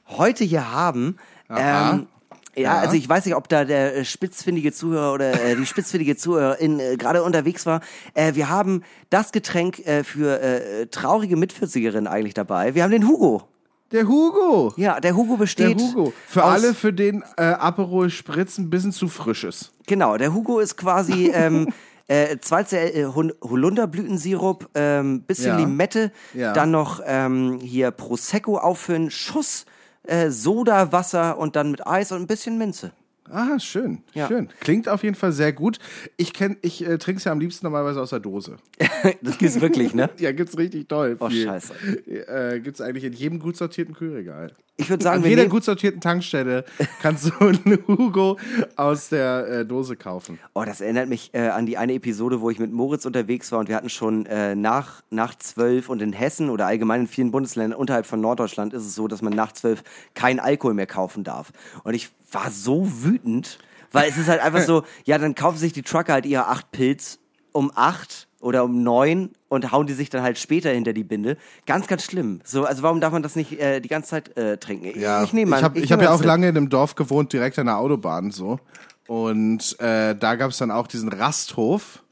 [0.10, 1.18] heute hier haben.
[1.50, 2.08] Ähm,
[2.56, 6.18] ja, also ich weiß nicht, ob da der äh, spitzfindige Zuhörer oder äh, die spitzfindige
[6.18, 7.82] Zuhörerin äh, gerade unterwegs war.
[8.16, 12.76] Äh, wir haben das Getränk äh, für äh, traurige Mitvierzigerinnen eigentlich dabei.
[12.76, 13.44] Wir haben den Hugo.
[13.92, 14.74] Der Hugo.
[14.78, 15.80] Ja, der Hugo Der besteht.
[15.80, 16.14] Hugo.
[16.28, 19.72] Für alle, für den äh, Aperol Spritz ein bisschen zu frisch ist.
[19.88, 21.70] Genau, der Hugo ist quasi ähm,
[22.08, 25.58] äh, 2CL äh, Hol- Holunderblütensirup, ähm, bisschen Ja.
[25.58, 26.54] Limette, Ja.
[26.54, 29.66] dann noch ähm, hier Prosecco auffüllen, Schuss
[30.04, 32.92] äh, Soda, Wasser und dann mit Eis und ein bisschen Minze.
[33.32, 34.28] Ah, schön, Ja.
[34.28, 34.50] schön.
[34.60, 35.78] Klingt auf jeden Fall sehr gut.
[36.18, 38.58] Ich kenn, ich äh, trinke es ja am liebsten normalerweise aus der Dose.
[39.22, 40.10] das gibt's wirklich, ne?
[40.18, 41.16] Ja, gibt's richtig toll.
[41.20, 41.74] Oh, scheiße.
[42.08, 44.54] Äh, gibt's eigentlich in jedem gut sortierten Kühlregal.
[44.80, 46.64] Ich würde sagen, An jeder gut sortierten Tankstelle
[47.02, 48.38] kannst du einen Hugo
[48.78, 50.40] aus der äh, Dose kaufen.
[50.54, 53.60] Oh, das erinnert mich äh, an die eine Episode, wo ich mit Moritz unterwegs war
[53.60, 57.32] und wir hatten schon äh, nach, nach zwölf und in Hessen oder allgemein in vielen
[57.32, 61.26] Bundesländern unterhalb von Norddeutschland ist es so, dass man nach zwölf keinen Alkohol mehr kaufen
[61.26, 61.52] darf.
[61.84, 63.60] Und ich war so wütend,
[63.92, 66.72] weil es ist halt einfach so, ja, dann kaufen sich die Trucker halt ihre acht
[66.72, 67.20] Pilz
[67.52, 71.38] um acht oder um neun und hauen die sich dann halt später hinter die Binde.
[71.66, 72.40] Ganz, ganz schlimm.
[72.46, 74.86] So, also warum darf man das nicht äh, die ganze Zeit äh, trinken?
[74.86, 77.60] Ich- ich nehme ich habe ich hab ja auch lange in einem Dorf gewohnt, direkt
[77.60, 78.60] an der Autobahn so.
[79.08, 82.04] Und äh, da gab es dann auch diesen Rasthof.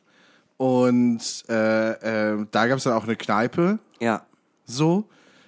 [0.58, 1.92] Und äh,
[2.34, 3.78] äh, da gab es dann auch eine Kneipe.
[4.00, 4.24] Ja.
[4.66, 5.06] So.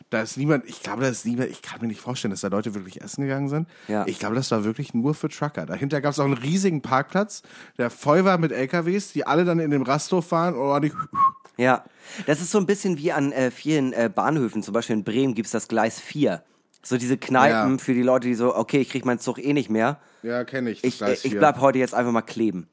[0.10, 2.48] Da ist niemand, ich glaube, da ist niemand, ich kann mir nicht vorstellen, dass da
[2.48, 3.68] Leute wirklich essen gegangen sind.
[3.88, 4.06] Ja.
[4.08, 5.68] Ich glaube, das war wirklich nur für Trucker.
[5.68, 7.44] Dahinter gab es auch einen riesigen Parkplatz,
[7.78, 10.94] der voll war mit LKWs, die alle dann in dem Rasthof waren und ordentlich
[11.58, 11.84] Ja,
[12.26, 15.36] das ist so ein bisschen wie an äh, vielen äh, Bahnhöfen, zum Beispiel in Bremen
[15.36, 16.42] gibt's das Gleis 4.
[16.82, 17.78] So diese Kneipen Ja.
[17.78, 20.00] für die Leute, die so, okay, ich krieg meinen Zug eh nicht mehr.
[20.24, 20.84] Ja, kenne ich.
[20.84, 22.68] Ich, äh, ich bleib heute jetzt einfach mal kleben.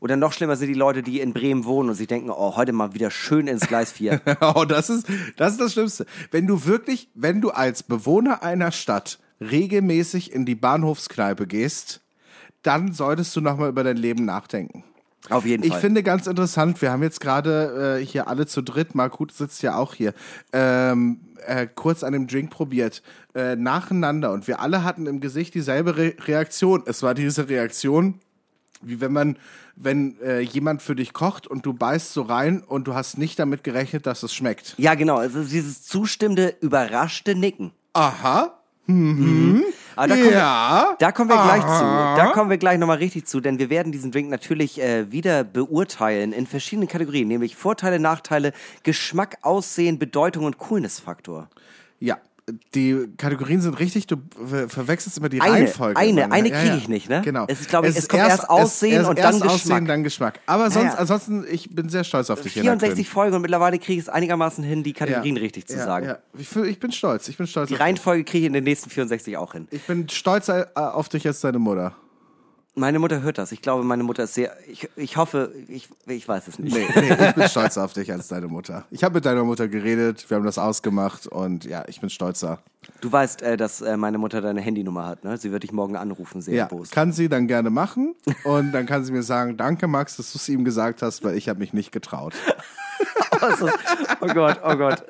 [0.00, 2.72] Oder noch schlimmer sind die Leute, die in Bremen wohnen und sich denken, oh, heute
[2.72, 4.20] mal wieder schön ins Gleis 4.
[4.40, 6.06] Oh, das ist, das ist das Schlimmste.
[6.30, 12.00] Wenn du wirklich, wenn du als Bewohner einer Stadt regelmäßig in die Bahnhofskneipe gehst,
[12.62, 14.84] dann solltest du nochmal über dein Leben nachdenken.
[15.28, 15.80] Auf jeden Ich Fall.
[15.80, 19.76] finde ganz interessant, wir haben jetzt gerade äh, hier alle zu dritt, Markut sitzt ja
[19.76, 20.14] auch hier,
[20.52, 23.02] ähm, äh, kurz an dem Drink probiert,
[23.34, 26.82] äh, nacheinander und wir alle hatten im Gesicht dieselbe Re Reaktion.
[26.86, 28.18] Es war diese Reaktion,
[28.82, 29.36] wie wenn man,
[29.76, 33.38] wenn äh, jemand für dich kocht und du beißt so rein und du hast nicht
[33.38, 34.74] damit gerechnet, dass es schmeckt.
[34.78, 35.16] Ja, genau.
[35.16, 37.72] Also dieses zustimmende, überraschte Nicken.
[37.92, 38.56] Aha.
[39.96, 40.86] Aber da kommen, Ja.
[40.90, 42.14] wir, da kommen wir gleich Aha.
[42.14, 42.20] zu.
[42.20, 45.44] Da kommen wir gleich nochmal richtig zu, denn wir werden diesen Drink natürlich äh, wieder
[45.44, 48.52] beurteilen in verschiedenen Kategorien, nämlich Vorteile, Nachteile,
[48.82, 51.48] Geschmack, Aussehen, Bedeutung und Coolness-Faktor.
[52.00, 52.18] Ja.
[52.74, 54.16] Die Kategorien sind richtig, du
[54.46, 55.98] ver- verwechselst immer die Eine, Reihenfolge.
[55.98, 57.22] eine, immer, eine Ja, kriege ich nicht, ne?
[57.24, 57.44] Genau.
[57.48, 59.86] Es ist, glaube ich, es kommt erst Aussehen und erst dann Aussehen, Geschmack.
[59.86, 60.40] dann Geschmack.
[60.46, 60.98] Aber sonst, ja.
[60.98, 62.52] ansonsten, ich bin sehr stolz auf dich.
[62.52, 64.92] hier, 64 Folgen und mittlerweile kriege ich es einigermaßen hin, die.
[64.92, 66.14] Kategorien richtig zu sagen.
[66.38, 67.28] Ich, ich bin stolz.
[67.28, 67.68] Ich bin stolz.
[67.68, 67.74] Die.
[67.74, 69.66] Reihenfolge kriege ich in den nächsten 64 auch hin.
[69.70, 71.94] Ich bin stolzer äh, auf dich als deine Mutter.
[72.80, 73.52] Meine Mutter hört das.
[73.52, 74.56] Ich glaube, meine Mutter ist sehr.
[74.66, 76.74] Ich, ich hoffe, ich, ich weiß es nicht.
[76.74, 78.86] Nee, nee, ich bin stolzer auf dich als deine Mutter.
[78.90, 82.58] Ich habe mit deiner Mutter geredet, wir haben das ausgemacht und ja, ich bin stolzer.
[83.02, 85.36] Du weißt, äh, dass äh, meine Mutter deine Handynummer hat, ne?
[85.36, 86.90] Sie wird dich morgen anrufen, sehr Ja, bos.
[86.90, 90.38] kann sie dann gerne machen und dann kann sie mir sagen, danke Max, dass du
[90.38, 92.34] es ihm gesagt hast, weil ich habe mich nicht getraut.
[94.20, 95.02] Oh Gott, oh Gott.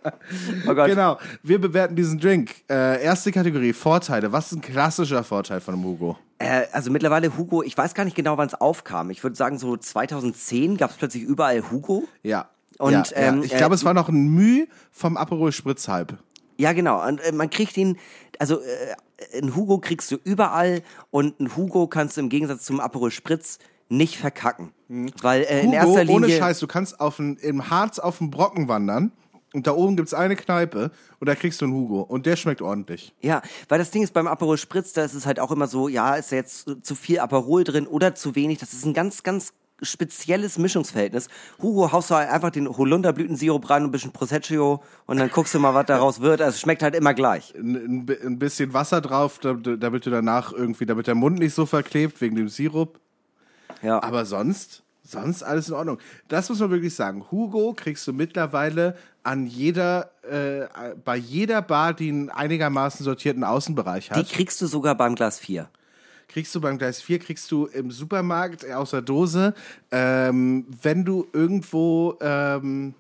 [0.69, 0.87] Oh Gott.
[0.89, 2.55] Genau, wir bewerten diesen Drink.
[2.71, 4.31] Äh, erste Kategorie, Vorteile.
[4.31, 6.17] Was ist ein klassischer Vorteil von einem Hugo?
[6.41, 9.11] Äh, also mittlerweile Hugo, ich weiß gar nicht genau, wann es aufkam.
[9.11, 12.05] Ich würde sagen, so 2010 gab es plötzlich überall Hugo.
[12.23, 12.49] Ja.
[12.79, 13.45] Und, ja, ähm, ja.
[13.45, 16.17] ich glaube, äh, es war noch ein Mühe vom Aperol Spritz halb.
[16.57, 17.07] Ja, genau.
[17.07, 17.99] Und äh, man kriegt ihn,
[18.39, 22.81] also äh, einen Hugo kriegst du überall und einen Hugo kannst du im Gegensatz zum
[22.81, 23.59] Aperol Spritz
[23.91, 24.73] nicht verkacken.
[24.89, 26.17] Weil äh, in Hugo, erster Linie.
[26.17, 29.13] ohne Scheiß, du kannst auf ein, im Harz auf den Brocken wandern
[29.53, 32.63] und da oben gibt's eine Kneipe und da kriegst du einen Hugo und der schmeckt
[32.63, 33.15] ordentlich.
[33.21, 35.89] Ja, weil das Ding ist beim Aperol Spritz, da ist es halt auch immer so,
[35.89, 38.59] ja, ist da jetzt zu viel Aperol drin oder zu wenig.
[38.59, 39.53] Das ist ein ganz, ganz
[39.83, 41.29] spezielles Mischungsverhältnis.
[41.63, 45.55] Hugo haust du halt einfach den Holunderblütensirup rein und ein bisschen Prosecco und dann guckst
[45.55, 46.43] du mal, was daraus wird.
[46.43, 47.55] Also es schmeckt halt immer gleich.
[47.55, 51.39] Ein, ein bi- ein bisschen Wasser drauf, da- damit du danach irgendwie, damit der Mund
[51.39, 53.01] nicht so verklebt wegen dem Sirup.
[53.83, 54.03] Ja.
[54.03, 55.99] Aber sonst, sonst alles in Ordnung.
[56.29, 57.25] Das muss man wirklich sagen.
[57.31, 60.67] Hugo kriegst du mittlerweile an jeder, äh,
[61.05, 64.29] bei jeder Bar, die einen einigermaßen sortierten Außenbereich Die hat.
[64.31, 65.69] kriegst du sogar beim Glas 4.
[66.29, 69.53] kriegst du beim Gleis 4, kriegst du im Supermarkt äh, aus der Dose.
[69.91, 72.95] Ähm, wenn du irgendwo ähm,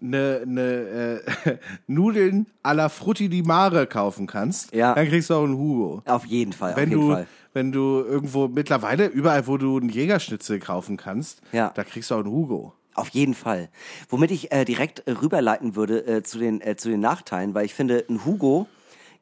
[0.00, 1.56] ne, ne, äh,
[1.86, 4.94] Nudeln à la Frutti di Mare kaufen kannst, Ja.
[4.94, 6.02] dann kriegst du auch einen Hugo.
[6.04, 7.26] Auf jeden Fall, Wenn auf jeden du, Fall.
[7.52, 11.70] Wenn du irgendwo mittlerweile, überall, wo du einen Jägerschnitzel kaufen kannst, Ja.
[11.74, 12.72] da kriegst du auch einen Hugo.
[12.94, 13.68] Auf jeden Fall.
[14.08, 17.64] Womit ich äh, direkt äh, rüberleiten würde äh, zu, den, äh, zu den Nachteilen, weil
[17.64, 18.66] ich finde, ein Hugo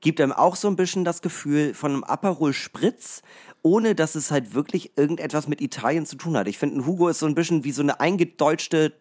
[0.00, 3.22] gibt einem auch so ein bisschen das Gefühl von einem Aperol Spritz,
[3.62, 6.48] ohne dass es halt wirklich irgendetwas mit Italien zu tun hat.
[6.48, 8.92] Ich finde, ein Hugo ist so ein bisschen wie so eine eingedeutschte,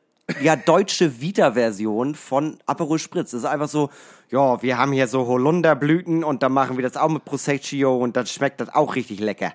[0.41, 3.33] ja, deutsche Vita-Version von Aperol Spritz.
[3.33, 3.89] Es ist einfach so,
[4.29, 8.15] ja, wir haben hier so Holunderblüten und dann machen wir das auch mit Prosecco und
[8.15, 9.53] dann schmeckt das auch richtig lecker.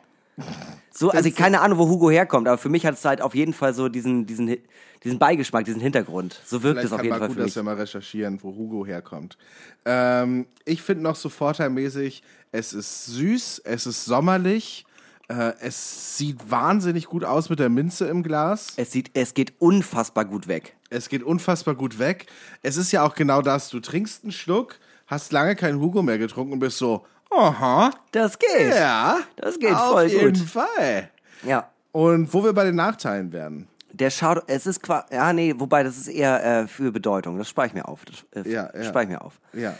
[0.92, 3.52] So, also keine Ahnung, wo Hugo herkommt, aber für mich hat es halt auf jeden
[3.52, 4.56] Fall so diesen, diesen,
[5.04, 6.40] diesen Beigeschmack, diesen Hintergrund.
[6.44, 7.54] So wirkt es auf jeden Fall gut, für mich.
[7.54, 9.36] dass wir mal recherchieren, wo Hugo herkommt.
[9.84, 12.22] Ähm, ich finde noch so vorteilmäßig,
[12.52, 14.84] es ist süß, es ist sommerlich,
[15.30, 18.74] äh, es sieht wahnsinnig gut aus mit der Minze im Glas.
[18.76, 20.76] Es sieht, es geht unfassbar gut weg.
[20.90, 22.26] Es geht unfassbar gut weg.
[22.62, 26.18] Es ist ja auch genau das, du trinkst einen Schluck, hast lange keinen Hugo mehr
[26.18, 28.74] getrunken und bist so, aha, Das geht.
[28.74, 30.48] ja, Das geht auf voll jeden gut.
[30.48, 31.10] Fall.
[31.44, 31.70] Ja.
[31.92, 33.66] Und wo wir bei den Nachteilen werden.
[33.92, 37.38] Der Shadow, es ist quasi, ja, nee, wobei, das ist eher äh, für Bedeutung.
[37.38, 38.04] Das spare ich mir auf.
[38.04, 38.84] Das, äh, Ja, ja.
[38.84, 39.40] spare ich mir auf.
[39.52, 39.74] Ja.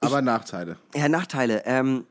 [0.00, 0.76] Aber Nachteile.
[0.94, 1.62] Ja, Nachteile.
[1.64, 2.04] Ähm,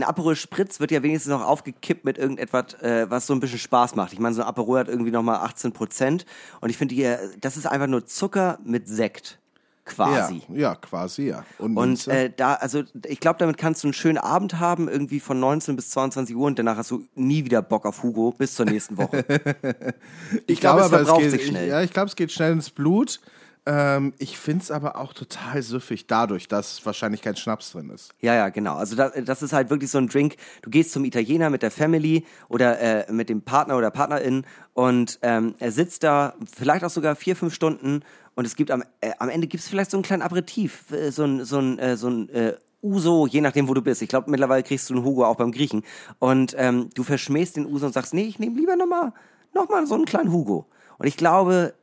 [0.00, 3.58] ein Aperol Spritz wird ja wenigstens noch aufgekippt mit irgendetwas, äh, was so ein bisschen
[3.58, 4.12] Spaß macht.
[4.12, 6.26] Ich meine, so ein Aperol hat irgendwie nochmal 18 Prozent.
[6.60, 9.38] Und ich finde, die, äh, das ist einfach nur Zucker mit Sekt.
[9.84, 10.42] Quasi.
[10.48, 11.44] Ja, ja, quasi, ja.
[11.58, 15.18] Und, Und äh, da, also ich glaube, damit kannst du einen schönen Abend haben, irgendwie
[15.18, 18.54] von 19 bis 22 Uhr und danach hast du nie wieder Bock auf Hugo bis
[18.54, 19.24] zur nächsten Woche.
[20.46, 21.64] ich glaube, es aber verbraucht geht, sich schnell.
[21.64, 23.20] Ich, ja, ich glaube, es geht schnell ins Blut.
[23.66, 28.12] Ähm, ich finde es aber auch total süffig, dadurch, dass wahrscheinlich kein Schnaps drin ist.
[28.20, 28.76] Ja, ja, genau.
[28.76, 30.36] Also das, das ist halt wirklich so ein Drink.
[30.62, 35.18] Du gehst zum Italiener mit der Family oder äh, mit dem Partner oder Partnerin und
[35.22, 38.02] ähm, er sitzt da vielleicht auch sogar vier, fünf Stunden
[38.34, 41.10] und es gibt am, äh, am Ende gibt es vielleicht so einen kleinen Aperitif, äh,
[41.10, 44.00] so ein, so ein, äh, so ein äh, Uso, je nachdem, wo du bist.
[44.00, 45.82] Ich glaube, mittlerweile kriegst du einen Hugo auch beim Griechen.
[46.18, 49.12] Und ähm, du verschmähst den Uso und sagst, nee, ich nehme lieber nochmal
[49.54, 50.66] noch mal so einen kleinen Hugo.
[50.98, 51.74] Und ich glaube,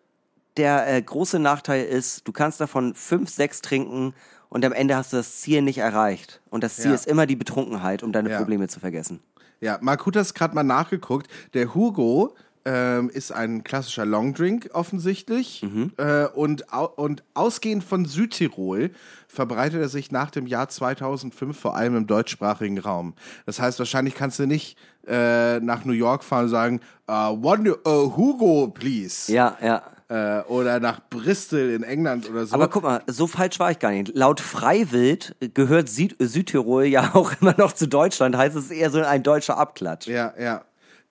[0.57, 4.13] der äh, große Nachteil ist, du kannst davon fünf, sechs trinken
[4.49, 6.41] und am Ende hast du das Ziel nicht erreicht.
[6.49, 6.95] Und das Ziel Ja.
[6.95, 8.37] ist immer die Betrunkenheit, um deine Ja.
[8.37, 9.19] Probleme zu vergessen.
[9.59, 11.27] Ja, hat das gerade mal nachgeguckt.
[11.53, 12.35] Der Hugo
[12.65, 15.63] ähm, ist ein klassischer Longdrink offensichtlich.
[15.63, 15.93] Mhm.
[15.97, 18.91] Äh, und, au und ausgehend von Südtirol
[19.29, 23.13] verbreitet er sich nach dem Jahr 2005 vor allem im deutschsprachigen Raum.
[23.45, 24.77] Das heißt, wahrscheinlich kannst du nicht
[25.07, 29.31] äh, nach New York fahren und sagen, uh, one uh, Hugo, please.
[29.31, 29.81] Ja, ja.
[30.09, 32.55] Äh, oder nach Bristol in England oder so.
[32.55, 34.15] Aber guck mal, so falsch war ich gar nicht.
[34.15, 39.01] Laut Freiwild gehört Süd Südtirol ja auch immer noch zu Deutschland, heißt es eher so
[39.01, 40.07] ein deutscher Abklatsch.
[40.07, 40.63] Ja, ja.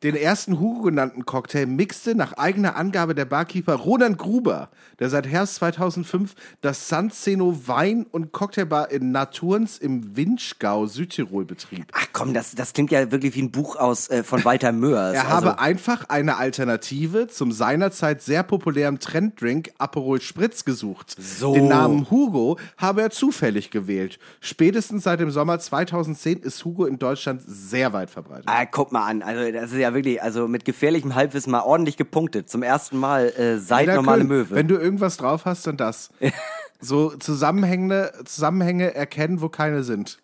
[0.02, 4.68] Den ersten Hugo genannten Cocktail mixte nach eigener Angabe der Barkeeper Roland Gruber,
[4.98, 11.86] der seit Herbst 2005 das Sanzeno Wein- und Cocktailbar in Naturns im Winschgau, Südtirol betrieb.
[11.94, 15.14] Ach komm, das, das klingt ja wirklich wie ein Buch aus äh, von Walter Mörs.
[15.14, 21.16] Er habe einfach eine Alternative zum seinerzeit sehr populären Trenddrink Aperol Spritz gesucht.
[21.18, 21.54] So.
[21.54, 24.18] Den Namen Hugo habe er zufällig gewählt.
[24.40, 28.44] Spätestens seit dem Sommer 2010 ist Hugo in Deutschland sehr weit verbreitet.
[28.46, 31.96] Ah, guck mal an, also das ist ja wirklich, also mit gefährlichem Halbwissen mal ordentlich
[31.96, 32.48] gepunktet.
[32.48, 34.24] Zum ersten Mal äh, seit Jeder normale.
[34.24, 34.54] Möwe.
[34.54, 36.10] Wenn du irgendwas drauf hast, dann das.
[36.80, 40.18] so Zusammenhänge, Zusammenhänge erkennen, wo keine sind.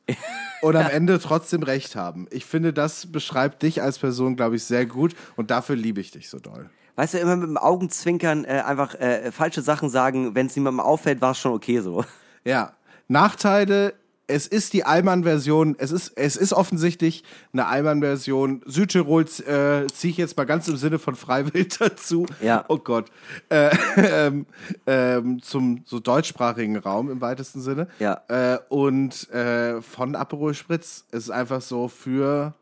[0.60, 2.26] Und am Ende trotzdem recht haben.
[2.30, 5.14] Ich finde, das beschreibt dich als Person, glaube ich, sehr gut.
[5.36, 6.70] Und dafür liebe ich dich so doll.
[6.96, 10.80] weißt du, immer mit dem Augenzwinkern äh, einfach äh, falsche Sachen sagen, wenn es niemandem
[10.80, 12.04] auffällt, war es schon okay so.
[12.44, 12.74] Ja.
[13.08, 13.94] Nachteile,
[14.26, 18.62] es ist die Allmann-Version, es ist, es ist offensichtlich eine Allmann-Version.
[18.66, 22.26] Südtirol äh, ziehe ich jetzt mal ganz im Sinne von Freiwild dazu.
[22.40, 22.64] Ja.
[22.68, 23.10] Oh Gott.
[23.48, 24.46] Äh, ähm,
[24.86, 27.88] ähm, zum so deutschsprachigen Raum im weitesten Sinne.
[27.98, 28.22] Ja.
[28.28, 31.04] Äh, und äh, von Aperol Spritz.
[31.10, 32.54] Es ist einfach so für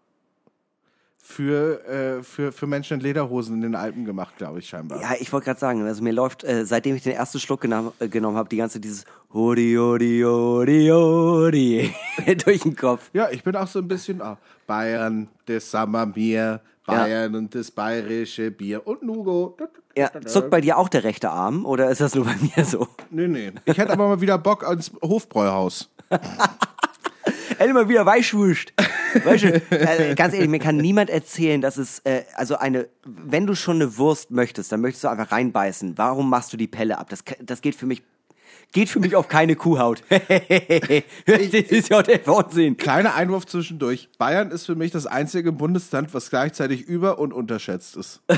[1.30, 5.00] für, äh, für, für Menschen in Lederhosen in den Alpen gemacht, glaube ich, scheinbar.
[5.00, 7.92] Ja, ich wollte gerade sagen, also mir läuft, äh, seitdem ich den ersten Schluck genommen,
[8.00, 11.94] äh, genommen habe, die ganze dieses Hodi, Hodi, Hodi, Hodi
[12.44, 13.10] durch den Kopf.
[13.12, 14.36] Ja, ich bin auch so ein bisschen ah,
[14.66, 19.56] Bayern, das Sommerbier, Bayern und das bayerische Bier und Nugo.
[19.96, 22.88] Ja, zuckt bei dir auch der rechte Arm oder ist das nur bei mir so?
[23.10, 23.52] Nee, nee.
[23.64, 25.88] Ich hätte aber mal wieder Bock ans Hofbräuhaus.
[27.58, 28.72] Endlich mal wieder Weichwurst.
[29.24, 33.46] Weißt du, äh, ganz ehrlich, mir kann niemand erzählen, dass es, äh, also eine, wenn
[33.46, 35.96] du schon eine Wurst möchtest, dann möchtest du einfach reinbeißen.
[35.96, 37.08] Warum machst du die Pelle ab?
[37.10, 38.02] Das, das geht für mich,
[38.72, 40.02] geht für mich auf keine Kuhhaut.
[40.08, 42.76] das ist ja der Wahnsinn.
[42.76, 44.08] Kleiner Einwurf zwischendurch.
[44.18, 48.22] Bayern ist für mich das einzige Bundesland, was gleichzeitig über- und unterschätzt ist.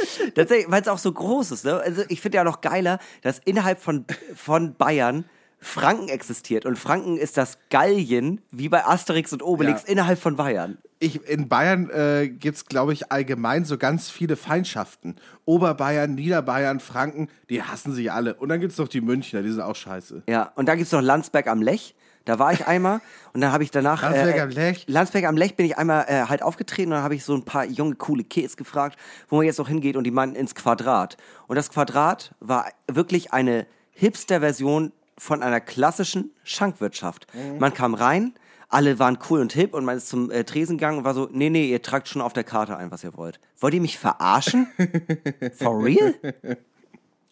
[0.34, 1.64] Tatsächlich, weil es auch so groß ist.
[1.64, 1.74] Ne?
[1.74, 4.04] Also ich finde ja noch geiler, dass innerhalb von,
[4.34, 5.24] von Bayern
[5.62, 6.66] Franken existiert.
[6.66, 9.88] Und Franken ist das Gallien, wie bei Asterix und Obelix, Ja.
[9.88, 10.76] innerhalb von Bayern.
[10.98, 15.16] Ich, in Bayern äh, gibt es, glaube ich, allgemein so ganz viele Feindschaften.
[15.44, 18.34] Oberbayern, Niederbayern, Franken, die hassen sich alle.
[18.34, 20.24] Und dann gibt es noch die Münchner, die sind auch scheiße.
[20.28, 21.94] Ja, und da gibt's noch Landsberg am Lech.
[22.24, 23.00] Da war ich einmal
[23.32, 24.02] und dann habe ich danach.
[24.02, 24.84] Landsberg äh, am Lech?
[24.86, 27.44] Landsberg am Lech bin ich einmal äh, halt aufgetreten und dann habe ich so ein
[27.44, 28.96] paar junge, coole Kids gefragt,
[29.28, 31.16] wo man jetzt noch hingeht und die meinten ins Quadrat.
[31.48, 37.26] Und das Quadrat war wirklich eine Hipster-Version von einer klassischen Schankwirtschaft.
[37.58, 38.34] Man kam rein,
[38.68, 41.28] alle waren cool und hip und man ist zum äh, Tresen gegangen und war so,
[41.30, 43.38] nee, nee, ihr tragt schon auf der Karte ein, was ihr wollt.
[43.60, 44.66] Wollt ihr mich verarschen?
[45.56, 46.14] For real?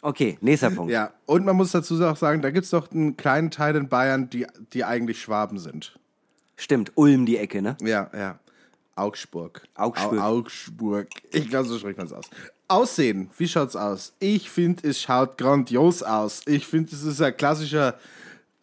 [0.02, 0.92] Okay, nächster Punkt.
[0.92, 3.88] Ja, und man muss dazu auch sagen, da gibt es doch einen kleinen Teil in
[3.88, 5.98] Bayern, die, die eigentlich Schwaben sind.
[6.56, 7.76] Stimmt, Ulm die Ecke, ne?
[7.82, 8.38] Ja, ja.
[8.94, 9.66] Augsburg.
[9.74, 10.20] Augsburg.
[10.20, 11.08] Au Augsburg.
[11.32, 12.26] Ich glaube, so spricht man es aus.
[12.70, 14.12] Aussehen, wie schaut's aus?
[14.20, 16.42] Ich finde, es schaut grandios aus.
[16.46, 17.96] Ich finde, es ist ein klassischer.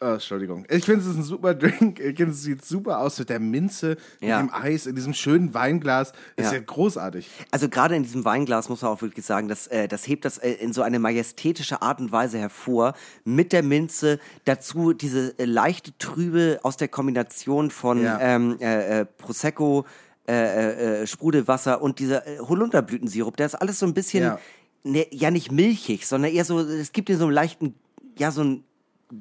[0.00, 0.64] Oh, Entschuldigung.
[0.70, 1.98] Ich finde, es ist ein super Drink.
[1.98, 4.40] Ich finde, es sieht super aus mit der Minze, Ja.
[4.40, 6.12] mit dem Eis, in diesem schönen Weinglas.
[6.36, 6.58] Das ist Ja.
[6.58, 7.28] ja großartig.
[7.50, 10.38] Also gerade in diesem Weinglas muss man auch wirklich sagen, das, äh, das hebt das
[10.38, 12.94] äh, in so eine majestätische Art und Weise hervor.
[13.24, 18.20] Mit der Minze, dazu diese äh, leichte Trübe aus der Kombination von Ja.
[18.20, 19.84] ähm, äh, äh, Prosecco,
[20.28, 23.36] äh, äh, äh, Sprudelwasser und dieser äh, Holunderblütensirup.
[23.36, 24.38] Der ist alles so ein bisschen, Ja.
[24.84, 27.74] ne, ja nicht milchig, sondern eher so, es gibt dir so einen leichten,
[28.18, 28.64] ja so einen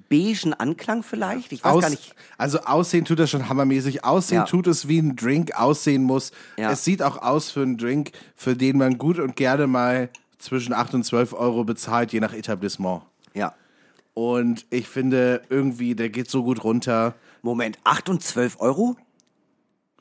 [0.09, 1.53] beigen Anklang vielleicht.
[1.53, 2.13] Ich weiß Aus, gar nicht.
[2.37, 4.03] Also aussehen tut das schon hammermäßig.
[4.03, 4.43] Aussehen Ja.
[4.45, 6.31] tut es, wie ein Drink aussehen muss.
[6.57, 6.71] Ja.
[6.71, 10.09] Es sieht auch aus für einen Drink, für den man gut und gerne mal
[10.39, 13.03] zwischen 8 und 12 Euro bezahlt, je nach Etablissement.
[13.33, 13.55] Ja.
[14.13, 17.15] Und ich finde irgendwie, der geht so gut runter.
[17.41, 18.97] Moment, 8 und 12 Euro?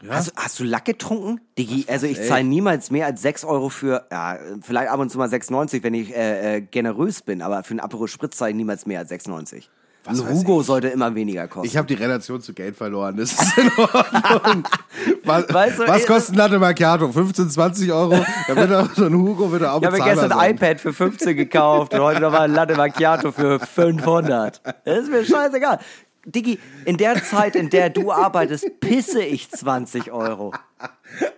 [0.02, 0.14] Ja?
[0.14, 1.40] Hast, hast du Lack getrunken?
[1.56, 5.18] Digi, also ich zahle niemals mehr als 6 Euro für, ja, vielleicht ab und zu
[5.18, 8.56] mal 6,90, wenn ich äh, äh, generös bin, aber für einen Aperol Spritz zahle ich
[8.56, 9.64] niemals mehr als 6,90.
[10.06, 10.66] Was Ein Hugo ich?
[10.66, 11.66] sollte immer weniger kosten.
[11.66, 13.16] Ich habe die Relation zu Geld verloren.
[13.16, 14.68] Das ist in Ordnung.
[15.24, 17.10] was Weißt du, was kostet ein Latte Macchiato?
[17.10, 18.24] 15, 20 Euro?
[18.47, 21.36] Da wird auch so ein Hugo wird auch ich habe gestern ein iPad für 15
[21.36, 24.60] gekauft und heute nochmal ein Latte Macchiato für 500.
[24.85, 25.81] Das ist mir scheißegal.
[26.27, 30.53] Diggi, in der Zeit, in der du arbeitest, pisse ich 20 Euro.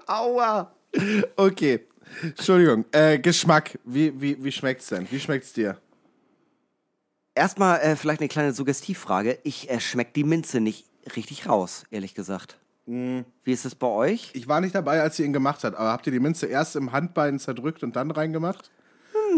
[0.06, 0.72] Aua.
[1.36, 1.80] Okay.
[2.22, 2.86] Entschuldigung.
[2.92, 3.78] Äh, Geschmack.
[3.84, 5.06] Wie, wie, wie schmeckt's denn?
[5.10, 5.76] Wie schmeckt's dir?
[7.34, 9.38] Erstmal äh, vielleicht eine kleine Suggestivfrage.
[9.44, 12.58] Ich äh, schmeck die Minze nicht richtig raus, ehrlich gesagt.
[12.86, 13.20] Mm.
[13.44, 14.30] Wie ist es bei euch?
[14.32, 16.74] Ich war nicht dabei, als sie ihn gemacht hat, aber habt ihr die Minze erst
[16.74, 18.70] im Handbein zerdrückt und dann reingemacht?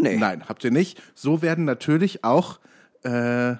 [0.01, 0.15] Nee.
[0.15, 1.01] Nein, habt ihr nicht.
[1.13, 2.59] So werden natürlich auch
[3.03, 3.55] äh,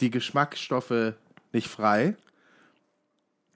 [0.00, 1.14] die Geschmacksstoffe
[1.52, 2.16] nicht frei.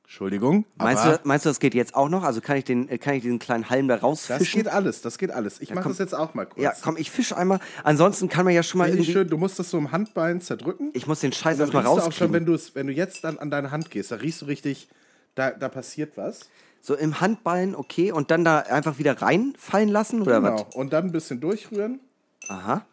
[0.05, 0.65] Entschuldigung.
[0.77, 2.23] Meinst du, meinst du, das geht jetzt auch noch?
[2.23, 4.63] Also kann ich, den, äh, kann ich diesen kleinen Halm da das rausfischen?
[4.63, 5.61] geht alles, das geht alles.
[5.61, 5.93] Ich mache komm.
[5.93, 6.63] das jetzt auch mal kurz.
[6.63, 7.59] Ja, komm, ich fisch einmal.
[7.83, 9.11] Ansonsten kann man ja schon mal irgendwie...
[9.11, 10.91] schön, du musst das so im Handbein zerdrücken.
[10.93, 13.73] Ich muss den Scheiß erstmal du auch schon, wenn, wenn du jetzt dann an deine
[13.73, 14.89] Hand gehst, da riechst du richtig,
[15.35, 16.49] da, da passiert was.
[16.81, 20.67] So im Handballen, okay, und dann da einfach wieder reinfallen lassen, oder Genau.
[20.69, 20.75] was?
[20.77, 21.99] Und dann ein bisschen durchrühren.
[22.47, 22.85] Aha.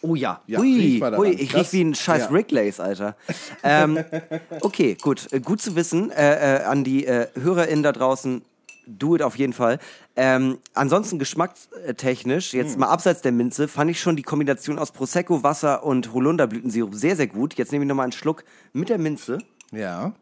[0.00, 0.42] Oh ja.
[0.46, 0.58] Ja,
[1.00, 1.18] daran.
[1.18, 2.30] hui, ich Das- riech wie ein scheiß ja.
[2.32, 3.16] Wrigley's, Alter.
[3.62, 3.98] ähm,
[4.60, 5.32] okay, gut.
[5.32, 8.42] Äh, Gut zu wissen äh, äh, an die äh, HörerInnen da draußen.
[8.90, 9.78] Do it auf jeden Fall.
[10.16, 12.80] Ähm, ansonsten geschmackstechnisch, jetzt Hm.
[12.80, 17.14] mal abseits der Minze, fand ich schon die Kombination aus Prosecco, Wasser und Holunderblütensirup sehr,
[17.14, 17.54] sehr gut.
[17.54, 19.38] Jetzt nehme ich nochmal einen Schluck mit der Minze.
[19.72, 20.12] Ja.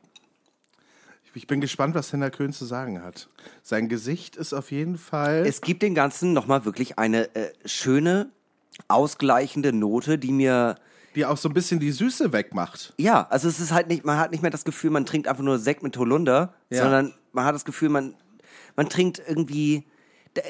[1.34, 3.28] Ich- bin gespannt, was Henna Köhn zu sagen hat.
[3.62, 5.44] Sein Gesicht ist auf jeden Fall.
[5.46, 8.30] Es gibt dem Ganzen nochmal wirklich eine äh, schöne,
[8.88, 10.76] ausgleichende Note, die mir
[11.14, 12.92] die auch so ein bisschen die Süße wegmacht.
[12.98, 15.42] Ja, also es ist halt nicht, man hat nicht mehr das Gefühl, man trinkt einfach
[15.42, 16.82] nur Sekt mit Holunder, Ja.
[16.82, 18.14] sondern man hat das Gefühl, man,
[18.76, 19.86] man trinkt irgendwie,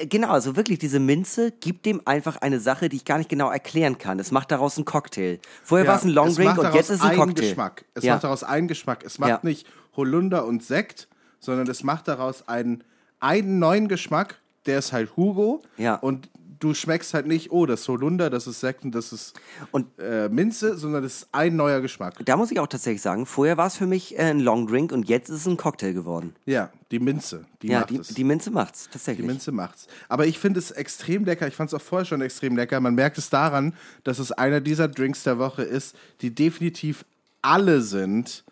[0.09, 3.49] genau, also wirklich diese Minze gibt dem einfach eine Sache, die ich gar nicht genau
[3.49, 4.19] erklären kann.
[4.19, 5.39] Es macht daraus einen Cocktail.
[5.63, 7.47] Vorher war es ein Long es Drink macht und jetzt ist es ein Cocktail.
[7.47, 7.85] Geschmack.
[7.93, 8.13] Es ja.
[8.15, 9.05] macht daraus einen Geschmack.
[9.05, 9.39] Es macht Ja.
[9.43, 11.07] nicht Holunder und Sekt,
[11.39, 12.83] sondern es macht daraus einen,
[13.21, 14.35] einen neuen Geschmack,
[14.65, 15.61] der ist halt Hugo.
[15.77, 15.95] Ja.
[15.95, 16.29] Und
[16.59, 19.33] du schmeckst halt nicht, oh, das ist Holunder, das ist Sekt und das ist
[19.71, 22.15] Und- äh, Minze, sondern das ist ein neuer Geschmack.
[22.25, 24.91] da muss ich auch tatsächlich sagen, vorher war es für mich äh, ein Long Drink
[24.91, 26.35] und jetzt ist es ein Cocktail geworden.
[26.45, 28.07] Ja, die Minze, die ja, macht die, es.
[28.09, 29.25] die Minze macht's, Die tatsächlich.
[29.27, 29.87] Minze macht's.
[30.09, 31.47] Aber ich finde es extrem lecker.
[31.47, 32.79] Ich fand es auch vorher schon extrem lecker.
[32.79, 33.73] Man merkt es daran,
[34.03, 37.05] dass es einer dieser Drinks der Woche ist, die definitiv
[37.41, 38.43] alle sind,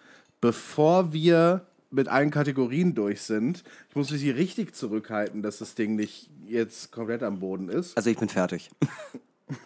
[0.42, 1.66] bevor wir
[1.96, 3.64] mit allen Kategorien durch sind.
[3.90, 7.98] Ich muss mich hier richtig zurückhalten, dass das Ding nicht jetzt komplett am Boden ist.
[7.98, 8.70] Also ich bin fertig.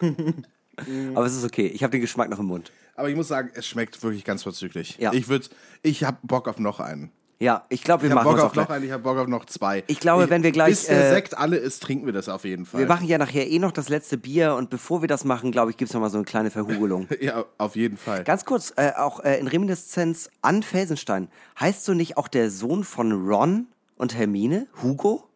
[1.14, 2.72] Aber es ist okay, ich habe den Geschmack noch im Mund.
[2.94, 4.96] Aber ich muss sagen, es schmeckt wirklich ganz vorzüglich.
[4.98, 5.12] Ja.
[5.12, 5.48] Ich würde,
[5.82, 7.10] ich habe Bock auf noch einen.
[7.42, 9.26] Ja, ich glaube, wir Ich machen Bock uns auf noch einen, ich habe Bock auf
[9.26, 9.82] noch zwei.
[9.86, 12.44] Ich glaube, wenn wir gleich, Bis der äh, Sekt alle ist, trinken wir das auf
[12.44, 12.80] jeden Fall.
[12.80, 15.70] Wir machen ja nachher eh noch das letzte Bier und bevor wir das machen, glaube
[15.70, 17.08] ich, gibt's noch mal so eine kleine Verhugulung.
[17.20, 18.24] ja, auf jeden Fall.
[18.24, 21.28] Ganz kurz, äh, auch äh, in Reminiszenz an Felsenstein.
[21.58, 24.66] Heißt du nicht auch der Sohn von Ron und Hermine?
[24.82, 25.26] Hugo?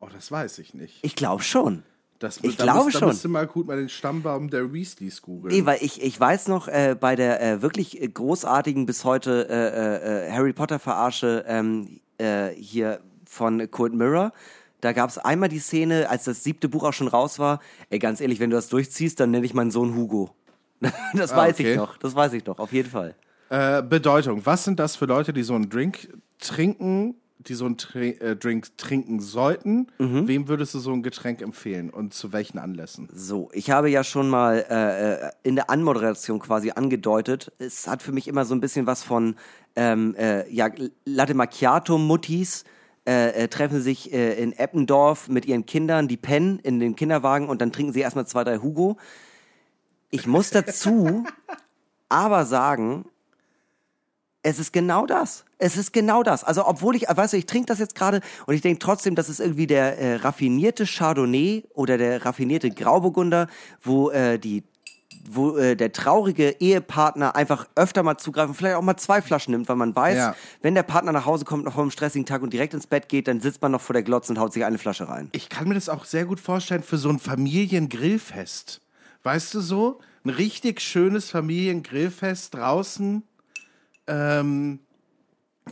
[0.00, 1.00] Oh, das weiß ich nicht.
[1.02, 1.82] Ich glaube schon.
[2.18, 3.08] Das, Ich da glaube musst, Da schon.
[3.08, 5.54] musst du mal gut mal den Stammbaum der Weasleys googeln.
[5.54, 9.48] Nee, weil ich, ich weiß noch, äh, bei der äh, wirklich äh, großartigen bis heute
[9.48, 14.32] äh, äh, Harry Potter Verarsche ähm, äh, hier von Kurt Mirror,
[14.80, 17.98] da gab es einmal die Szene, als das siebte Buch auch schon raus war, ey,
[17.98, 20.30] ganz ehrlich, wenn du das durchziehst, dann nenne ich meinen Sohn Hugo.
[21.14, 21.72] das weiß okay.
[21.72, 23.14] ich noch, das weiß ich noch, auf jeden Fall.
[23.50, 24.44] Äh, Bedeutung.
[24.44, 26.08] Was sind das für Leute, die so einen Drink
[26.38, 29.88] trinken, die so einen äh, Drink trinken sollten?
[29.98, 30.26] Mhm.
[30.26, 33.08] Wem würdest du so ein Getränk empfehlen und zu welchen Anlässen?
[33.12, 38.02] So, ich habe ja schon mal äh, äh, in der Anmoderation quasi angedeutet, es hat
[38.02, 39.36] für mich immer so ein bisschen was von
[39.76, 40.68] ähm, äh, ja,
[41.04, 42.64] Latte Macchiato-Muttis,
[43.08, 47.48] äh, äh, treffen sich äh, in Eppendorf mit ihren Kindern, die pennen in den Kinderwagen
[47.48, 48.98] und dann trinken sie erstmal zwei, drei Hugo.
[50.10, 51.24] Ich muss dazu
[52.10, 53.06] aber sagen,
[54.42, 55.46] es ist genau das.
[55.58, 56.44] Es ist genau das.
[56.44, 59.28] Also, obwohl ich, weißt du, ich trinke das jetzt gerade und ich denke trotzdem, das
[59.28, 63.48] ist irgendwie der äh, raffinierte Chardonnay oder der raffinierte Grauburgunder,
[63.82, 64.62] wo äh, die
[65.30, 69.68] wo äh, der traurige Ehepartner einfach öfter mal zugreifen, vielleicht auch mal zwei Flaschen nimmt,
[69.68, 70.34] weil man weiß, Ja.
[70.62, 73.10] wenn der Partner nach Hause kommt, noch vor einem stressigen Tag und direkt ins Bett
[73.10, 75.28] geht, dann sitzt man noch vor der Glotze und haut sich eine Flasche rein.
[75.32, 78.80] Ich kann mir das auch sehr gut vorstellen für so ein Familiengrillfest.
[79.22, 79.98] Weißt du so?
[80.24, 83.22] Ein richtig schönes Familiengrillfest draußen.
[84.06, 84.78] Ähm,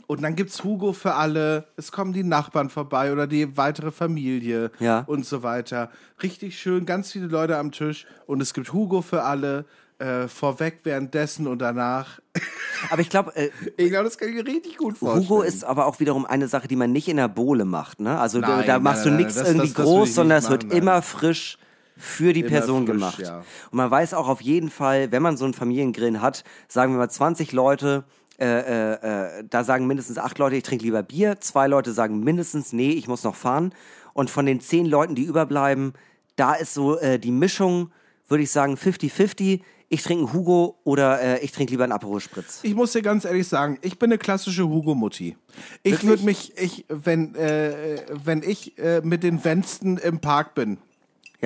[0.06, 1.66] und dann gibt's Hugo für alle.
[1.77, 5.05] Es kommen die Nachbarn vorbei oder die weitere Familie Ja.
[5.06, 5.90] und so weiter.
[6.23, 8.06] Richtig schön, ganz viele Leute am Tisch.
[8.27, 9.64] Und es gibt Hugo für alle.
[9.98, 12.20] Äh, vorweg, währenddessen und danach.
[12.90, 13.48] Aber ich glaube, äh,
[13.78, 15.24] Ich glaube, das kann ich mir richtig gut vorstellen.
[15.27, 18.01] Hugo ist aber auch wiederum eine Sache, die man nicht in der Bohle macht.
[18.01, 18.18] Ne?
[18.20, 20.64] Also da- Nein, da nein, machst nein, du nichts irgendwie das- groß, sondern es wird
[20.68, 20.77] nein.
[20.77, 21.56] immer frisch
[21.97, 23.18] für die Immer Person frisch, gemacht.
[23.20, 23.39] ja.
[23.70, 26.98] Und man weiß auch auf jeden Fall, wenn man so einen Familiengrillen hat, sagen wir
[26.98, 28.05] mal 20 Leute,
[28.39, 32.21] äh, äh, äh, da sagen mindestens acht Leute, ich trinke lieber Bier, zwei Leute sagen
[32.21, 33.75] mindestens, nee, ich muss noch fahren.
[34.13, 35.93] Und von den zehn Leuten, die überbleiben,
[36.37, 37.91] da ist so äh, die Mischung,
[38.29, 39.61] würde ich sagen, 50-50.
[39.89, 42.61] ich trinke einen Hugo oder äh, ich trinke lieber einen Aperol Spritz.
[42.63, 45.37] Ich muss dir ganz ehrlich sagen, ich bin eine klassische Hugo-Mutti.
[45.83, 50.79] Ich würde mich, ich, wenn, äh, wenn ich mit den Wensten im Park bin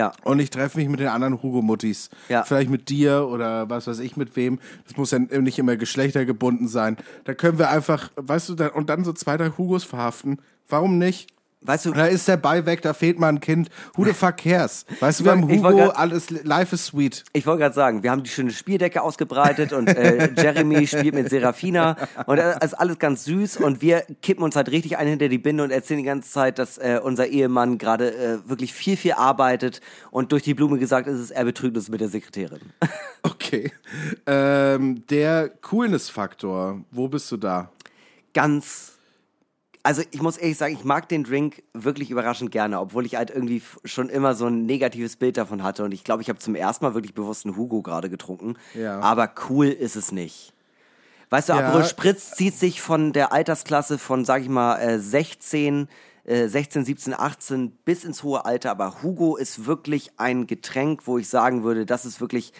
[0.00, 0.12] Ja.
[0.24, 2.42] und ich treffe mich mit den anderen Hugo-Muttis, Ja.
[2.44, 6.68] vielleicht mit dir oder was weiß ich mit wem, das muss ja nicht immer geschlechtergebunden
[6.68, 10.38] sein, da können wir einfach, weißt du, da, und dann so zwei, drei Hugos verhaften.
[10.68, 11.28] Warum nicht?
[11.62, 13.68] Weißt du, Da ist der Ball weg, da fehlt mal ein Kind.
[13.94, 14.86] Who the fuck cares?
[14.98, 17.22] Weißt du, wir haben Hugo, grad- alles, life is sweet.
[17.34, 21.28] Ich wollte gerade sagen, wir haben die schöne Spieldecke ausgebreitet und äh, Jeremy spielt mit
[21.28, 21.96] Serafina
[22.26, 25.36] und das ist alles ganz süß und wir kippen uns halt richtig ein hinter die
[25.36, 29.12] Binde und erzählen die ganze Zeit, dass äh, unser Ehemann gerade äh, wirklich viel, viel
[29.12, 32.60] arbeitet und durch die Blume gesagt ist, es, er betrügt uns mit der Sekretärin.
[33.22, 33.70] Okay.
[34.26, 37.70] Ähm, der Coolness-Faktor, wo bist du da?
[38.32, 38.92] Ganz,
[39.82, 43.30] also ich muss ehrlich sagen, ich mag den Drink wirklich überraschend gerne, obwohl ich halt
[43.30, 46.54] irgendwie schon immer so ein negatives Bild davon hatte und ich glaube, ich habe zum
[46.54, 49.00] ersten Mal wirklich bewusst einen Hugo gerade getrunken, Ja.
[49.00, 50.52] aber cool ist es nicht.
[51.30, 51.60] Weißt du, Ja.
[51.60, 55.88] Aperol Spritz zieht sich von der Altersklasse von, sag ich mal, äh, 16,
[56.24, 58.72] äh, 16, 17, 18 bis ins hohe Alter.
[58.72, 62.52] Aber Hugo ist wirklich ein Getränk, wo ich sagen würde, das ist wirklich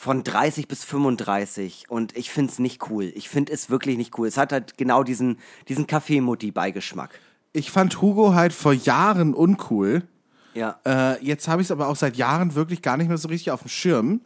[0.00, 1.90] von 30 bis 35.
[1.90, 3.12] Und ich find's nicht cool.
[3.14, 4.26] Ich find es wirklich nicht cool.
[4.26, 7.10] Es hat halt genau diesen, diesen Kaffeemutti-Beigeschmack.
[7.52, 10.04] Ich fand Hugo halt vor Jahren uncool.
[10.54, 10.80] Ja.
[10.86, 13.50] Äh, jetzt habe ich es aber auch seit Jahren wirklich gar nicht mehr so richtig
[13.50, 14.22] auf dem Schirm.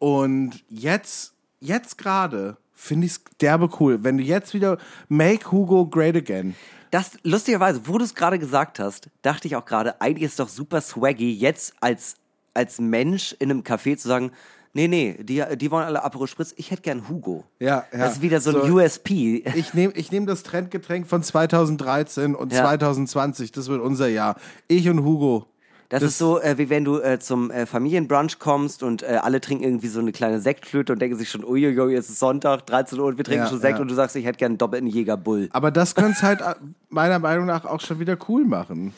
[0.00, 4.02] Und jetzt, jetzt gerade finde ich es derbe cool.
[4.02, 4.76] Wenn du jetzt wieder
[5.08, 6.56] Make Hugo Great Again.
[6.90, 10.36] Das, lustigerweise, wo du es gerade gesagt hast, dachte ich auch gerade, eigentlich ist es
[10.38, 12.16] doch super swaggy, jetzt als,
[12.54, 14.32] als Mensch in einem Café zu sagen,
[14.72, 17.44] nee, nee, die, die wollen alle Aperol Spritz, ich hätte gern Hugo.
[17.58, 17.98] Ja, ja.
[17.98, 19.42] Das ist wieder so ein So- USP.
[19.54, 22.62] Ich nehme ich nehm das Trendgetränk von 2013 und Ja.
[22.62, 23.52] 2020.
[23.52, 24.36] Das wird unser Jahr.
[24.68, 25.46] Ich und Hugo.
[25.88, 29.42] Das, ist so, äh, wie wenn du äh, zum äh, Familienbrunch kommst und äh, alle
[29.42, 32.98] trinken irgendwie so eine kleine Sektflöte und denken sich schon, uiuiui, es ist Sonntag, 13
[32.98, 33.82] Uhr und wir trinken Ja, schon Sekt ja.
[33.82, 35.50] und du sagst, ich hätte gern einen doppelten Jäger Bull.
[35.52, 36.54] Aber das könnte es halt äh,
[36.88, 38.94] meiner Meinung nach auch schon wieder cool machen.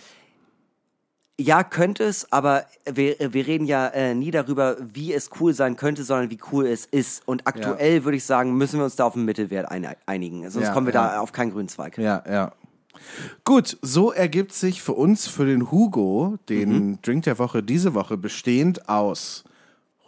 [1.40, 5.74] Ja, könnte es, aber wir, wir reden ja äh, nie darüber, wie es cool sein
[5.76, 7.26] könnte, sondern wie cool es ist.
[7.26, 10.48] Und aktuell würde ich sagen, müssen wir uns da auf einen Mittelwert ein, einigen.
[10.48, 11.08] Sonst Ja, kommen wir ja.
[11.14, 11.98] da auf keinen grünen Zweig.
[11.98, 12.52] Ja, ja.
[13.42, 18.16] Gut, so ergibt sich für uns, für den Hugo, den Drink der Woche diese Woche,
[18.16, 19.42] bestehend aus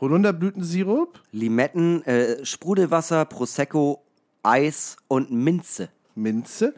[0.00, 4.02] Holunderblütensirup, Limetten, äh, Sprudelwasser, Prosecco,
[4.42, 5.88] Eis und Minze.
[6.14, 6.74] Minze.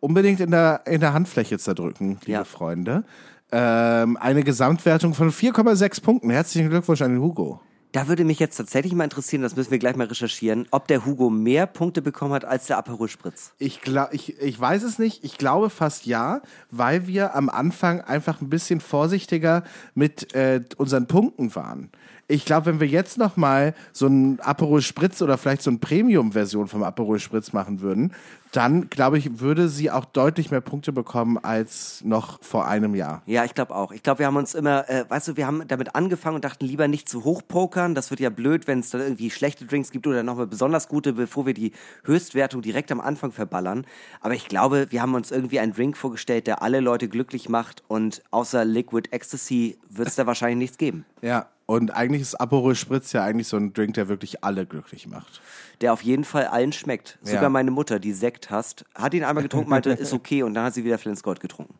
[0.00, 2.44] Unbedingt in der, in der Handfläche zerdrücken, liebe Ja.
[2.44, 3.04] Freunde.
[3.52, 6.30] Ähm, eine Gesamtwertung von 4,6 Punkten.
[6.30, 7.60] Herzlichen Glückwunsch an den Hugo.
[7.92, 11.04] Da würde mich jetzt tatsächlich mal interessieren, das müssen wir gleich mal recherchieren, ob der
[11.04, 13.52] Hugo mehr Punkte bekommen hat als der Aperol Spritz.
[13.58, 15.24] Ich, glaub, ich, ich weiß es nicht.
[15.24, 16.40] Ich glaube fast ja,
[16.70, 19.64] weil wir am Anfang einfach ein bisschen vorsichtiger
[19.94, 21.90] mit äh, unseren Punkten waren.
[22.30, 25.80] Ich glaube, wenn wir jetzt noch mal so ein Aperol Spritz oder vielleicht so eine
[25.80, 28.12] Premium-Version vom Aperol Spritz machen würden,
[28.52, 33.22] dann glaube ich, würde sie auch deutlich mehr Punkte bekommen als noch vor einem Jahr.
[33.26, 33.90] Ja, ich glaube auch.
[33.92, 36.64] Ich glaube, wir haben uns immer, äh, weißt du, wir haben damit angefangen und dachten
[36.64, 37.94] lieber nicht zu hoch pokern.
[37.94, 41.12] Das wird ja blöd, wenn es dann irgendwie schlechte Drinks gibt oder nochmal besonders gute,
[41.12, 41.72] bevor wir die
[42.04, 43.86] Höchstwertung direkt am Anfang verballern.
[44.20, 47.82] Aber ich glaube, wir haben uns irgendwie einen Drink vorgestellt, der alle Leute glücklich macht
[47.88, 51.04] und außer Liquid Ecstasy wird es da wahrscheinlich nichts geben.
[51.22, 51.46] Ja.
[51.70, 55.40] Und eigentlich ist Aperol Spritz ja eigentlich so ein Drink, der wirklich alle glücklich macht.
[55.80, 57.20] Der auf jeden Fall allen schmeckt.
[57.22, 57.48] Sogar Ja.
[57.48, 60.74] meine Mutter, die Sekt hasst, hat ihn einmal getrunken, meinte, ist okay und dann hat
[60.74, 61.74] sie wieder Flensgold getrunken.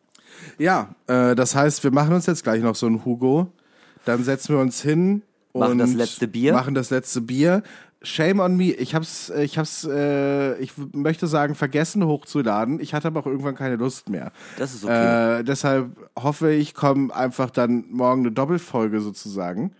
[0.57, 3.51] Ja, äh, das heißt, wir machen uns jetzt gleich noch so ein Hugo.
[4.05, 6.53] Dann setzen wir uns hin und Machen das letzte Bier.
[6.53, 7.61] Machen das letzte Bier.
[8.03, 8.71] Shame on me.
[8.71, 12.79] Ich hab's, äh, ich hab's, äh, ich möchte sagen, vergessen hochzuladen.
[12.79, 14.31] Ich hatte aber auch irgendwann keine Lust mehr.
[14.57, 15.39] Das ist okay.
[15.39, 19.71] Äh, deshalb hoffe ich, komme einfach dann morgen eine Doppelfolge sozusagen.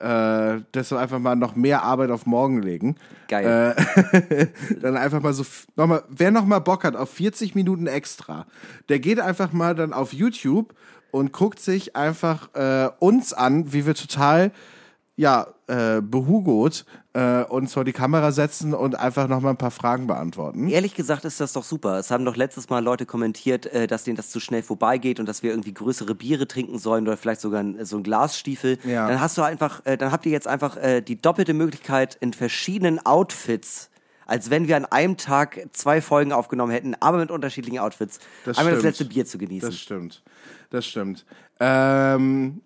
[0.00, 2.96] Äh, deshalb einfach mal noch mehr Arbeit auf morgen legen.
[3.26, 3.74] Geil.
[3.76, 4.46] Äh,
[4.80, 5.44] dann einfach mal so,
[5.76, 8.46] noch mal, wer noch mal Bock hat auf 40 Minuten extra,
[8.88, 10.72] der geht einfach mal dann auf YouTube
[11.10, 14.52] und guckt sich einfach äh, uns an, wie wir total,
[15.18, 19.72] ja, äh, behugot äh, uns vor die Kamera setzen und einfach noch mal ein paar
[19.72, 20.68] Fragen beantworten.
[20.68, 21.98] Ehrlich gesagt ist das doch super.
[21.98, 25.26] Es haben doch letztes Mal Leute kommentiert, äh, dass denen das zu schnell vorbeigeht und
[25.28, 28.78] dass wir irgendwie größere Biere trinken sollen oder vielleicht sogar ein, so ein Glasstiefel.
[28.84, 29.08] Ja.
[29.08, 32.32] Dann hast du einfach, äh, dann habt ihr jetzt einfach äh, die doppelte Möglichkeit in
[32.32, 33.90] verschiedenen Outfits,
[34.24, 38.56] als wenn wir an einem Tag zwei Folgen aufgenommen hätten, aber mit unterschiedlichen Outfits, Das
[38.56, 38.90] einmal das stimmt.
[38.92, 39.68] letzte Bier zu genießen.
[39.68, 40.22] Das stimmt.
[40.70, 41.26] Das stimmt.
[41.58, 42.60] Ähm,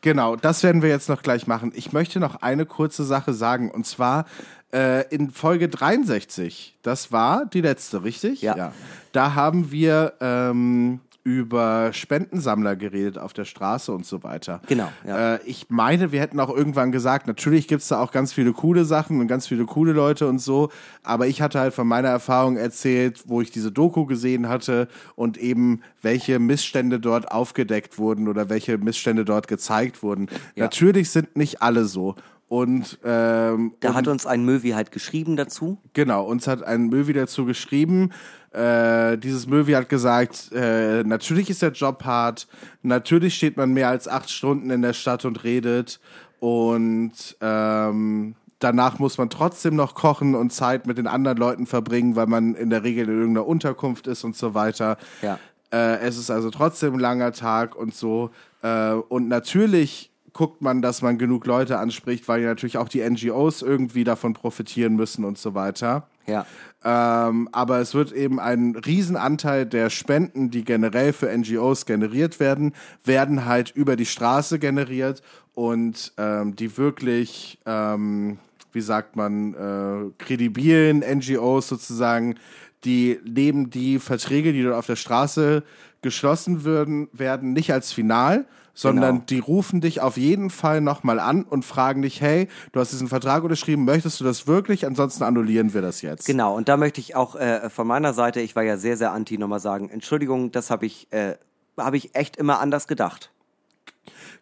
[0.00, 1.72] genau, das werden wir jetzt noch gleich machen.
[1.74, 3.70] Ich möchte noch eine kurze Sache sagen.
[3.70, 4.26] Und zwar
[4.72, 8.42] äh, in Folge 63, das war die letzte, richtig?
[8.42, 8.72] Ja.
[9.12, 14.62] Da haben wir ähm, über Spendensammler geredet auf der Straße und so weiter.
[14.66, 15.34] Genau, ja.
[15.34, 18.86] Äh, ich meine, wir hätten auch irgendwann gesagt, natürlich gibt's da auch ganz viele coole
[18.86, 20.70] Sachen und ganz viele coole Leute und so,
[21.02, 25.36] aber ich hatte halt von meiner Erfahrung erzählt, wo ich diese Doku gesehen hatte und
[25.36, 30.28] eben welche Missstände dort aufgedeckt wurden oder welche Missstände dort gezeigt wurden.
[30.54, 30.64] Ja.
[30.64, 32.14] Natürlich sind nicht alle so.
[32.48, 35.78] Und ähm, Da hat uns ein Möwi halt geschrieben dazu.
[35.92, 38.10] Genau, uns hat ein Möwi dazu geschrieben.
[38.52, 42.48] Äh, dieses Möwi hat gesagt, äh, natürlich ist der Job hart,
[42.82, 46.00] natürlich steht man mehr als acht Stunden in der Stadt und redet
[46.40, 47.12] und
[47.42, 52.26] ähm, danach muss man trotzdem noch kochen und Zeit mit den anderen Leuten verbringen, weil
[52.26, 54.96] man in der Regel in irgendeiner Unterkunft ist und so weiter.
[55.20, 55.38] Ja.
[55.70, 58.30] Äh, es ist also trotzdem ein langer Tag und so.
[58.62, 63.02] Äh, und natürlich guckt man, dass man genug Leute anspricht, weil ja natürlich auch die
[63.02, 66.06] NGOs irgendwie davon profitieren müssen und so weiter.
[66.28, 66.46] Ja.
[66.84, 72.72] Ähm, aber es wird eben ein Riesenanteil der Spenden, die generell für NGOs generiert werden,
[73.02, 75.22] werden halt über die Straße generiert
[75.54, 78.38] und ähm, die wirklich, ähm,
[78.70, 82.36] wie sagt man, äh, kredibilen NGOs sozusagen,
[82.84, 85.64] die nehmen die Verträge, die dort auf der Straße
[86.00, 88.46] geschlossen würden, werden nicht als final,
[88.78, 89.24] sondern Genau.
[89.28, 93.08] die rufen dich auf jeden Fall nochmal an und fragen dich, hey, du hast diesen
[93.08, 94.86] Vertrag unterschrieben, möchtest du das wirklich?
[94.86, 96.26] Ansonsten annullieren wir das jetzt.
[96.26, 99.10] Genau, und da möchte ich auch äh, von meiner Seite, ich war ja sehr, sehr
[99.10, 101.34] anti, nochmal sagen, Entschuldigung, das habe ich, äh,
[101.76, 103.32] habe ich echt immer anders gedacht.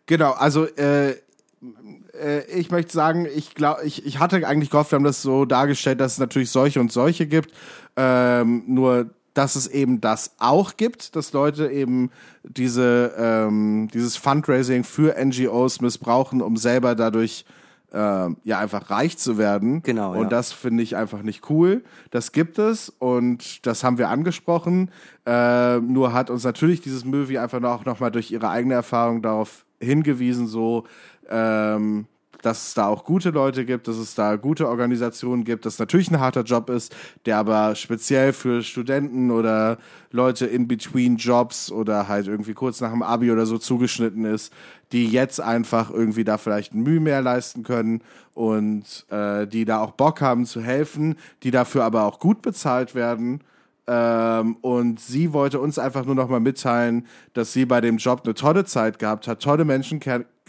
[0.04, 4.96] Genau, also äh, äh, ich möchte sagen, ich glaube, ich, ich hatte eigentlich gehofft, wir
[4.96, 7.52] haben das so dargestellt, dass es natürlich solche und solche gibt.
[7.96, 12.10] Ähm, nur dass es eben das auch gibt, dass Leute eben
[12.42, 17.44] diese ähm, dieses Fundraising für NGOs missbrauchen, um selber dadurch
[17.92, 19.82] ähm, ja einfach reich zu werden.
[19.82, 20.28] Genau, Und ja.
[20.28, 21.84] das finde ich einfach nicht cool.
[22.10, 24.90] Das gibt es und das haben wir angesprochen.
[25.26, 29.20] Äh, nur hat uns natürlich dieses Movie einfach noch, noch mal durch ihre eigene Erfahrung
[29.20, 30.84] darauf hingewiesen, so
[31.28, 32.06] ähm,
[32.46, 36.12] dass es da auch gute Leute gibt, dass es da gute Organisationen gibt, dass natürlich
[36.12, 36.94] ein harter Job ist,
[37.24, 39.78] der aber speziell für Studenten oder
[40.12, 44.52] Leute in between Jobs oder halt irgendwie kurz nach dem Abi oder so zugeschnitten ist,
[44.92, 48.00] die jetzt einfach irgendwie da vielleicht Mühe mehr leisten können
[48.32, 52.94] und äh, die da auch Bock haben zu helfen, die dafür aber auch gut bezahlt
[52.94, 53.40] werden.
[53.88, 58.22] Ähm, und sie wollte uns einfach nur noch mal mitteilen, dass sie bei dem Job
[58.24, 59.98] eine tolle Zeit gehabt hat, tolle Menschen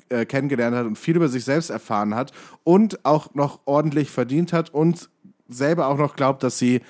[0.10, 2.32] äh, kennengelernt hat und viel über sich selbst erfahren hat
[2.64, 5.10] und auch noch ordentlich verdient hat und
[5.50, 6.82] selber auch noch glaubt, dass sie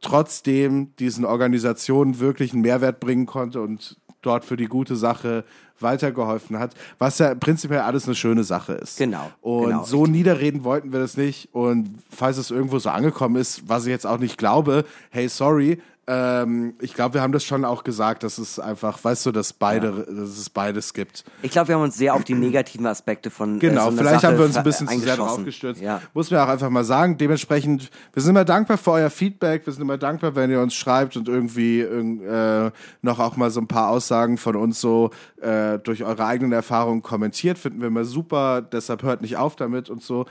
[0.00, 5.44] trotzdem diesen Organisationen wirklich einen Mehrwert bringen konnte und dort für die gute Sache
[5.80, 8.96] weitergeholfen hat, was ja prinzipiell alles eine schöne Sache ist.
[8.96, 11.48] Genau, Und genau, so niederreden wollten wir das nicht.
[11.52, 15.80] Und falls es irgendwo so angekommen ist, was ich jetzt auch nicht glaube, hey, sorry.
[16.06, 19.54] Ähm, ich glaube, wir haben das schon auch gesagt, dass es einfach, weißt du, dass
[19.54, 21.24] beide, dass es beides gibt.
[21.40, 24.20] Ich glaube, wir haben uns sehr auf die negativen Aspekte von Genau, äh, so vielleicht
[24.20, 25.80] Sache haben wir uns ein bisschen zu sehr drauf gestürzt.
[25.80, 26.02] Ja.
[26.12, 27.16] Muss man auch einfach mal sagen.
[27.16, 29.64] Dementsprechend, wir sind immer dankbar für euer Feedback.
[29.64, 32.70] Wir sind immer dankbar, wenn ihr uns schreibt und irgendwie irgend, äh,
[33.00, 35.10] noch auch mal so ein paar Aussagen von uns so
[35.40, 37.56] äh, durch eure eigenen Erfahrungen kommentiert.
[37.58, 38.60] Finden wir immer super.
[38.60, 40.26] Deshalb hört nicht auf damit und so.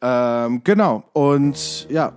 [0.00, 1.04] Ähm, genau.
[1.12, 2.12] Und ja,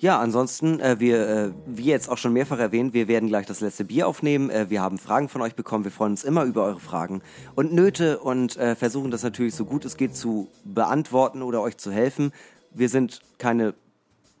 [0.00, 3.60] Ja, ansonsten, äh, wir, äh, wie jetzt auch schon mehrfach erwähnt, wir werden gleich das
[3.60, 4.50] letzte Bier aufnehmen.
[4.50, 5.84] Äh, wir haben Fragen von euch bekommen.
[5.84, 7.22] Wir freuen uns immer über eure Fragen
[7.54, 11.76] und Nöte und äh, versuchen das natürlich so gut es geht zu beantworten oder euch
[11.76, 12.32] zu helfen.
[12.72, 13.74] Wir sind keine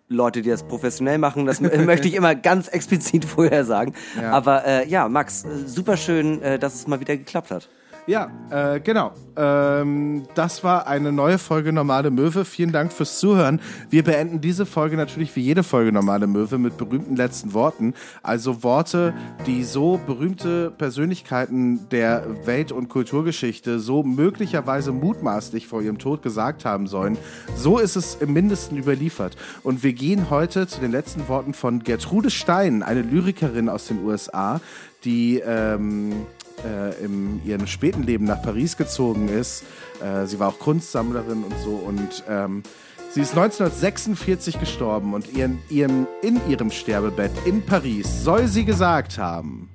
[0.08, 1.46] Leute, die das professionell machen.
[1.46, 3.94] Das möchte ich immer ganz explizit vorher sagen.
[4.20, 4.32] Ja.
[4.32, 7.68] Aber äh, ja, Max, äh, super schön, äh, dass es mal wieder geklappt hat.
[8.08, 9.12] Ja, äh, genau.
[9.36, 12.46] Ähm, das war eine neue Folge Normale Möwe.
[12.46, 13.60] Vielen Dank fürs Zuhören.
[13.90, 17.92] Wir beenden diese Folge natürlich wie jede Folge Normale Möwe mit berühmten letzten Worten.
[18.22, 19.12] Also Worte,
[19.46, 26.64] die so berühmte Persönlichkeiten der Welt- und Kulturgeschichte so möglicherweise mutmaßlich vor ihrem Tod gesagt
[26.64, 27.18] haben sollen.
[27.56, 29.36] So ist es im Mindesten überliefert.
[29.62, 34.02] Und wir gehen heute zu den letzten Worten von Gertrude Stein, eine Lyrikerin aus den
[34.02, 34.62] USA,
[35.04, 36.26] die ähm,
[36.64, 39.64] äh, in ihrem späten Leben nach Paris gezogen ist.
[40.02, 42.62] Äh, sie war auch Kunstsammlerin und so und ähm,
[43.10, 49.18] sie ist 1946 gestorben und ihren, ihrem, in ihrem Sterbebett in Paris soll sie gesagt
[49.18, 49.70] haben.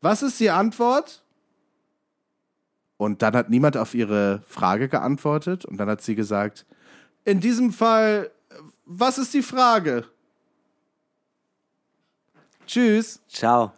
[0.00, 1.22] Was ist die Antwort?
[2.96, 6.66] Und dann hat niemand auf ihre Frage geantwortet und dann hat sie gesagt,
[7.24, 8.30] in diesem Fall,
[8.84, 10.04] was ist die Frage?
[12.66, 13.20] Tschüss.
[13.28, 13.72] Ciao.